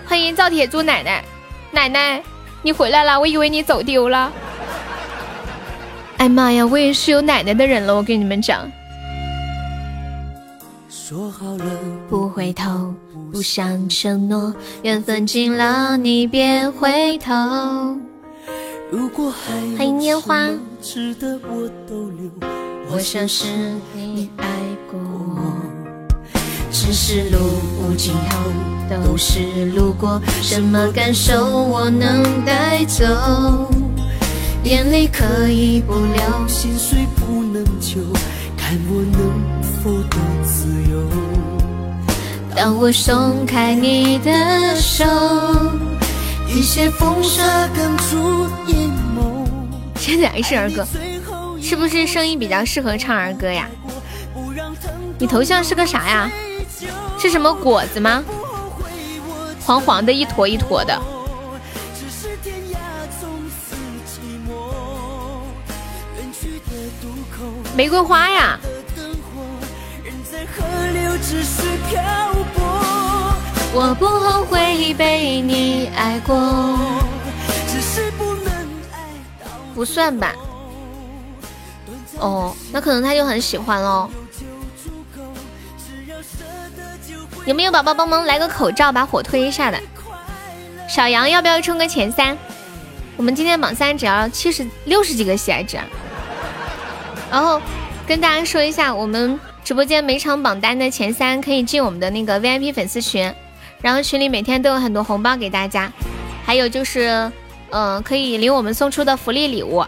[0.04, 1.24] 欢迎造铁猪奶奶，
[1.70, 2.20] 奶奶
[2.62, 4.32] 你回来了，我以为你走丢了。
[6.16, 8.68] 哎妈呀，我也是有奶奶的人了，我跟你们讲。
[11.06, 11.66] 说好了
[12.08, 12.94] 不回头，
[13.30, 17.30] 不想承诺，缘分尽了你别回头。
[19.76, 20.48] 欢迎烟花。
[22.90, 23.44] 我像是
[23.94, 24.46] 你爱
[24.90, 24.98] 过
[25.36, 25.52] 我，
[26.72, 27.38] 只是路
[27.82, 33.04] 无尽头，都是路过，什么感受我能带走？
[34.64, 38.00] 眼泪可以不流，心碎不能救，
[38.74, 40.98] 看我能否得自由。
[42.56, 45.04] 当我松开你的手，
[46.48, 49.46] 一些风沙哽住眼眸。
[49.94, 50.84] 现在还是儿歌，
[51.62, 53.68] 是不是声音比较适合唱儿歌呀？
[55.18, 56.28] 你头像是个啥呀？
[57.16, 58.24] 是什么果子吗？
[59.64, 61.00] 黄黄的，一坨一坨的。
[67.76, 68.58] 玫瑰花呀！
[73.72, 76.78] 我不后悔被你爱过，
[79.74, 80.32] 不算吧？
[82.18, 84.08] 哦，那可能他就很喜欢喽。
[87.44, 89.80] 有没有宝宝帮忙来个口罩，把火推一下的？
[90.88, 92.38] 小杨要不要冲个前三？
[93.16, 95.76] 我们今天榜三只要七十六十几个喜爱值。
[97.30, 97.60] 然后
[98.06, 103.34] 跟大家说一下，我们直播间每场榜单的前三可以进我们的那个 VIP 粉丝群，
[103.80, 105.92] 然后群里每天都有很多红包给大家，
[106.44, 107.32] 还有就是，
[107.70, 109.84] 嗯，可以领我们送出的福利礼物，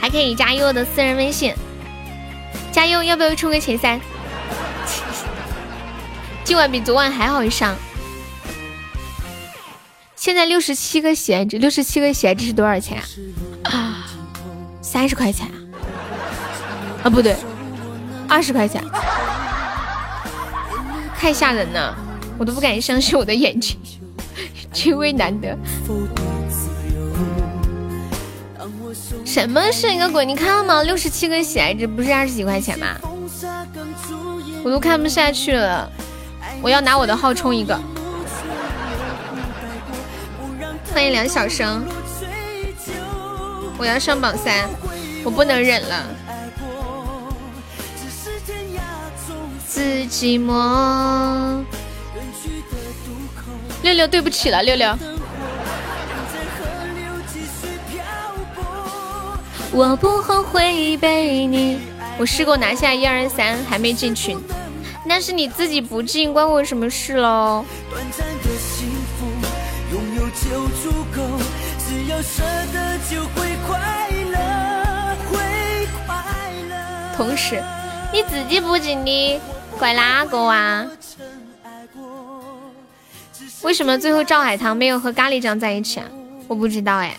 [0.00, 1.54] 还可以加优的私人微信，
[2.70, 4.00] 加油，要不要冲个前三？
[6.44, 7.74] 今晚比昨晚还好一上，
[10.14, 13.02] 现在六十七个喜爱值，六十七个喜爱值是多少钱
[13.64, 13.91] 啊？
[14.92, 15.50] 三十块钱
[17.02, 17.34] 啊，不对，
[18.28, 18.84] 二十块钱，
[21.16, 21.96] 太吓人了，
[22.36, 23.78] 我都不敢相信我的眼睛，
[24.70, 25.56] 机会难得。
[29.24, 30.26] 什么是一个鬼？
[30.26, 30.82] 你看了吗？
[30.82, 32.88] 六十七个喜爱值不是二十几块钱吗？
[34.62, 35.90] 我都看不下去了，
[36.60, 37.80] 我要拿我的号充一个。
[40.92, 41.82] 欢迎梁小生。
[43.82, 44.70] 我要上榜三，
[45.24, 46.06] 我不能忍了。
[49.66, 51.64] 自寂寞。
[53.82, 54.96] 六六，对不起了，六六。
[59.72, 61.80] 我不后悔被你。
[62.18, 64.38] 我试过拿下一二三，还没进群，
[65.04, 67.64] 那是你自己不进，关我什么事喽？
[77.16, 77.62] 同时，
[78.12, 79.40] 你自己不进的，
[79.78, 80.86] 怪哪个啊？
[83.62, 86.06] 为什么最后赵海棠没有和咖喱酱在一起啊？
[86.48, 87.16] 我不知道哎。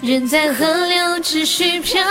[0.00, 2.02] 人在河流只需漂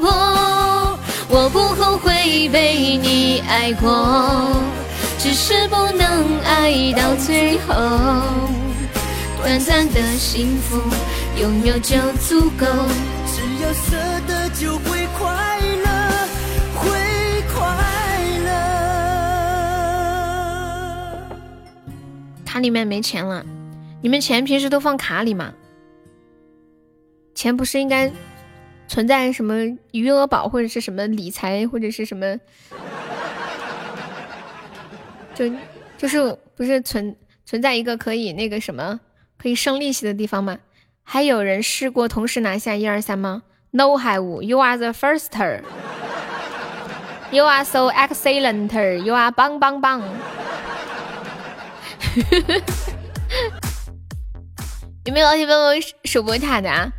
[0.00, 0.98] 泊，
[1.28, 4.56] 我不后悔被你爱过。
[5.18, 7.74] 只是不能爱到最后，
[9.42, 10.80] 短暂的幸福
[11.40, 12.66] 拥有就足够。
[13.26, 13.96] 只要舍
[14.28, 15.86] 得就会快乐，
[16.74, 16.90] 会
[17.54, 17.58] 快
[18.44, 18.50] 乐。
[22.44, 23.42] 卡里面没钱了，
[24.02, 25.54] 你们钱平时都放卡里吗？
[27.34, 28.12] 钱不是应该
[28.86, 29.54] 存在什么
[29.92, 32.38] 余额宝或者是什么理财或者是什么？
[35.34, 35.50] 就
[35.96, 39.00] 就是不是存存在一个可以那个什么
[39.38, 40.58] 可以生利息的地方吗？
[41.12, 43.42] 还有人试过同时拿下一二三吗
[43.72, 44.42] ？No have.
[44.42, 45.32] You are the first.
[47.32, 49.02] You are so excellent.
[49.02, 50.02] You are 棒棒棒。
[55.04, 55.74] 有没有老铁帮我
[56.04, 56.92] 守波塔的啊？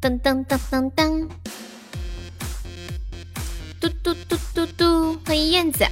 [0.00, 1.28] 噔噔噔噔噔，
[3.80, 5.84] 嘟嘟嘟嘟嘟，欢迎燕子。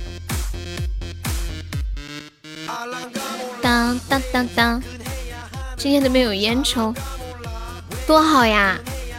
[3.61, 4.81] 当当当当，
[5.85, 6.95] 今天都没有烟抽，
[8.07, 8.75] 多好呀，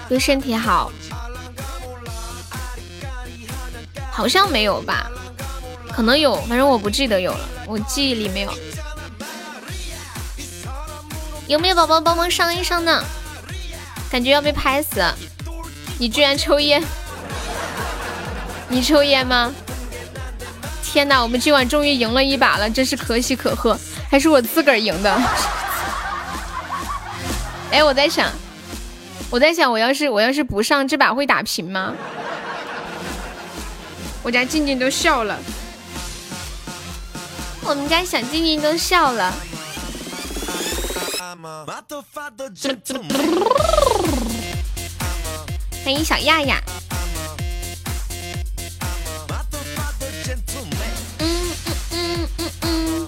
[0.09, 0.91] 对身体好。
[4.09, 5.05] 好像没有吧？
[5.91, 8.51] 可能有，反正我不记得有了，我记忆里没有。
[11.45, 13.03] 有没有宝宝帮忙上一上呢？
[14.09, 15.05] 感觉要被拍死！
[15.99, 16.83] 你居然抽烟？
[18.69, 19.53] 你抽烟吗？
[20.83, 23.77] 天哪，我们今晚终于赢了一把了，真是可喜可贺！
[24.09, 25.21] 还是我自个儿赢的。
[27.71, 28.31] 哎，我在想，
[29.29, 31.93] 我在想，我要是我要是不上这把会打平吗？
[34.23, 35.37] 我家静静都笑了，
[37.61, 39.33] 我们家小静静都笑了。
[45.83, 46.59] 欢迎小亚亚。
[51.19, 51.59] 嗯嗯
[51.91, 53.07] 嗯嗯嗯。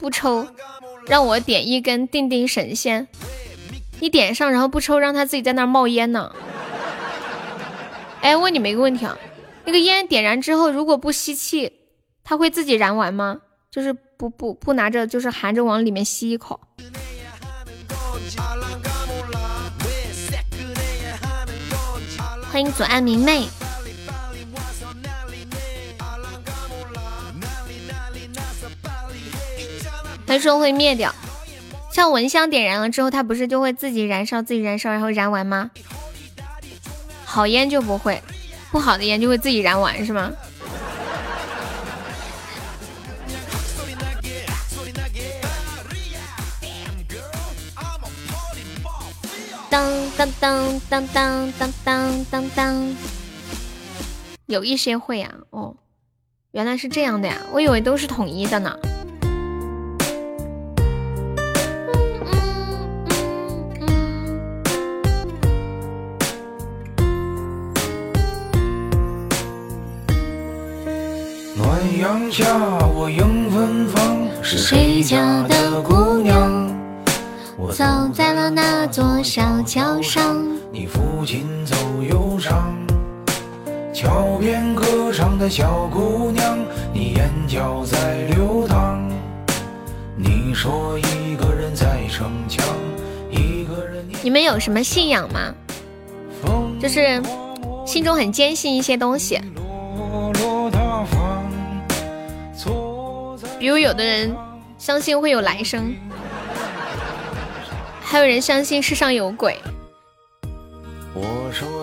[0.00, 0.48] 不抽，
[1.06, 3.06] 让我点一根定定神仙。
[4.00, 6.34] 你点上，然后不抽，让他自己在那儿冒烟呢。
[8.22, 9.18] 哎，问你们一个问题啊，
[9.66, 11.72] 那个烟点燃之后，如果不吸气，
[12.24, 13.42] 它会自己燃完吗？
[13.70, 16.58] 就是不不不拿着，就是含着往里面吸一口。
[22.50, 23.46] 欢迎左岸明媚。
[30.30, 31.12] 他说会灭掉。
[31.92, 35.72] 像蚊香点燃了之后，它不是就会自己燃烧，自己燃烧，然后燃完吗？
[37.24, 38.22] 好烟就不会，
[38.70, 40.30] 不好的烟就会自己燃完，是吗？
[49.68, 52.96] 当当当当当当当当当，
[54.46, 55.74] 有一些会呀，哦，
[56.52, 58.78] 原来是这样的呀，我以为都是统一的呢。
[72.00, 72.46] 阳下，
[72.94, 76.74] 我迎芬芳，是谁家的姑娘？
[77.58, 82.74] 我走在了那座小桥上，你父亲走忧伤。
[83.92, 86.58] 桥边歌唱的小姑娘，
[86.90, 88.98] 你眼角在流淌。
[90.16, 92.64] 你说一个人在逞强，
[93.30, 94.02] 一个人。
[94.22, 95.54] 你们有什么信仰吗？
[96.80, 97.22] 就是
[97.84, 99.38] 心中很坚信一些东西。
[103.60, 104.34] 比如有的人
[104.78, 105.94] 相信会有来生，
[108.00, 109.54] 还有人相信世上有鬼，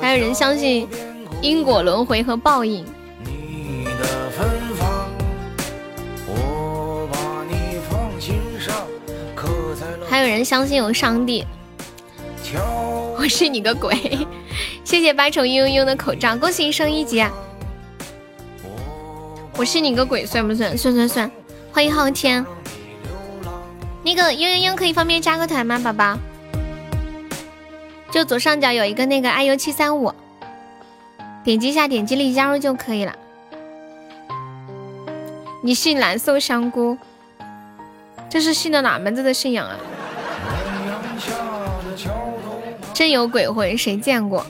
[0.02, 0.90] 还有人相信
[1.40, 2.84] 因果轮回和报应，
[10.10, 11.46] 还有人相信有上帝。
[13.20, 13.96] 我是你个鬼！
[14.84, 17.24] 谢谢八重悠悠的口罩，恭喜升一级。
[19.56, 20.76] 我是你个鬼，算不算？
[20.76, 21.32] 算算算。
[21.72, 22.46] 欢迎昊天，
[24.04, 26.18] 那个嘤嘤嘤可以方便加个团吗，宝宝？
[28.10, 30.12] 就左上角有一个那个 iu 七三五，
[31.44, 33.16] 点击一下，点击立即加入就可以了。
[35.62, 36.98] 你信蓝瘦香菇，
[38.30, 39.78] 这是信的哪门子的信仰啊？
[42.94, 44.44] 真有鬼魂，谁见过？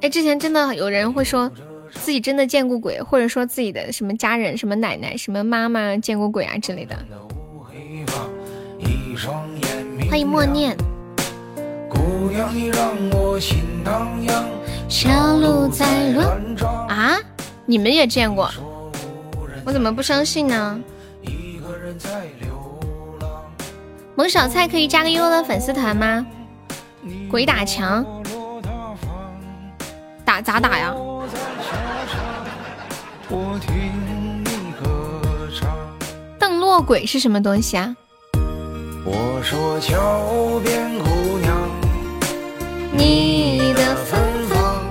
[0.00, 1.50] 哎，之前真的有人会说。
[1.94, 6.96] 自己真的见过鬼，或者说自己的什么家人、什么奶奶、什么妈妈见过鬼啊之类的。
[10.10, 10.76] 欢迎默念。
[16.88, 17.18] 啊？
[17.66, 18.50] 你们也见过？
[19.64, 20.78] 我怎么不相信呢？
[24.14, 26.26] 萌小菜可以加个悠悠的粉丝团吗？
[27.30, 28.04] 鬼打墙？
[30.24, 30.94] 打咋打呀？
[36.38, 37.96] 邓落鬼是什么东西啊？
[39.04, 41.70] 我说桥边姑娘，
[42.92, 44.84] 你的芬芳，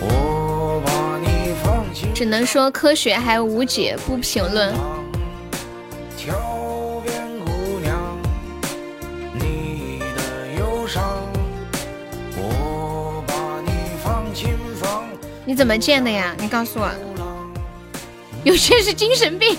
[0.00, 4.72] 我把你放心只能说科学还无解，不评论。
[15.46, 16.34] 你怎么建的呀？
[16.38, 17.13] 你告诉我。
[18.44, 19.56] 有些是精神病。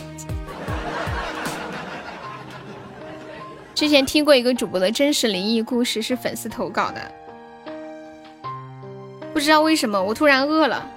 [3.73, 7.11] 之前听过一个主播的真实灵异故事，是粉丝投稿的。
[9.33, 10.87] 不知道为什么，我突然饿了。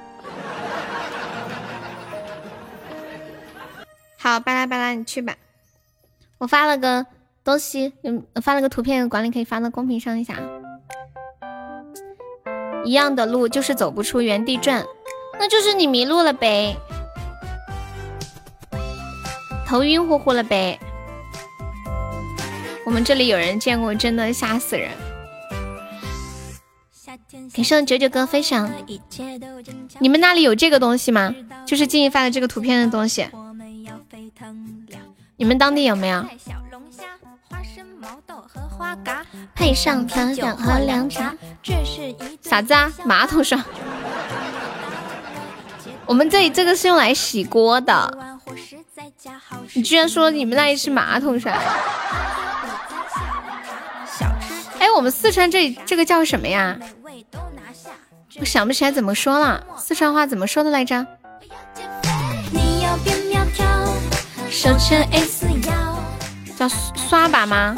[4.19, 5.35] 好，巴拉巴拉，你去吧。
[6.37, 7.05] 我发了个
[7.43, 10.35] 东西，嗯，发了个图片，管理可以发到公屏上一下。
[12.85, 14.85] 一样的路就是走不出原地转，
[15.41, 16.77] 那就是你迷路了呗，
[19.69, 20.81] 头晕乎乎了呗。
[22.87, 24.91] 我们这里有人见过，真的吓死人。
[27.53, 28.71] 给上九九哥分享，
[29.99, 31.35] 你们那里有这个东西吗？
[31.67, 33.29] 就是静怡发的这个图片的东西，
[35.37, 36.25] 你们当地有没有？
[39.55, 41.35] 配上糖酒和凉茶，
[42.41, 42.91] 啥子啊？
[43.05, 43.63] 马桶上？
[46.07, 48.39] 我们这里这个是用来洗锅的。
[49.75, 51.53] 你居然说你们那里是马桶刷？
[54.79, 56.79] 哎，我们四川这这个叫什么呀？
[58.41, 61.07] 我想不起来怎么说了，四川话怎么说的来着？
[66.57, 67.77] 叫刷把吗？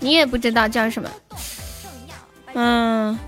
[0.00, 1.10] 你也不知道叫什么？
[2.54, 3.18] 嗯。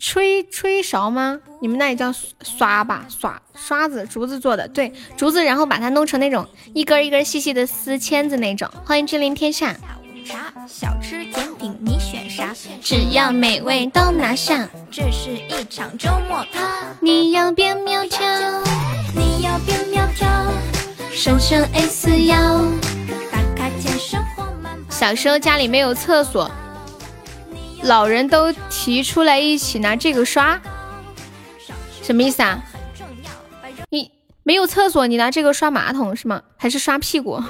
[0.00, 1.38] 吹吹勺吗？
[1.60, 2.10] 你们那里叫
[2.42, 8.66] 刷吧，刷刷子，竹子做的，对，竹子，然后把它弄成那种一根一根细细的丝签子那种。
[8.86, 9.76] 欢迎君临天下。
[10.24, 12.54] 茶小吃甜品你选啥？
[12.80, 14.66] 只要美味都拿下。
[14.90, 18.20] 这是一场周末趴，你要变苗条，
[19.14, 20.28] 你要变苗条，
[21.12, 22.36] 瘦成 S 腰。
[23.30, 24.90] 打卡健身活慢跑。
[24.90, 26.50] 小时候家里没有厕所。
[27.82, 30.60] 老人都提出来一起拿这个刷，
[32.02, 32.62] 什么意思啊？
[33.88, 34.10] 你
[34.42, 36.42] 没有厕所，你拿这个刷马桶是吗？
[36.56, 37.42] 还是刷屁股？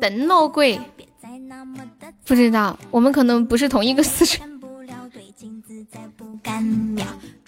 [0.00, 0.80] 等老鬼，
[2.24, 4.48] 不知道，我们可能不是同一个四川。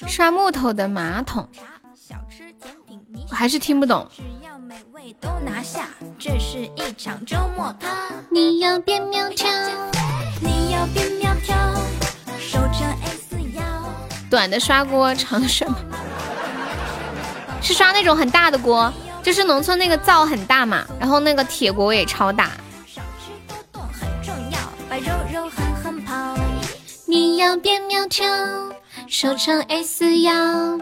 [0.06, 1.48] 刷木头的马桶，
[3.30, 4.08] 我还是听不懂。
[5.20, 5.88] 都拿下，
[6.18, 7.88] 这是一场周末趴。
[8.30, 9.48] 你要变苗条，
[10.40, 11.56] 你要变苗条，
[12.38, 13.62] 瘦成 S 腰。
[14.30, 15.76] 短的刷锅，长的什么
[17.60, 18.92] 是刷那种很大的锅，
[19.22, 22.50] 就是农村那个灶很大嘛，然后那个铁锅也超大。
[27.06, 28.26] 你要变苗条，
[29.08, 30.78] 瘦成 S 腰。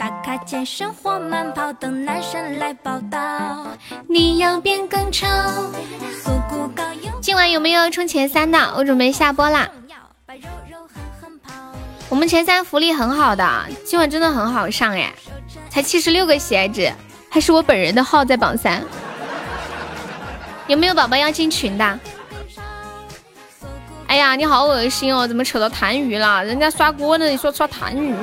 [0.00, 3.66] 打卡健身或慢跑，等男神来报道。
[4.08, 5.26] 你要变更丑，
[6.24, 6.82] 锁骨高
[7.20, 8.58] 今晚有没有冲前三的？
[8.78, 9.68] 我准备下播啦。
[12.08, 15.12] 我们前三福利很好的，今晚真的很好上哎，
[15.68, 16.90] 才七十六个喜爱值，
[17.28, 18.82] 还是我本人的号在榜三。
[20.66, 21.98] 有没有宝宝要进群的？
[24.06, 26.42] 哎呀，你好恶心哦，怎么扯到痰盂了？
[26.42, 28.14] 人家刷锅呢，你说刷痰盂？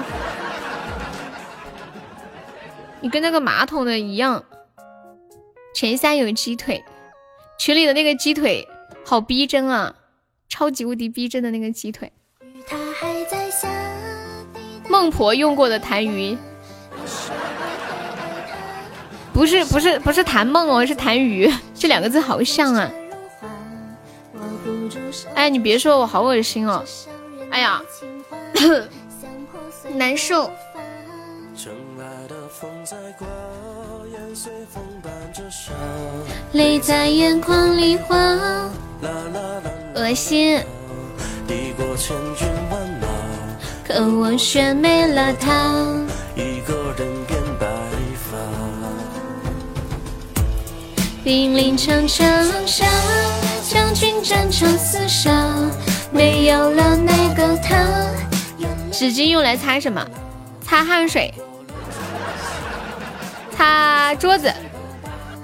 [3.01, 4.43] 你跟那个马桶的一样，
[5.73, 6.83] 前三有鸡腿，
[7.59, 8.67] 群里的那个鸡腿
[9.05, 9.95] 好逼真啊，
[10.49, 12.11] 超级无敌逼真的那个鸡腿。
[14.89, 16.37] 孟婆用过的痰盂，
[19.31, 22.91] 不是不是不是痰梦哦，是痰盂，这两个字好像啊。
[25.35, 26.83] 哎，你别说我好恶心哦，
[27.51, 27.81] 哎呀，
[29.93, 30.49] 难受。
[36.53, 38.17] 泪在眼眶里滑，
[39.93, 40.59] 恶心。
[43.87, 45.85] 可我却没了他。
[51.23, 52.25] 兵临城墙
[52.65, 52.85] 下，
[53.69, 55.53] 将军战场厮杀，
[56.11, 57.85] 没有了那个他。
[58.91, 60.05] 纸巾用来擦什么？
[60.61, 61.33] 擦汗水。
[63.57, 64.53] 擦桌子，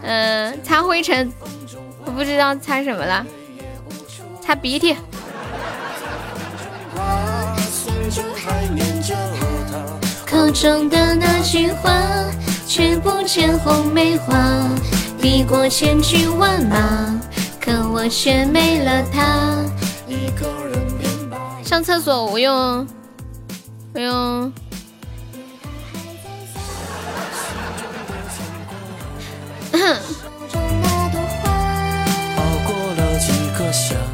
[0.03, 1.33] 嗯，擦灰尘，
[2.05, 3.25] 我不知道擦什么了，
[4.39, 4.95] 擦鼻涕。
[10.27, 11.91] 口中的那句话，
[12.67, 14.35] 却不见红梅花。
[15.19, 17.19] 抵过千军万马，
[17.59, 19.57] 可我却没了他。
[21.63, 22.87] 上厕所我用，
[23.93, 24.53] 我用。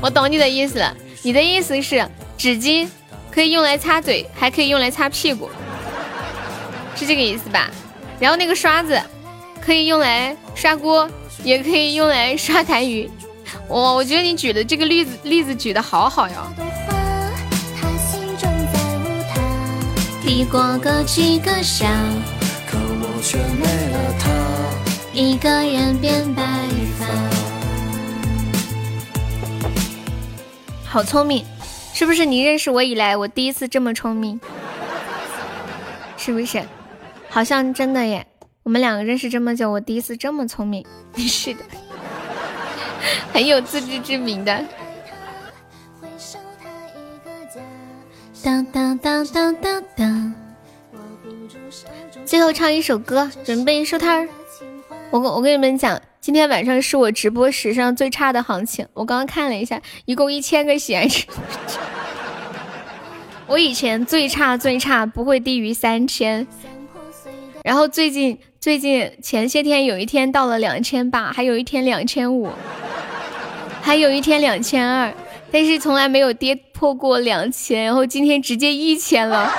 [0.02, 2.08] 我懂你的意思了，你的意思是
[2.38, 2.88] 纸巾
[3.30, 5.50] 可以用来擦嘴，还可以用来擦屁股，
[6.96, 7.70] 是这个意思吧？
[8.20, 9.00] 然后那个刷子
[9.62, 11.10] 可以用来刷锅，
[11.44, 13.10] 也可以用来刷痰盂。
[13.68, 16.36] 我我觉得你举的这个例子例子举的好好呀。
[25.22, 26.42] 一个人变白
[26.98, 27.06] 发，
[30.86, 31.46] 好聪明，
[31.94, 34.40] 是不是你认识我以来我第一次这么聪明？
[36.16, 36.64] 是不是？
[37.28, 38.26] 好像真的耶，
[38.64, 40.86] 我们两个认识这么久，我第一次这么聪明。
[41.18, 41.60] 是的，
[43.34, 44.64] 很有自知之明的。
[48.42, 50.34] 当当当当当当，
[52.26, 54.30] 最后唱一首歌，准备收摊儿。
[55.12, 58.88] 我跟我跟你们讲，今天晚上是我直播史上最差的行情。
[58.94, 61.26] 我刚刚看了一下，一共一千个喜爱值。
[63.48, 66.46] 我以前最差最差不会低于三千，
[67.64, 72.52] 然后最近最近前些天有一天到了两千八，还有一天两千五，
[73.82, 75.12] 还有一天两千二，
[75.52, 79.52] 但是从来没有跌破过两千，然后今天直接一千了。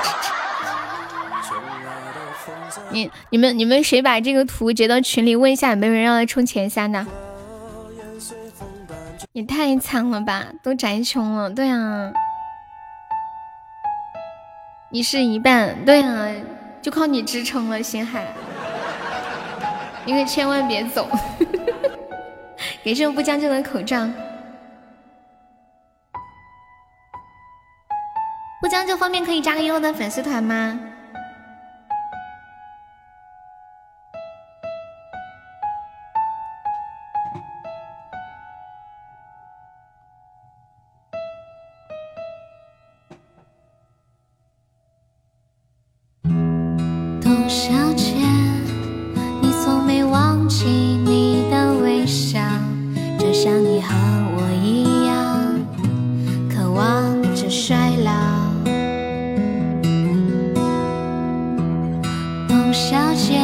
[2.90, 5.36] 你、你们、你们谁把这个图截到群里？
[5.36, 7.06] 问一下有没有人要来冲前三的？
[9.32, 11.48] 也太惨了吧，都宅穷了。
[11.50, 12.12] 对啊，
[14.90, 15.84] 你是一半。
[15.84, 16.28] 对啊，
[16.82, 18.26] 就靠你支撑了，星海。
[20.04, 21.08] 你可千万别走。
[22.82, 24.08] 给这种不将就的口罩。
[28.60, 30.78] 不将就方便可以加个优的粉丝团吗？
[62.80, 63.38] 小姐，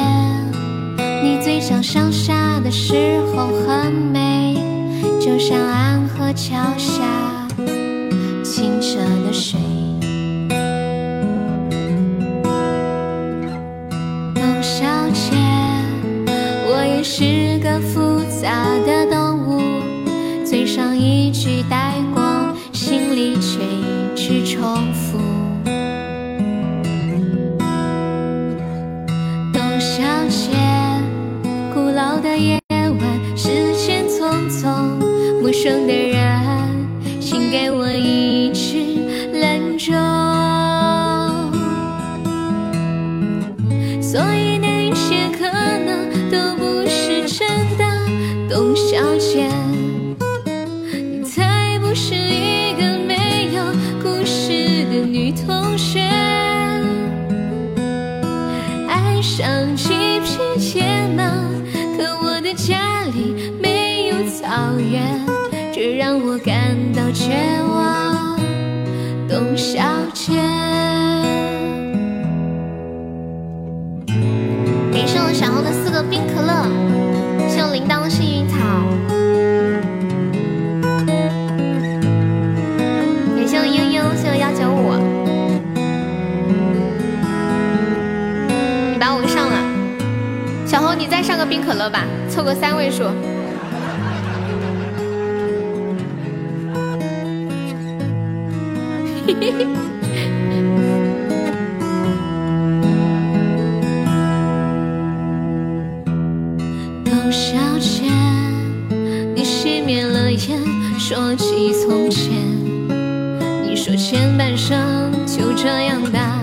[1.23, 4.57] 你嘴角向下的时候很美，
[5.21, 7.36] 就像安河桥下。
[91.67, 93.03] 可乐吧，凑个三位数。
[107.05, 108.05] 董小姐，
[109.35, 110.61] 你熄灭了烟，
[111.01, 112.33] 说起从前。
[113.65, 114.79] 你说前半生
[115.27, 116.41] 就这样吧，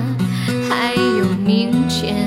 [0.70, 2.23] 还有明天。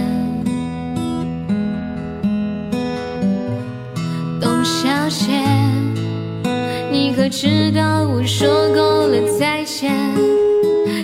[7.39, 9.93] 直到我说够了再见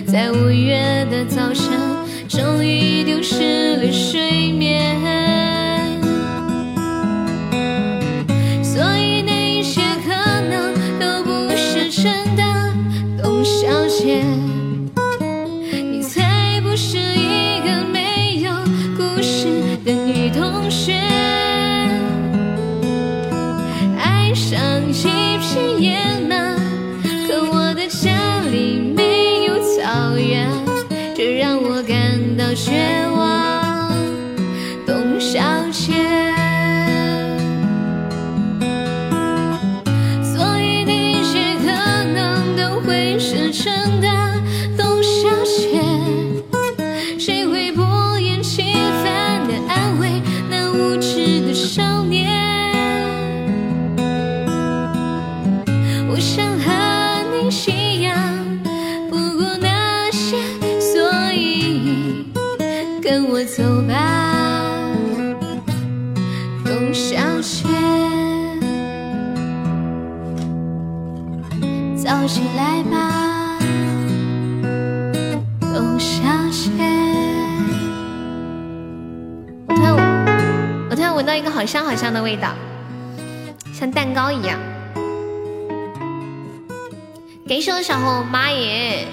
[0.07, 1.79] 在五月的早晨
[2.27, 5.22] 终于丢失了睡眠。
[81.53, 82.55] 好香好香的味道，
[83.71, 84.59] 像蛋糕一样。
[87.47, 89.05] 给手小红，妈耶！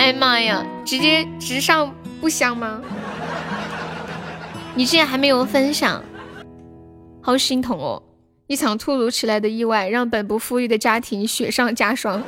[0.00, 2.82] 哎妈呀，直接直上不香吗？
[4.74, 6.02] 你竟然还没有分享，
[7.22, 8.02] 好心疼哦。
[8.48, 12.20] 一场突如其来的意外，让本不富裕的家庭雪上加霜。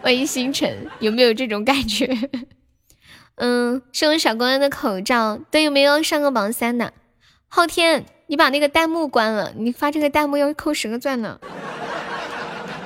[0.00, 2.06] 欢迎星辰，有没有这种感觉？
[3.36, 6.92] 嗯，送小姑娘的口罩，对有没有上个榜三的？
[7.48, 11.40] 昊天，你把那个弹幕关了，你发这个弹幕要扣十个钻呢。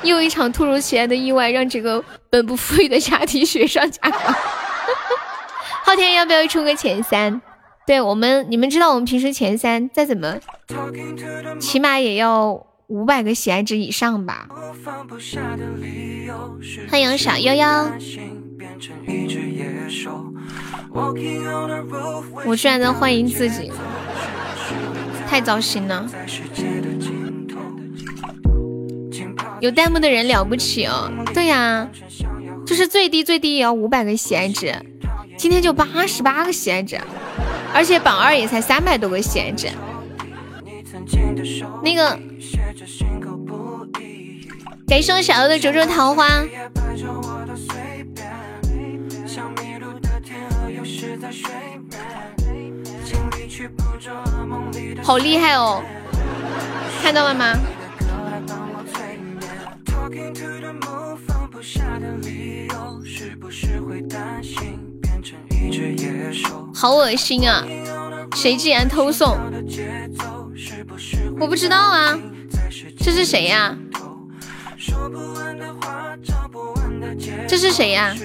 [0.03, 4.35] 又一场突如其来的意外，让这个本不富裕的家庭雪上加霜。
[5.85, 7.41] 昊天，要不要冲个前三？
[7.87, 10.39] 对我们，你们知道我们平时前三再怎么，
[11.61, 14.49] 起码也要五百个喜爱值以上吧。
[16.91, 17.91] 欢迎小幺幺，
[20.93, 23.71] 我居然在欢迎自己，
[25.29, 26.07] 太糟心了。
[29.61, 31.89] 有弹幕的人了不起哦，对呀，
[32.66, 34.75] 就是最低最低也要五百个喜爱值，
[35.37, 37.01] 今天就八十八个喜爱值。
[37.73, 39.69] 而且榜二也才三百多个喜爱值，
[41.83, 42.16] 那个
[44.87, 46.29] 感谢我小欧的灼灼桃花，
[55.05, 55.82] 好厉害哦！
[57.02, 57.55] 看到了吗？
[66.74, 67.62] 好恶心啊！
[68.35, 69.39] 谁竟然偷送？
[71.39, 72.18] 我不知道啊，
[72.98, 73.76] 这是谁呀？
[77.47, 78.16] 这是谁呀？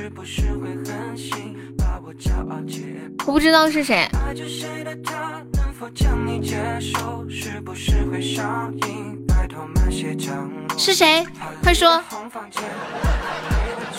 [3.26, 4.10] 我不知道是谁。
[10.77, 11.26] 是谁？
[11.61, 12.03] 快说！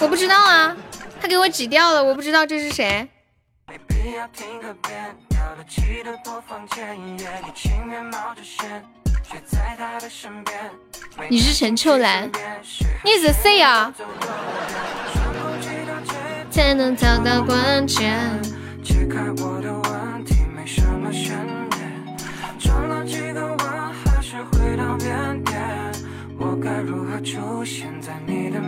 [0.00, 0.76] 我不知道啊，
[1.20, 3.08] 他给我挤掉了，我不知道这是谁。
[11.28, 12.30] 你是陈秋兰，
[13.04, 13.92] 你是谁啊？
[16.60, 18.14] 才能找到关键。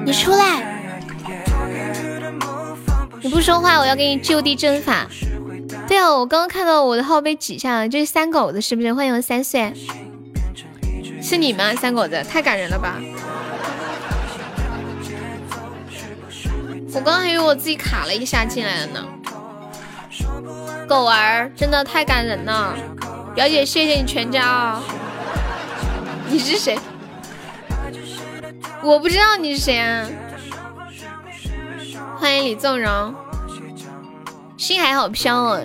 [0.05, 0.81] 你出来。
[3.21, 5.07] 你不说话，我要给你就地正法。
[5.87, 8.95] 对啊，我刚刚看到我的号被挤下了，这是三狗子是不是？
[8.95, 9.71] 欢迎三岁，
[11.21, 11.75] 是你吗？
[11.75, 12.99] 三狗子，太感人了吧！
[16.95, 19.07] 我刚还以为我自己卡了一下进来了呢。
[20.87, 22.75] 狗儿，真的太感人了，
[23.35, 24.83] 表姐谢谢你全家啊！
[26.29, 26.79] 你是谁？
[28.83, 30.07] 我不知道你是谁啊。
[32.19, 33.15] 欢迎李纵容，
[34.57, 35.63] 心海好飘哦。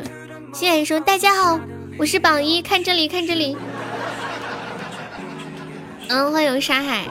[0.53, 1.59] 心海说：“大家好，
[1.99, 3.57] 我是榜一，看这里，看这里。”
[6.09, 7.05] 嗯，欢迎沙海。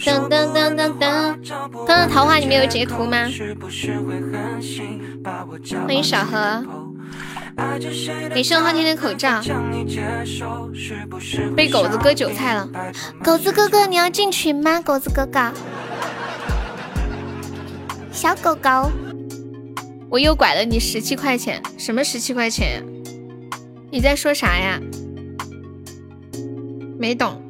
[0.00, 1.36] 噔噔噔噔噔，
[1.86, 3.28] 刚刚桃花你们有截图吗？
[5.86, 6.64] 欢迎小何。
[8.32, 9.42] 给盛昊天的口罩，
[11.54, 12.66] 被狗子割韭菜了。
[13.22, 14.80] 狗子哥哥，你要进群吗？
[14.80, 15.52] 狗子哥哥，
[18.10, 18.90] 小狗狗，
[20.10, 22.84] 我又拐了你十七块钱，什么十七块钱？
[23.92, 24.80] 你在说啥呀？
[26.98, 27.40] 没懂，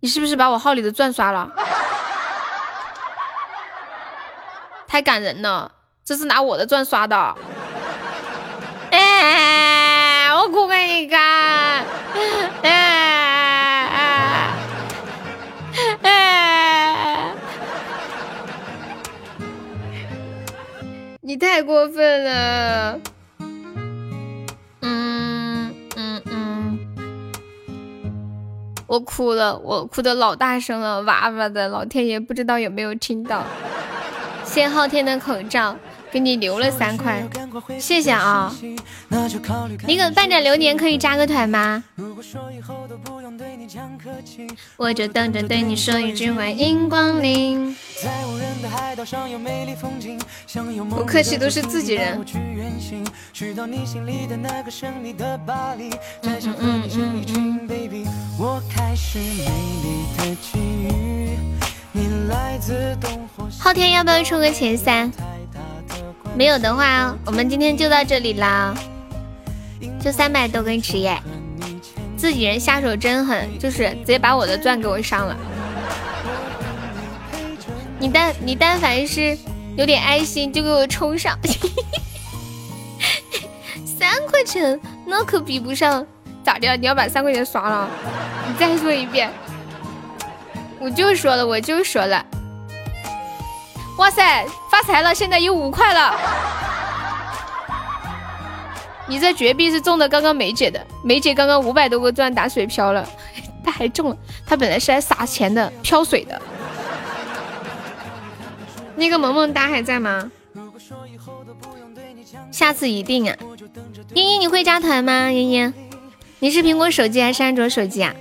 [0.00, 1.52] 你是不是把我号里的钻刷了？
[4.88, 5.70] 太感人了，
[6.02, 7.36] 这是拿我的钻刷的。
[8.92, 11.84] 哎，我哭给你看。
[12.62, 13.13] 哎
[21.34, 23.00] 你太过分了。
[24.82, 26.78] 嗯嗯嗯，
[28.86, 33.42] 我哭了，我哭的老大声了，哇哇的，老天爷不知道有没有听到。
[34.44, 35.74] 谢昊天的口罩。
[36.14, 37.28] 给你留了三块，
[37.76, 38.54] 谢谢啊！
[39.88, 41.82] 那个半盏流年可以加个团吗？
[44.76, 47.76] 我就等着对你说一句欢迎光临。
[50.88, 52.24] 不客气，都是自己人。
[63.58, 65.10] 昊天要不要冲个前三？
[66.36, 68.74] 没有的话，我们今天就到这里啦，
[70.00, 71.16] 就三百多根纸耶！
[72.16, 75.36] 自己人下手真狠，就是直接把我的钻给我上了。
[78.00, 79.38] 你但你但凡是
[79.76, 81.38] 有点爱心，就给我充上。
[83.98, 86.04] 三块钱那可比不上，
[86.42, 86.76] 咋的？
[86.76, 87.88] 你要把三块钱刷了？
[88.48, 89.30] 你再说一遍。
[90.80, 92.26] 我就说了，我就说了。
[93.96, 95.14] 哇塞，发财了！
[95.14, 96.18] 现在有五块了。
[99.06, 103.06] 你这绝壁是中的刚刚梅姐的，梅姐刚刚五百多个钻打水漂了，
[103.64, 104.16] 她还中了。
[104.46, 106.40] 她本来是来撒钱的，飘水的。
[108.96, 110.30] 那个萌萌哒还在吗？
[112.50, 113.36] 下次一定啊！
[114.14, 115.30] 茵茵，你会加团吗？
[115.30, 115.74] 茵茵，
[116.40, 118.14] 你是苹果手机还是安卓手机啊？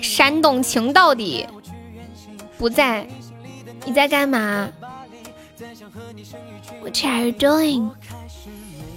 [0.00, 1.46] 山东情到底
[2.56, 3.06] 不在。
[3.86, 4.68] 你在干嘛
[6.80, 7.90] ？What are you doing？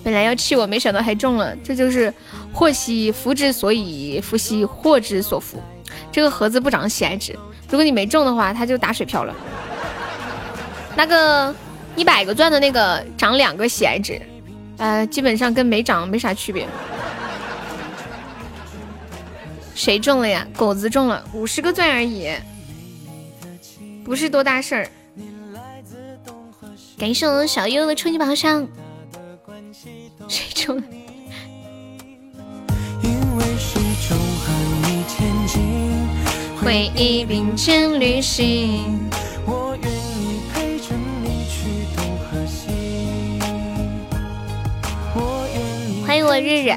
[0.03, 1.55] 本来要气我，没想到还中了。
[1.64, 2.14] 这就是
[2.53, 5.61] 祸兮福之所以，福兮祸之所伏。
[6.11, 7.34] 这个盒子不长喜爱值，
[7.69, 9.34] 如果你没中的话，它就打水漂了。
[10.95, 11.55] 那个
[11.95, 14.22] 一百个钻的那个长两个喜爱值，
[14.77, 16.68] 呃，基本上跟没长没啥区别。
[19.73, 20.45] 谁中了呀？
[20.55, 22.30] 狗子中了五十个钻而已。
[24.04, 24.88] 不是多大事儿。
[26.98, 28.68] 感谢我小优的初级宝箱。
[30.28, 30.82] 谁中？
[36.62, 39.10] 回忆并肩旅行。
[46.06, 46.74] 欢迎我日日，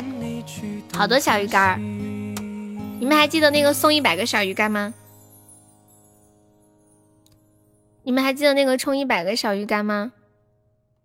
[0.97, 1.79] 好多小鱼干儿。
[2.99, 4.95] 你们还记得那个送一百个小鱼干吗？
[8.07, 10.13] 你们还记得那个充一百个小鱼干吗？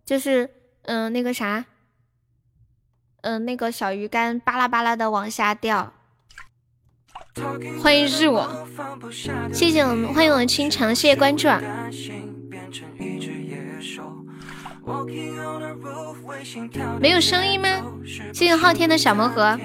[0.06, 0.52] 就是，
[0.84, 1.66] 嗯，那个啥，
[3.22, 5.94] 嗯，那个小鱼干巴拉巴拉的往下掉。
[7.82, 8.68] 欢迎日我，
[9.52, 11.60] 谢谢我们，欢迎我们清城，谢谢关注啊。
[17.00, 17.68] 没有声音吗？
[18.32, 19.60] 谢谢昊天的小魔盒。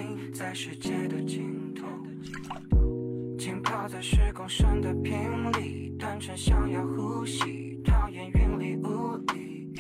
[5.99, 9.75] 单纯想要呼吸，讨厌云里雾里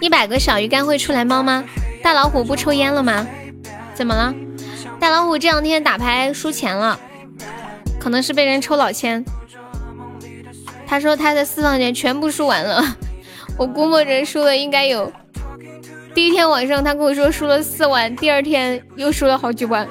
[0.00, 1.64] 一百个小鱼干会出来猫吗？
[2.02, 3.26] 大老虎不抽烟了吗？
[3.94, 4.34] 怎么了？
[4.98, 7.00] 大老虎这两天打牌输钱了，
[7.98, 9.24] 可能是被人抽老千。
[10.86, 12.96] 他说他的私房钱全部输完了，
[13.56, 15.10] 我估摸着输了应该有。
[16.20, 19.88] 第一天晚上他跟我说输了四万，第二天又输了好几万。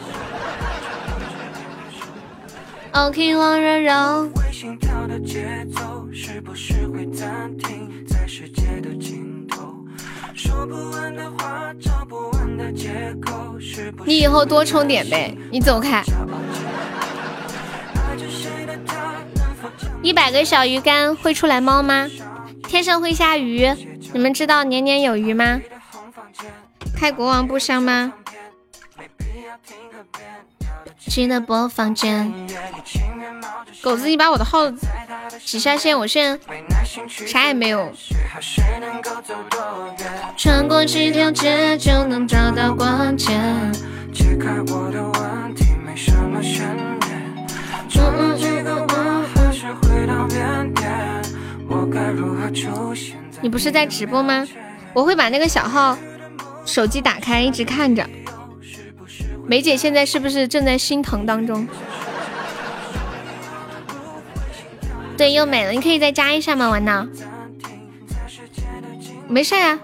[2.92, 4.30] OK，王柔柔。
[14.06, 16.04] 你以后多充点呗，你走开。
[20.04, 22.08] 一百个小鱼干会出来猫吗？
[22.68, 23.68] 天上会下雨？
[24.14, 25.60] 你们知道年年有余吗？
[26.96, 28.14] 开国王不香吗？
[30.98, 32.32] 新的播放键。
[33.82, 34.70] 狗子，你把我的号
[35.46, 37.92] 挤下线，我现在啥也没有。
[40.38, 43.72] 穿过几条街就能找到关键。
[53.42, 54.46] 你不是在直播吗？
[54.94, 55.98] 我会把那个小号
[56.70, 58.08] 手机打开，一直看着。
[59.48, 61.68] 梅姐现在是不是正在心疼当中？
[65.18, 66.70] 对，又没了，你可以再加一下吗？
[66.70, 67.06] 玩闹，
[69.28, 69.78] 没事呀，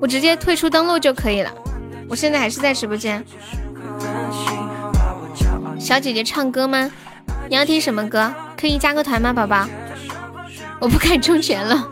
[0.00, 1.50] 我直接退出登录就可以了。
[2.08, 3.24] 我现在还是在直播间。
[5.78, 6.90] 小姐姐唱歌吗？
[7.48, 8.34] 你要听什么歌？
[8.60, 9.66] 可以加个团吗，宝宝？
[10.80, 11.88] 我不敢充钱了。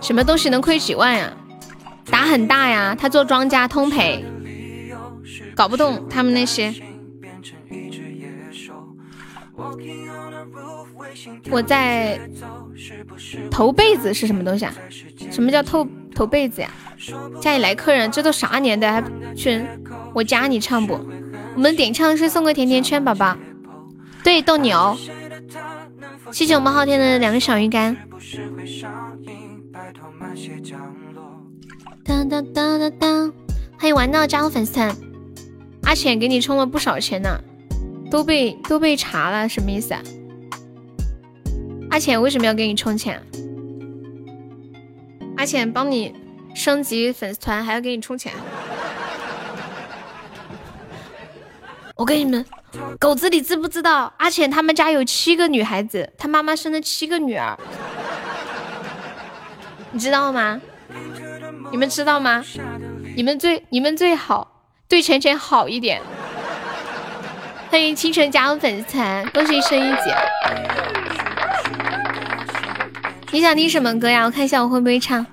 [0.00, 1.32] 什么东西能亏几万呀？
[2.06, 4.24] 打很大呀，他做庄家通赔。
[5.54, 6.74] 搞不懂他们那些。
[11.50, 12.18] 我在
[13.50, 14.74] 投被子是什么东西啊？
[15.30, 16.70] 什么叫投投被子呀？
[17.40, 19.04] 家里来客人，这都啥年代还
[19.36, 19.62] 去
[20.14, 20.98] 我家你唱不？
[21.54, 23.36] 我们点唱是送个甜甜圈，宝宝。
[24.24, 24.96] 对，斗牛。
[26.30, 27.96] 谢谢我们昊天的两个小鱼干。
[32.04, 33.32] 当当当当当！
[33.78, 34.94] 欢迎玩闹加入粉丝团。
[35.84, 37.38] 阿浅给你充了不少钱呢，
[38.10, 40.02] 都被都被查了，什么意思啊？
[41.90, 43.22] 阿浅为什么要给你充钱？
[45.36, 46.14] 阿浅帮你
[46.54, 48.32] 升级粉丝团还要给你充钱？
[51.94, 52.44] 我跟你们，
[52.98, 54.12] 狗子你知不知道？
[54.16, 57.56] 阿浅他们家有七个女孩子，他妈妈生了七个女儿，
[59.92, 60.60] 你知道吗？
[61.72, 62.44] 你们知道吗？
[63.16, 64.46] 你们最你们最好。
[64.86, 66.02] 对晨晨好一点。
[67.70, 70.14] 欢迎清晨加入粉丝团，恭喜声一姐。
[73.32, 74.26] 你想听什么歌呀？
[74.26, 75.24] 我看一下我会不会唱。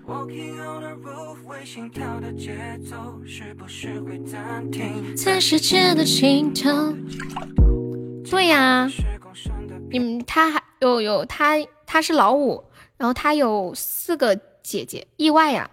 [5.17, 6.95] 在世界的尽头。
[8.29, 8.89] 对呀，
[9.91, 12.63] 你们他还有有他他是老五，
[12.95, 15.69] 然后他有四个姐姐，意外呀？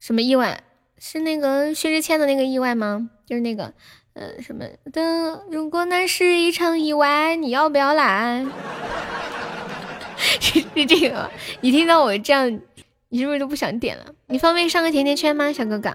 [0.00, 0.62] 什么意外？
[0.98, 3.10] 是那个薛之谦的那个意外吗？
[3.26, 3.72] 就是那个，
[4.14, 5.44] 呃，什么的？
[5.50, 8.44] 如果那是一场意外，你要不要来？
[10.18, 12.60] 是这个，你听到我这样，
[13.08, 14.06] 你是不是都不想点了？
[14.26, 15.94] 你方便上个甜甜圈吗，小哥哥？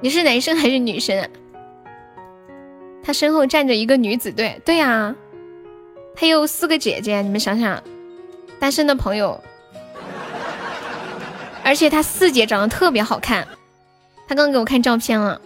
[0.00, 1.28] 你是男生还是女生啊？
[3.04, 5.14] 他身后站着一个女子队，对呀，
[6.14, 7.82] 他有四个姐姐，你们想想，
[8.60, 9.42] 单身的朋友，
[11.64, 13.46] 而且他四姐长得特别好看。
[14.28, 15.40] 他刚刚给我看照片了，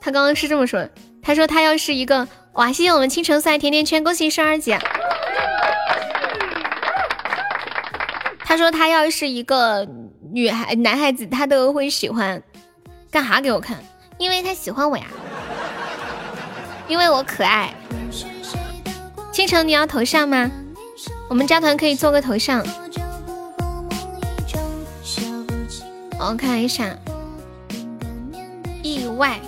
[0.00, 0.90] 他刚刚是这么说的，
[1.22, 4.78] 他说他要是一个哇，谢谢我们倾城送来甜甜圈，恭喜升二姐。
[8.44, 9.88] 他说他要是一个
[10.32, 12.42] 女孩男孩子，他都会喜欢。
[13.10, 13.78] 干哈给我看？
[14.18, 15.06] 因为他喜欢我呀，
[16.86, 17.74] 因为我可爱。
[19.32, 20.50] 倾城，你要头像吗？
[21.30, 22.62] 我们加团可以做个头像。
[26.24, 26.96] 我看一下。
[28.82, 29.40] 意外，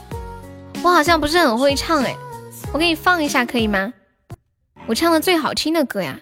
[0.83, 2.17] 我好像不是很会唱哎，
[2.73, 3.93] 我给你放一下可以吗？
[4.87, 6.19] 我唱的最好听的歌呀，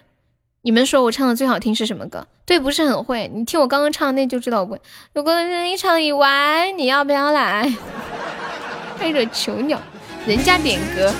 [0.61, 2.27] 你们说我唱的最好听是什么歌？
[2.45, 4.81] 对，不是很会，你听我刚刚唱的那就知道我不会。
[5.13, 7.73] 如果是一场意外，你要不要来？
[8.99, 9.79] 开着囚鸟，
[10.25, 11.11] 人家点歌，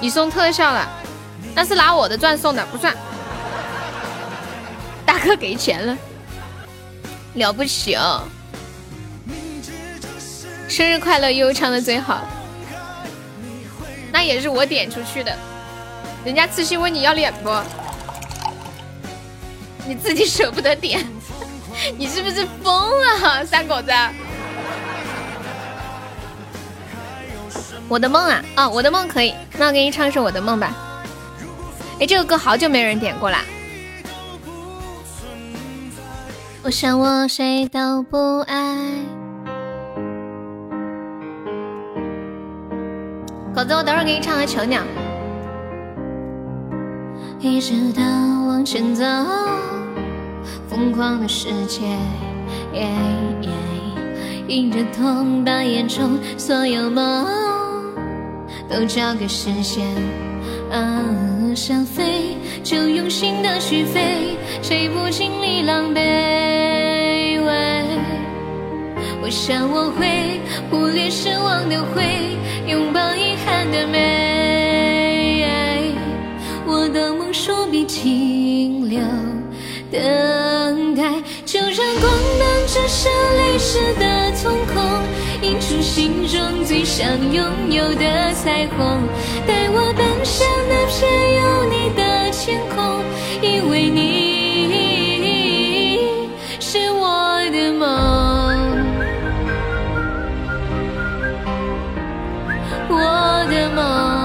[0.00, 0.88] 你送特效了，
[1.54, 2.94] 那是拿我的钻送的，不算。
[5.06, 5.96] 大哥给钱了，
[7.36, 8.22] 了不起哦。
[10.68, 12.26] 生日快乐，悠悠唱的最好，
[14.10, 15.32] 那也是我点出去的。
[16.24, 17.50] 人家刺心问你要脸不？
[19.86, 21.06] 你自己舍不得点，
[21.96, 23.92] 你是不是疯了，三狗子？
[27.88, 30.74] 我的梦啊，啊，我的梦可以，那我给你唱首我的梦吧。
[32.00, 33.38] 哎，这个歌好久没人点过了。
[36.66, 38.76] 我想我谁都不爱。
[43.54, 44.82] 狗子，我等会儿给你唱个《囚鸟》。
[47.38, 48.02] 一直到
[48.48, 49.04] 往前走，
[50.68, 51.82] 疯狂的世界，
[54.48, 57.28] 迎着痛把眼中所有梦
[58.68, 59.86] 都交给时间。
[60.70, 61.04] 啊
[61.54, 66.00] 想飞就用心的去飞，谁不经历狼狈？
[69.22, 70.40] 我想我会
[70.70, 72.04] 忽略失望的灰，
[72.68, 75.52] 拥抱遗憾的美。
[76.64, 79.00] 我的梦说比停留
[79.90, 81.02] 等待，
[81.44, 84.82] 就让光芒折射泪湿的瞳孔，
[85.76, 89.06] 是心中最想拥有的彩虹
[89.46, 93.04] 带我奔向那片有你的天空
[93.42, 94.00] 因为你
[96.60, 97.86] 是我的梦
[102.88, 102.94] 我
[103.50, 104.15] 的梦。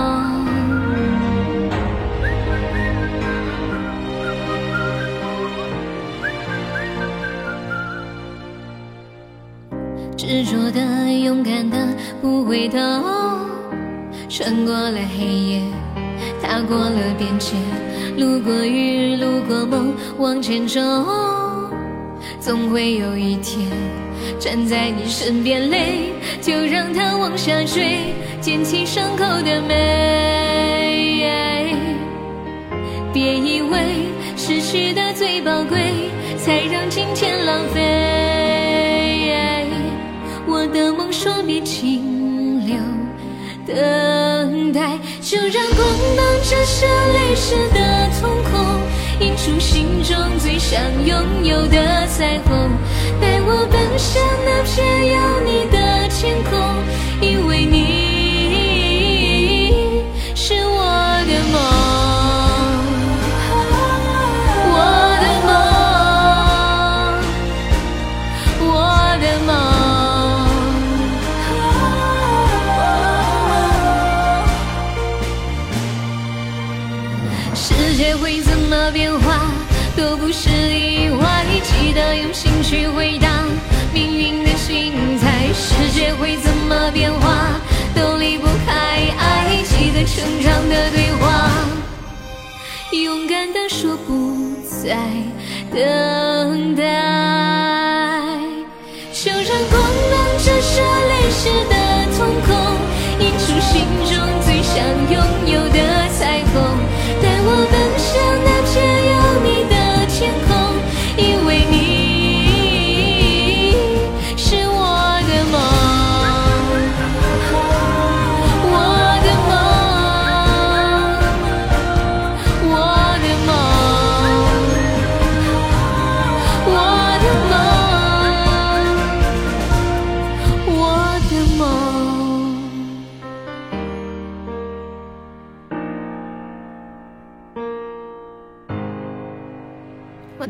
[10.32, 11.78] 执着的，勇敢的，
[12.22, 12.78] 不回头。
[14.30, 15.62] 穿过了黑夜，
[16.42, 17.58] 踏过了边界，
[18.16, 20.80] 路过雨，路过梦，往前走。
[22.40, 23.68] 总会有一天，
[24.40, 27.98] 站在你身边，泪就让它往下坠，
[28.40, 31.28] 捡起伤口的美。
[33.14, 33.78] 别以为
[34.38, 38.21] 失去的最宝贵，才让金钱浪费。
[41.22, 42.76] 说别停留。
[43.68, 45.88] 等待，就让光
[46.18, 48.52] 芒折射泪湿的瞳孔，
[49.20, 52.72] 映出心中最想拥有的彩虹。
[53.22, 55.16] 带我奔向那片有
[55.46, 55.78] 你的
[56.10, 56.58] 天空，
[57.22, 57.78] 因为你
[60.34, 60.82] 是我
[61.28, 61.81] 的梦。
[81.92, 83.28] 记得用心去回答
[83.94, 85.52] 命运的精彩。
[85.52, 87.60] 世界会怎么变化
[87.94, 88.72] 都离不开
[89.20, 91.52] 爱，记得成长的对话，
[92.94, 94.96] 勇敢的说不再
[95.70, 96.82] 等待。
[99.12, 101.76] 就让光芒折射泪湿的
[102.16, 102.56] 瞳孔，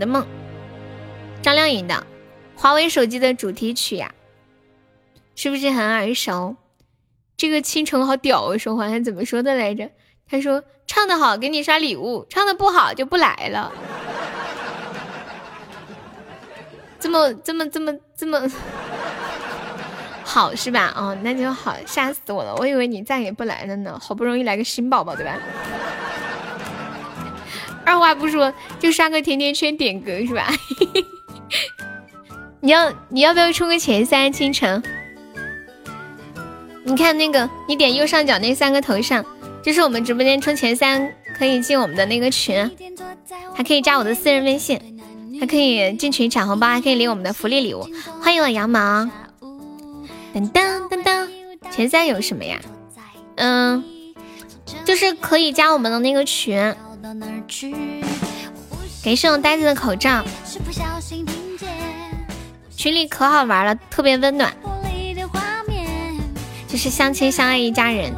[0.02, 0.26] 的梦，
[1.44, 2.08] 张靓颖的
[2.56, 4.12] 华为手机的主题曲呀，
[5.36, 6.56] 是不是很耳熟？
[7.38, 9.92] 这个倾城好屌啊，说话他怎么说的来着？
[10.28, 13.72] 他说唱的好给你刷礼物，唱的不好就不来了。
[17.00, 18.42] 这么这么这么这么
[20.26, 20.92] 好是吧？
[20.98, 24.00] 哦，那就好，吓死我了，我以为你再也不来了呢。
[24.02, 25.38] 好不容易来个新宝宝，对吧？
[27.86, 30.48] 二话不说就刷个甜甜圈点歌是吧？
[32.62, 34.32] 你要你要不要冲个前三？
[34.32, 34.82] 清晨，
[36.84, 39.26] 你看那个，你点右上角那三个头像，
[39.64, 42.70] 就是我们直播间冲前三可以进我们的那个群，
[43.56, 44.80] 还可以加我的私人微信，
[45.40, 47.88] 还可以进群抢红包，还可以领我们的福利礼物。
[48.22, 49.10] 欢迎我羊毛，
[50.34, 51.28] 噔噔噔噔，
[51.72, 52.60] 前三有什么呀？
[53.38, 53.84] 嗯，
[54.86, 56.76] 就是可以加我们的那个群。
[59.04, 60.24] 给这种呆子的口罩，
[62.78, 64.54] 群里可好玩了，特别温暖，
[66.68, 68.14] 就是相亲相爱一家人。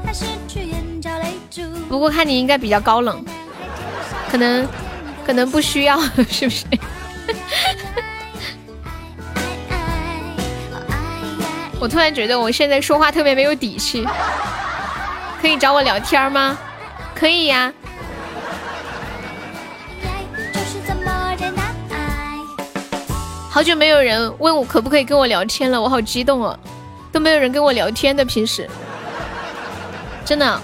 [1.89, 3.23] 不过看你应该比较高冷，
[4.29, 4.67] 可能
[5.25, 5.99] 可能不需要，
[6.29, 6.65] 是不是？
[11.79, 14.05] 我突然觉得我现在说话特别没有底气，
[15.41, 16.57] 可以找我聊天吗？
[17.15, 17.73] 可以呀。
[23.53, 26.57] 好久没有人问我可不可以跟我聊天了，我好激动哦！
[27.11, 28.67] 都没有人跟我聊天的，平时
[30.25, 30.59] 真的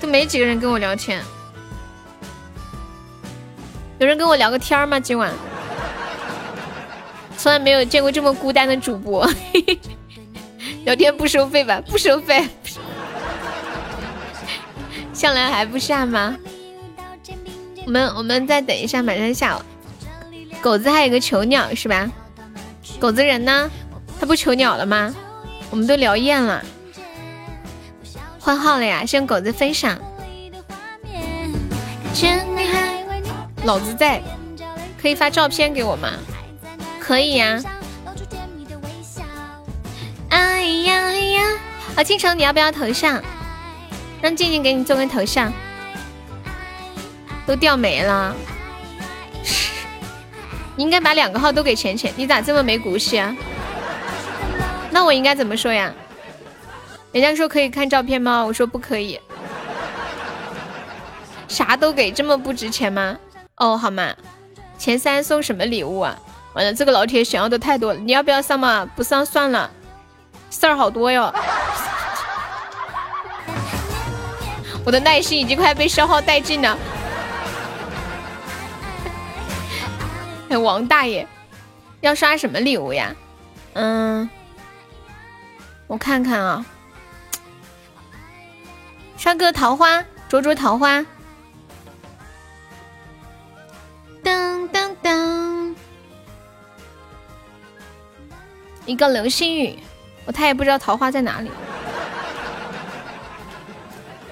[0.00, 1.20] 都没几个人跟我聊天。
[3.98, 5.00] 有人跟我聊个天吗？
[5.00, 5.34] 今晚
[7.36, 9.28] 从来没有见过这么孤单的主播。
[10.86, 11.82] 聊天不收费吧？
[11.84, 12.48] 不收费。
[15.12, 16.36] 向来还不下吗？
[17.86, 19.60] 我们我们再等一下，马上下。
[20.60, 22.10] 狗子还有个囚鸟是吧？
[22.98, 23.70] 狗子人呢？
[24.20, 25.14] 他不囚鸟了吗？
[25.70, 26.64] 我们都聊厌了，
[28.40, 29.04] 换号了呀！
[29.04, 29.98] 先狗子分享。
[33.64, 34.22] 老子在，
[35.00, 36.10] 可以发照片给我吗？
[36.98, 37.62] 可以呀。
[40.30, 41.42] 哎呀呀！
[41.96, 43.22] 啊，倾城你要不要头像？
[44.20, 45.52] 让静静给你做个头像。
[47.46, 48.34] 都掉没了。
[50.78, 53.34] 你应该把两个号都给浅浅，你咋这么没骨气啊？
[54.92, 55.92] 那我应该怎么说呀？
[57.10, 58.44] 人家说可以看照片吗？
[58.44, 59.20] 我说不可以。
[61.48, 63.16] 啥都给，这么不值钱吗？
[63.56, 64.14] 哦，好嘛，
[64.78, 66.16] 前三送什么礼物啊？
[66.52, 68.88] 完了，这个老铁想要的太多了，你要不要上嘛？
[68.94, 69.68] 不上算了，
[70.48, 71.34] 事儿好多哟。
[74.86, 76.78] 我的耐心已经快被消耗殆尽了。
[80.48, 81.26] 哎， 王大爷，
[82.00, 83.14] 要刷什么礼物呀？
[83.74, 84.28] 嗯，
[85.86, 86.64] 我看看啊，
[89.16, 91.04] 刷个桃花，灼灼桃花。
[94.22, 95.76] 当当当，
[98.86, 99.78] 一个流星雨，
[100.24, 101.50] 我他也不知道桃花在哪里。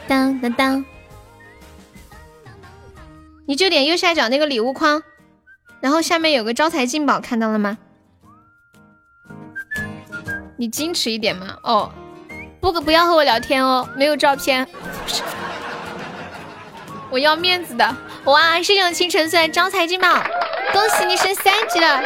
[0.09, 0.85] 当当当，
[3.47, 5.03] 你就点右下角那个礼物框，
[5.87, 7.79] 然后下面有个招财进宝，看到了吗？
[10.57, 11.59] 你矜持一点嘛。
[11.63, 11.93] 哦，
[12.61, 14.67] 不不要和我聊天哦，没有照片，
[17.09, 17.97] 我要面子的。
[18.25, 18.61] 哇！
[18.61, 20.09] 谢谢我清晨送的招财进宝，
[20.73, 22.03] 恭喜你升三级了。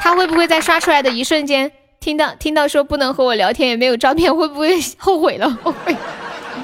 [0.00, 5.50] 他会不会在刷出来的一瞬间，听到听到说不能和我聊天，也没有照片，会不会后悔了？
[5.62, 5.94] 后悔，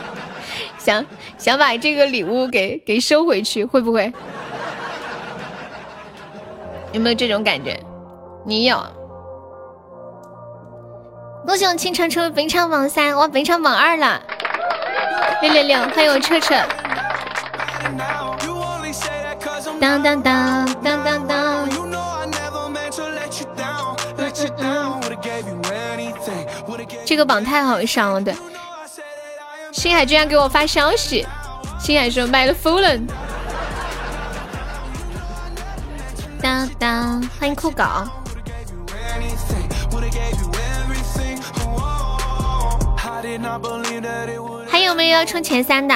[0.81, 1.05] 想
[1.37, 4.11] 想把这个礼物给给收回去，会不会？
[6.93, 7.79] 有没有这种感觉？
[8.45, 8.77] 你有？
[11.47, 14.23] 恭喜我清晨成为本场榜三，哇，本场榜二了。
[15.41, 16.55] 六六六，欢迎我彻彻。
[19.81, 21.69] 当当当当当当！
[27.05, 28.35] 这个榜太好上了，对。
[29.73, 31.27] 星海居然给我发消息，
[31.81, 33.09] 星海说买了 Fallen。
[36.43, 37.85] 当当，欢迎酷狗。
[44.69, 45.95] 还有没有要冲前三的？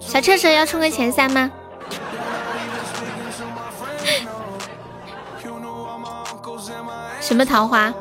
[0.00, 1.48] 小车车要冲个前三吗？
[7.20, 7.94] 什么桃花？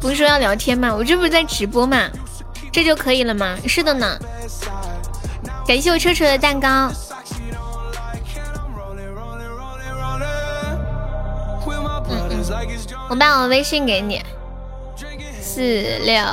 [0.00, 0.94] 不是说要聊天吗？
[0.94, 2.08] 我这不是在直播吗？
[2.72, 3.58] 这就可以了吗？
[3.66, 4.18] 是的呢。
[5.68, 6.90] 感谢我车车的蛋糕。
[12.08, 12.42] 嗯嗯，
[13.10, 14.24] 我把我微信给你。
[15.42, 15.62] 四
[15.98, 16.24] 六。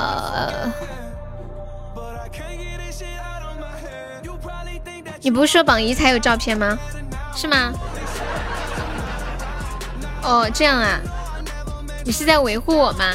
[5.20, 6.78] 你不是说榜一才有照片吗？
[7.36, 7.74] 是吗？
[10.24, 10.98] 哦，这样啊，
[12.06, 13.12] 你是在维护我吗？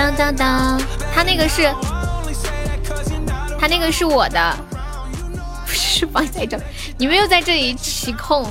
[0.00, 0.80] 当当当，
[1.14, 1.70] 他那个是，
[3.58, 4.56] 他那个是我的，
[5.66, 6.58] 不是榜在这，
[6.96, 8.46] 你们又在这里起哄。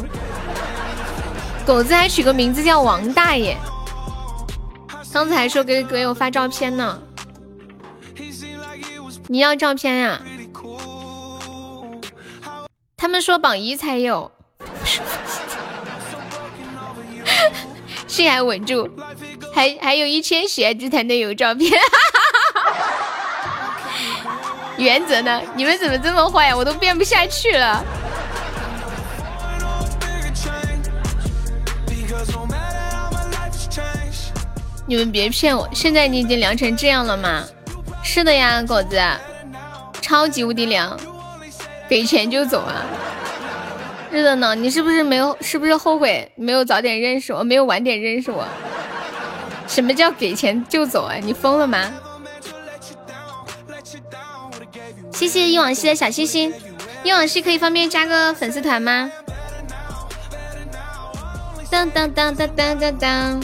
[1.65, 3.57] 狗子还取个名字叫王大爷，
[5.11, 7.01] 刚才说给给我发照片呢。
[9.25, 10.21] 你要照片呀？
[12.95, 14.31] 他们说榜一才有，
[18.05, 18.87] 心还稳住，
[19.53, 21.71] 还还有一千血之才能有照片。
[24.77, 25.41] 原则呢？
[25.55, 26.55] 你们怎么这么坏呀？
[26.55, 27.83] 我都变不下去了。
[34.85, 37.43] 你们别骗我，现在你已经凉成这样了吗？
[38.01, 38.99] 是的呀，狗子，
[40.01, 40.99] 超级无敌凉，
[41.87, 42.85] 给钱就走啊！
[44.09, 45.37] 是的呢，你是不是没有？
[45.41, 48.47] 是不是后悔没有早点认识我，没有晚点认识我？
[49.69, 51.15] 什么叫给钱就走啊？
[51.21, 51.89] 你疯了吗？
[55.13, 56.53] 谢谢忆往昔的小心心，
[57.03, 59.09] 忆往昔可以方便加个粉丝团吗？
[61.69, 63.41] 当当当当当当当。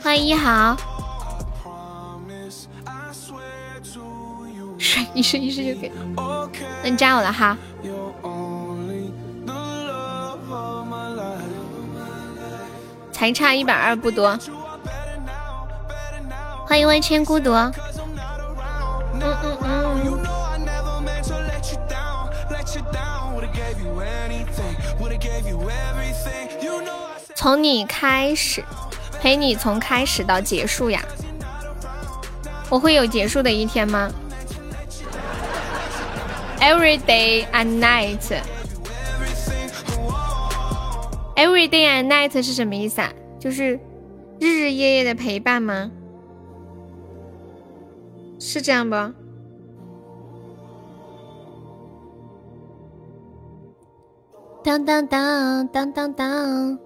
[0.00, 0.76] 欢迎一豪，
[4.78, 5.92] 是一试一试就给，
[6.82, 7.58] 那你加我了哈。
[13.18, 14.38] 才差一百二不多。
[16.64, 17.52] 欢迎万千孤独。
[17.52, 17.72] 嗯
[19.20, 20.22] 嗯嗯。
[27.34, 28.64] 从你开始。
[29.20, 31.02] 陪你从开始到结束呀，
[32.68, 34.08] 我会有结束的一天吗
[36.60, 38.40] ？Every day and night.
[41.38, 43.12] Every day and night 是什么意思啊？
[43.38, 43.78] 就是
[44.40, 45.92] 日日夜夜的陪伴吗？
[48.40, 48.96] 是这样不？
[54.64, 56.76] 当当当当当当。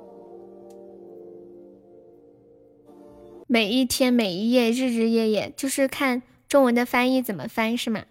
[3.46, 8.02] 每一天每一夜日日夜夜，就是看中文的翻译怎么翻是吗？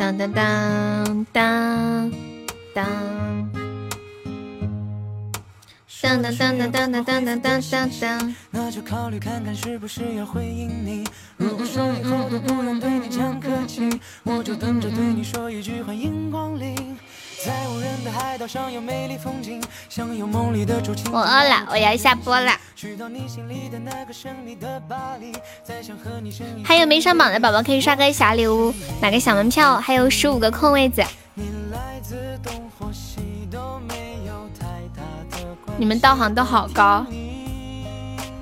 [0.00, 2.10] 当当当当
[2.72, 2.86] 当。
[6.00, 8.34] 当当当当当当当当当当当。
[8.50, 11.04] 那就考虑看看是不是要回应你。
[11.36, 13.90] 如果说以后都不用对你讲客气，
[14.22, 16.96] 我就等着对你说一句欢迎光临。
[17.42, 20.74] 在无人的海岛上有美丽风景，享有梦里的
[21.10, 22.52] 我饿了，我要下播了。
[26.62, 31.02] 还有没上榜的宝宝可以刷个小礼物，买个小门票，还有十五个空位子。
[35.78, 37.06] 你们道行都好高，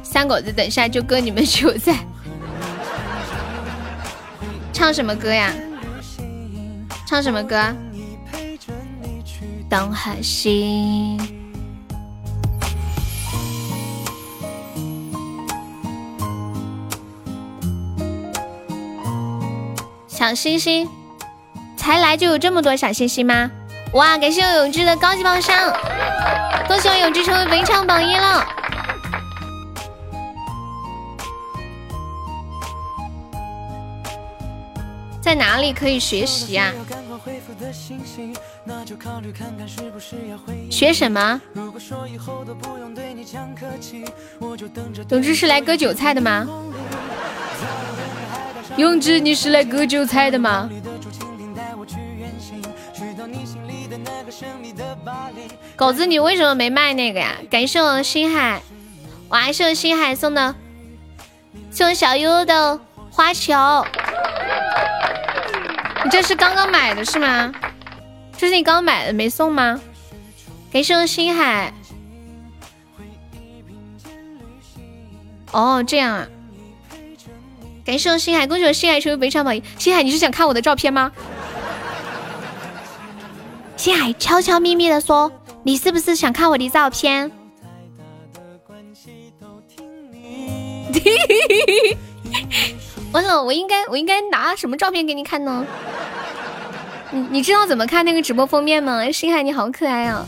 [0.03, 1.95] 三狗子等下就割你们韭菜。
[4.75, 5.53] 唱什么歌呀？
[7.07, 7.73] 唱什么歌？
[9.69, 11.17] 东和西。
[20.07, 20.89] 小星星，
[21.77, 23.51] 才来就有这么多小星星吗？
[23.93, 24.19] 哇！
[24.19, 25.73] 感谢我永志的高级宝箱，
[26.67, 28.45] 恭喜我永志成为本场榜一了。
[35.21, 36.73] 在哪里可以学习呀？
[40.71, 41.41] 学什么？
[45.11, 46.47] 永志是来割韭菜的吗？
[48.77, 50.69] 永志，你是来割韭菜的吗？
[55.75, 57.37] 狗子，你为什么没卖那个呀？
[57.51, 58.61] 感谢我星海，
[59.29, 60.55] 哇，谢我星海送的，
[61.71, 62.79] 谢我小优的
[63.11, 63.55] 花球。
[66.05, 67.53] 你这是刚刚买的是吗？
[68.39, 69.79] 这是你刚买的没送吗？
[70.73, 71.73] 感谢我星海。
[75.51, 76.27] 哦，这样啊。
[77.85, 79.63] 感谢我星海，恭喜我星海成为本场榜一。
[79.77, 81.11] 星海，你是想看我的照片吗？
[83.77, 85.33] 星海悄悄咪咪的说
[85.65, 87.31] ：“你是不是想看我的照片？”
[93.13, 95.65] 完了，我应该我应该拿什么照片给你看呢？
[97.11, 99.11] 你你知道怎么看那个直播封面吗？
[99.11, 100.27] 星海你好可爱啊！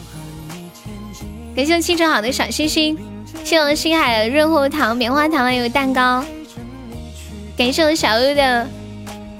[1.54, 2.96] 感谢我清晨好的小星星，
[3.44, 6.24] 谢我星海润喉糖、棉花糖还有蛋糕。
[7.56, 8.66] 感谢我小优的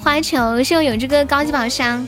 [0.00, 2.06] 花球，谢我永志哥高级宝箱。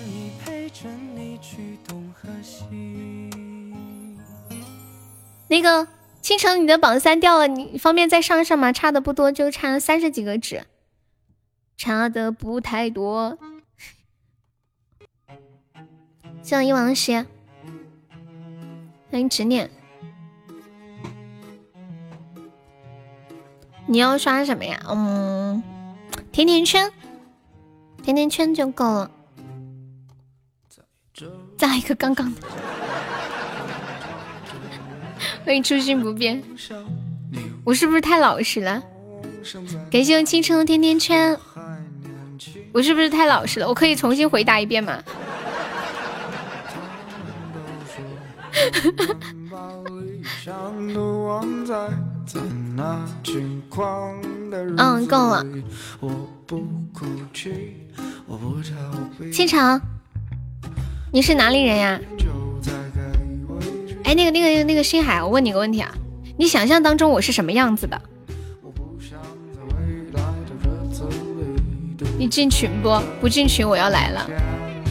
[5.48, 5.86] 那个
[6.20, 8.72] 倾城，你的榜三掉了，你方便再上一上吗？
[8.72, 10.62] 差的不多，就差三十几个纸，
[11.76, 13.38] 差的不太多。
[16.42, 17.24] 谢一王鞋，
[19.10, 19.70] 欢迎执念。
[23.86, 24.82] 你要刷什么呀？
[24.88, 25.62] 嗯，
[26.32, 26.92] 甜甜圈，
[28.02, 29.10] 甜甜圈就够了。
[31.56, 32.40] 再来一个刚刚的。
[35.44, 36.42] 欢迎初心不变，
[37.64, 38.82] 我是不是太老实了？
[39.92, 41.38] 感谢我青春的甜甜圈，
[42.72, 43.68] 我是不是太老实了？
[43.68, 45.00] 我可以重新回答一遍吗？
[54.76, 55.44] 嗯，够了。
[59.32, 59.80] 青城，
[61.12, 62.00] 你是哪里人呀？
[64.04, 65.90] 哎，那个、那个、那个星海，我问你个问题啊，
[66.36, 68.00] 你想象当中我是什么样子的？
[72.18, 73.00] 你进群不？
[73.20, 74.28] 不进群我要来了。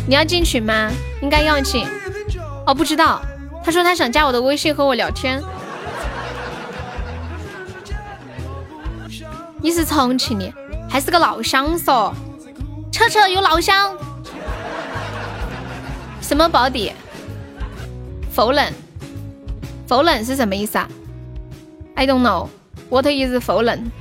[0.08, 0.91] 你要进群吗？
[1.22, 1.85] 应该要进。
[2.66, 3.22] 哦，不知道。
[3.64, 5.41] 他说他想加我的微信和我聊天。
[9.61, 10.51] 你是重庆的，
[10.90, 12.11] 还是个老乡嗦？
[12.91, 13.95] 车车有老乡。
[16.19, 16.91] 什么宝地？
[18.31, 18.73] 否认。
[19.88, 20.90] 否认是什么意思啊
[21.95, 22.48] ？I don't know
[22.90, 23.91] what is 否认。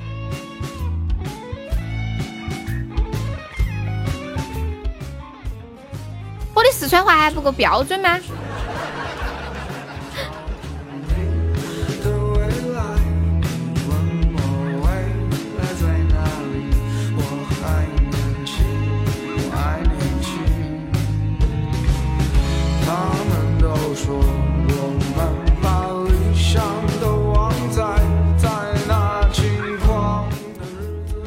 [6.55, 8.19] 我的四川话还不够标准吗？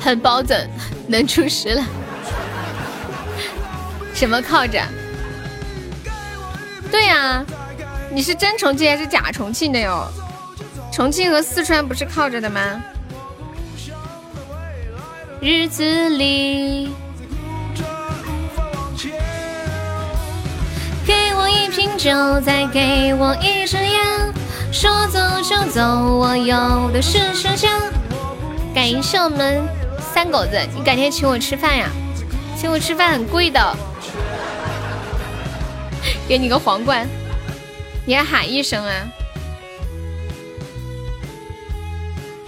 [0.03, 0.69] 很保准
[1.07, 1.83] 能出十了，
[4.13, 4.81] 什么靠着？
[6.91, 7.43] 对呀，
[8.11, 10.05] 你是真重庆还是假重庆的哟？
[10.91, 12.59] 重庆和四川不是靠着的吗？
[15.39, 16.89] 日子里，
[21.05, 24.33] 给我一瓶酒，再给我一支烟，
[24.71, 25.81] 说走就走，
[26.17, 27.71] 我有的是时间。
[28.75, 29.61] 感谢我们
[30.13, 31.89] 三狗子，你改天请我吃饭呀？
[32.55, 33.75] 请我吃饭很贵的，
[36.29, 37.07] 给你个皇冠，
[38.05, 38.93] 你还喊一声啊？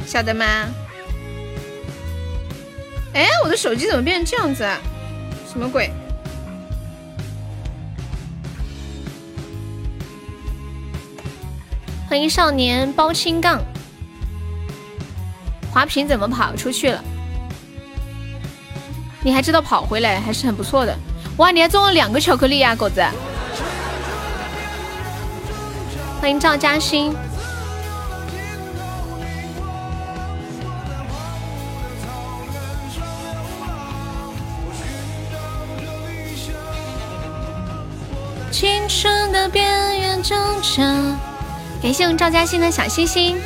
[0.06, 0.46] 晓得吗？
[3.14, 4.80] 哎，我的手机怎么变成这样子啊？
[5.52, 5.92] 什么鬼？
[12.08, 13.60] 欢迎少年包青杠，
[15.74, 17.04] 滑屏怎么跑出去了？
[19.26, 20.96] 你还知道跑回来，还是很不错的。
[21.38, 23.04] 哇，你还中了两个巧克力呀，狗子！
[26.22, 27.12] 欢迎赵嘉欣。
[38.52, 40.84] 青春的边缘挣扎。
[41.82, 43.42] 感谢我们赵嘉欣的小心心，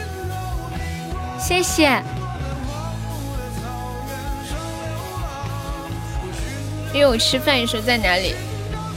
[1.39, 2.03] 谢谢。
[6.99, 8.35] 约我吃饭，你说在哪里？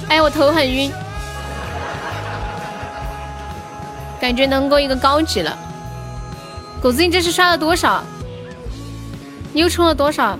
[0.09, 0.91] 哎，我头很晕，
[4.21, 5.57] 感觉能够一个高级了。
[6.83, 8.03] 狗子，你这是刷了多少？
[9.53, 10.37] 你又充了多少？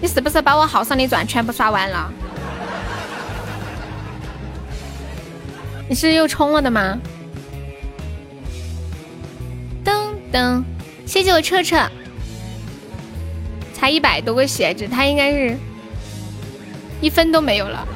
[0.00, 2.10] 你是不是把我号上的钻全部刷完了？
[5.88, 6.98] 你是又充了的吗？
[9.84, 10.64] 噔噔，
[11.04, 11.86] 谢谢我彻彻，
[13.74, 15.58] 才一百多个血值，他应该是。
[17.06, 17.86] 一分都没有了，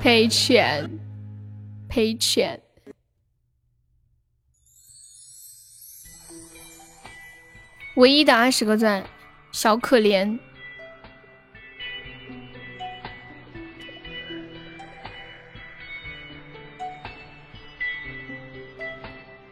[0.00, 0.88] 赔钱，
[1.88, 2.62] 赔钱。
[7.96, 9.02] 唯一的二十个钻，
[9.50, 10.38] 小可怜。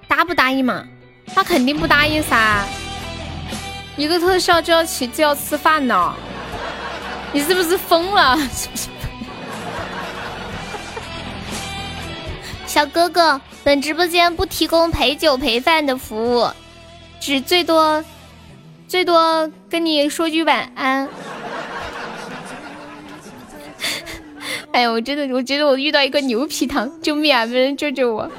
[0.06, 0.86] 答不答应嘛？
[1.26, 2.64] 他肯定不答应噻！
[3.96, 6.14] 一个特效就要起就要吃饭呢。
[7.34, 8.38] 你是不是疯了？
[12.64, 16.48] 小哥哥，本直播间不提供陪酒陪饭的服务，
[17.18, 18.04] 只最多
[18.86, 21.08] 最多跟你说句晚安。
[24.70, 27.44] 哎呀，我真的，我觉得我遇到一个牛皮糖，救命啊！
[27.46, 28.30] 没人救救我！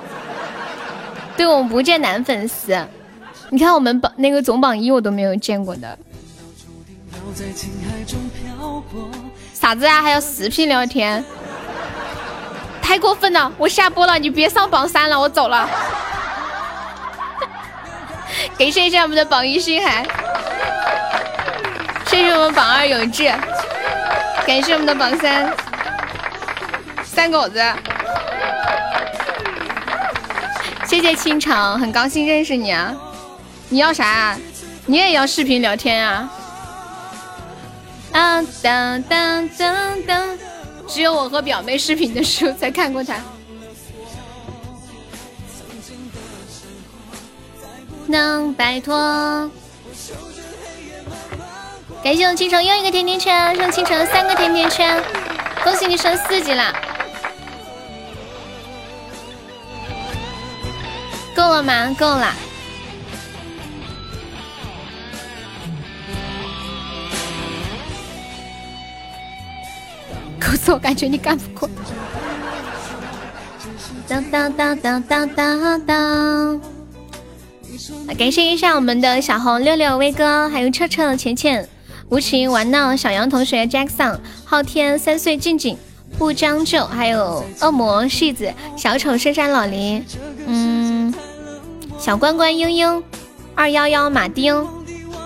[1.35, 2.88] 对我们不见男粉丝，
[3.49, 5.99] 你看我们榜那个总榜一我都没有见过的。
[9.54, 10.02] 啥子啊？
[10.02, 11.24] 还要视频聊天？
[12.82, 13.52] 太过分了！
[13.58, 15.68] 我下播了，你别上榜三了，我走了。
[18.60, 20.06] 感谢一下我们的榜一心海，
[22.06, 23.24] 谢谢我们榜二永志，
[24.45, 25.52] 感谢我们的榜三
[27.04, 27.60] 三狗子，
[30.86, 32.94] 谢谢清城，很高兴认识你啊！
[33.70, 34.38] 你要啥？
[34.86, 36.30] 你也要视频聊天啊？
[38.16, 40.38] 当当当当当，
[40.88, 43.18] 只有我和表妹视频的时候才看过他。
[48.08, 49.52] 能摆脱？
[52.02, 55.03] 感谢我倾城又一个甜甜圈，送倾城三个甜甜圈，
[55.66, 56.74] 恭喜你升四级啦！
[61.35, 61.94] 够了吗？
[62.00, 62.34] 够了。
[70.45, 71.67] 可是我感觉你干不过。
[74.07, 76.61] 当当当当当当当！
[78.15, 81.67] 感谢一下我们的小红六六威哥，还有彻彻浅浅
[82.09, 85.75] 无情玩闹小杨同学 Jackson 昊天三岁静静
[86.19, 90.06] 不将就，还有恶魔戏子小丑深山老林，
[90.45, 91.11] 嗯，
[91.98, 93.01] 小关关嘤嘤
[93.56, 94.64] 二幺幺马丁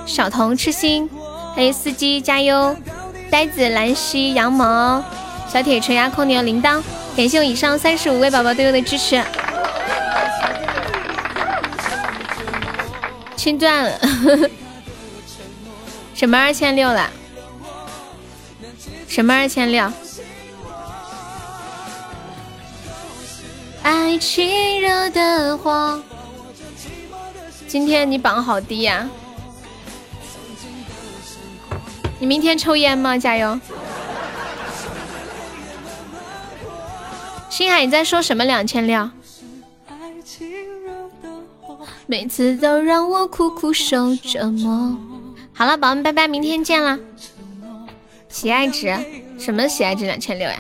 [0.06, 1.10] 小童痴心，
[1.54, 2.74] 还有司机加油。
[3.32, 5.04] 呆子、兰溪、羊毛、
[5.52, 6.82] 小铁锤呀、空牛、铃铛，
[7.16, 9.24] 感谢我以上三十五位宝宝对我的支持。
[13.36, 14.00] 清断了，
[16.14, 17.10] 什么二千六了？
[19.08, 19.92] 什么二千六？
[23.82, 26.02] 爱情惹的祸。
[27.68, 29.10] 今天你榜好低呀。
[32.20, 33.18] 你明天抽烟吗？
[33.18, 33.58] 加油！
[37.50, 38.44] 星海，你在说什么？
[38.44, 39.10] 两千六。
[42.06, 44.98] 每次都让我苦苦受折磨。
[45.54, 47.00] 好了，宝宝们，拜拜，明天见啦。
[48.28, 48.94] 喜爱值？
[49.40, 50.58] 什么喜爱值两千六呀？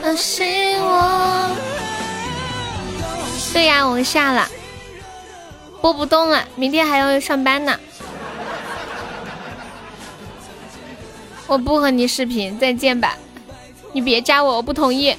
[0.00, 0.42] 那是
[0.78, 1.56] 我
[3.52, 4.48] 对呀，我下了，
[5.82, 7.78] 播不动了，明天还要上班呢。
[11.52, 13.14] 我不和你视频，再见吧。
[13.92, 15.14] 你别加我，我不同意。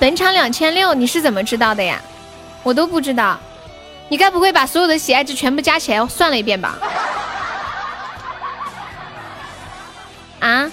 [0.00, 2.02] 本场两千六，你是怎么知道的呀？
[2.64, 3.38] 我都不知道。
[4.08, 6.76] 你该不会把所有的喜爱值全部加起来算了一遍吧？
[10.40, 10.68] 啊？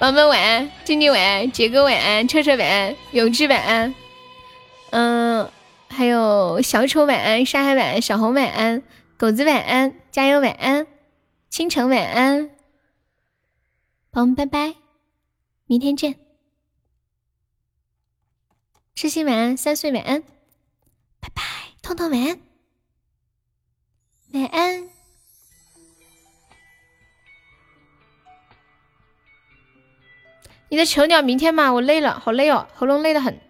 [0.00, 3.94] 宝宝晚安，静静晚安，杰哥晚安，车车晚安，永志晚安，
[4.90, 5.48] 嗯，
[5.88, 8.82] 还有小丑晚安，沙海晚安，小红晚安，
[9.16, 10.88] 狗子晚安，加油晚安，
[11.48, 12.50] 倾城晚安，
[14.10, 14.74] 朋友们拜拜，
[15.66, 16.18] 明天见。
[18.96, 20.24] 痴心晚安，三岁晚安，
[21.20, 21.42] 拜拜，
[21.82, 22.40] 痛痛晚安，
[24.32, 24.88] 晚安。
[30.68, 31.72] 你的囚鸟明天吗？
[31.72, 33.40] 我累了，好累哦，喉咙累得很。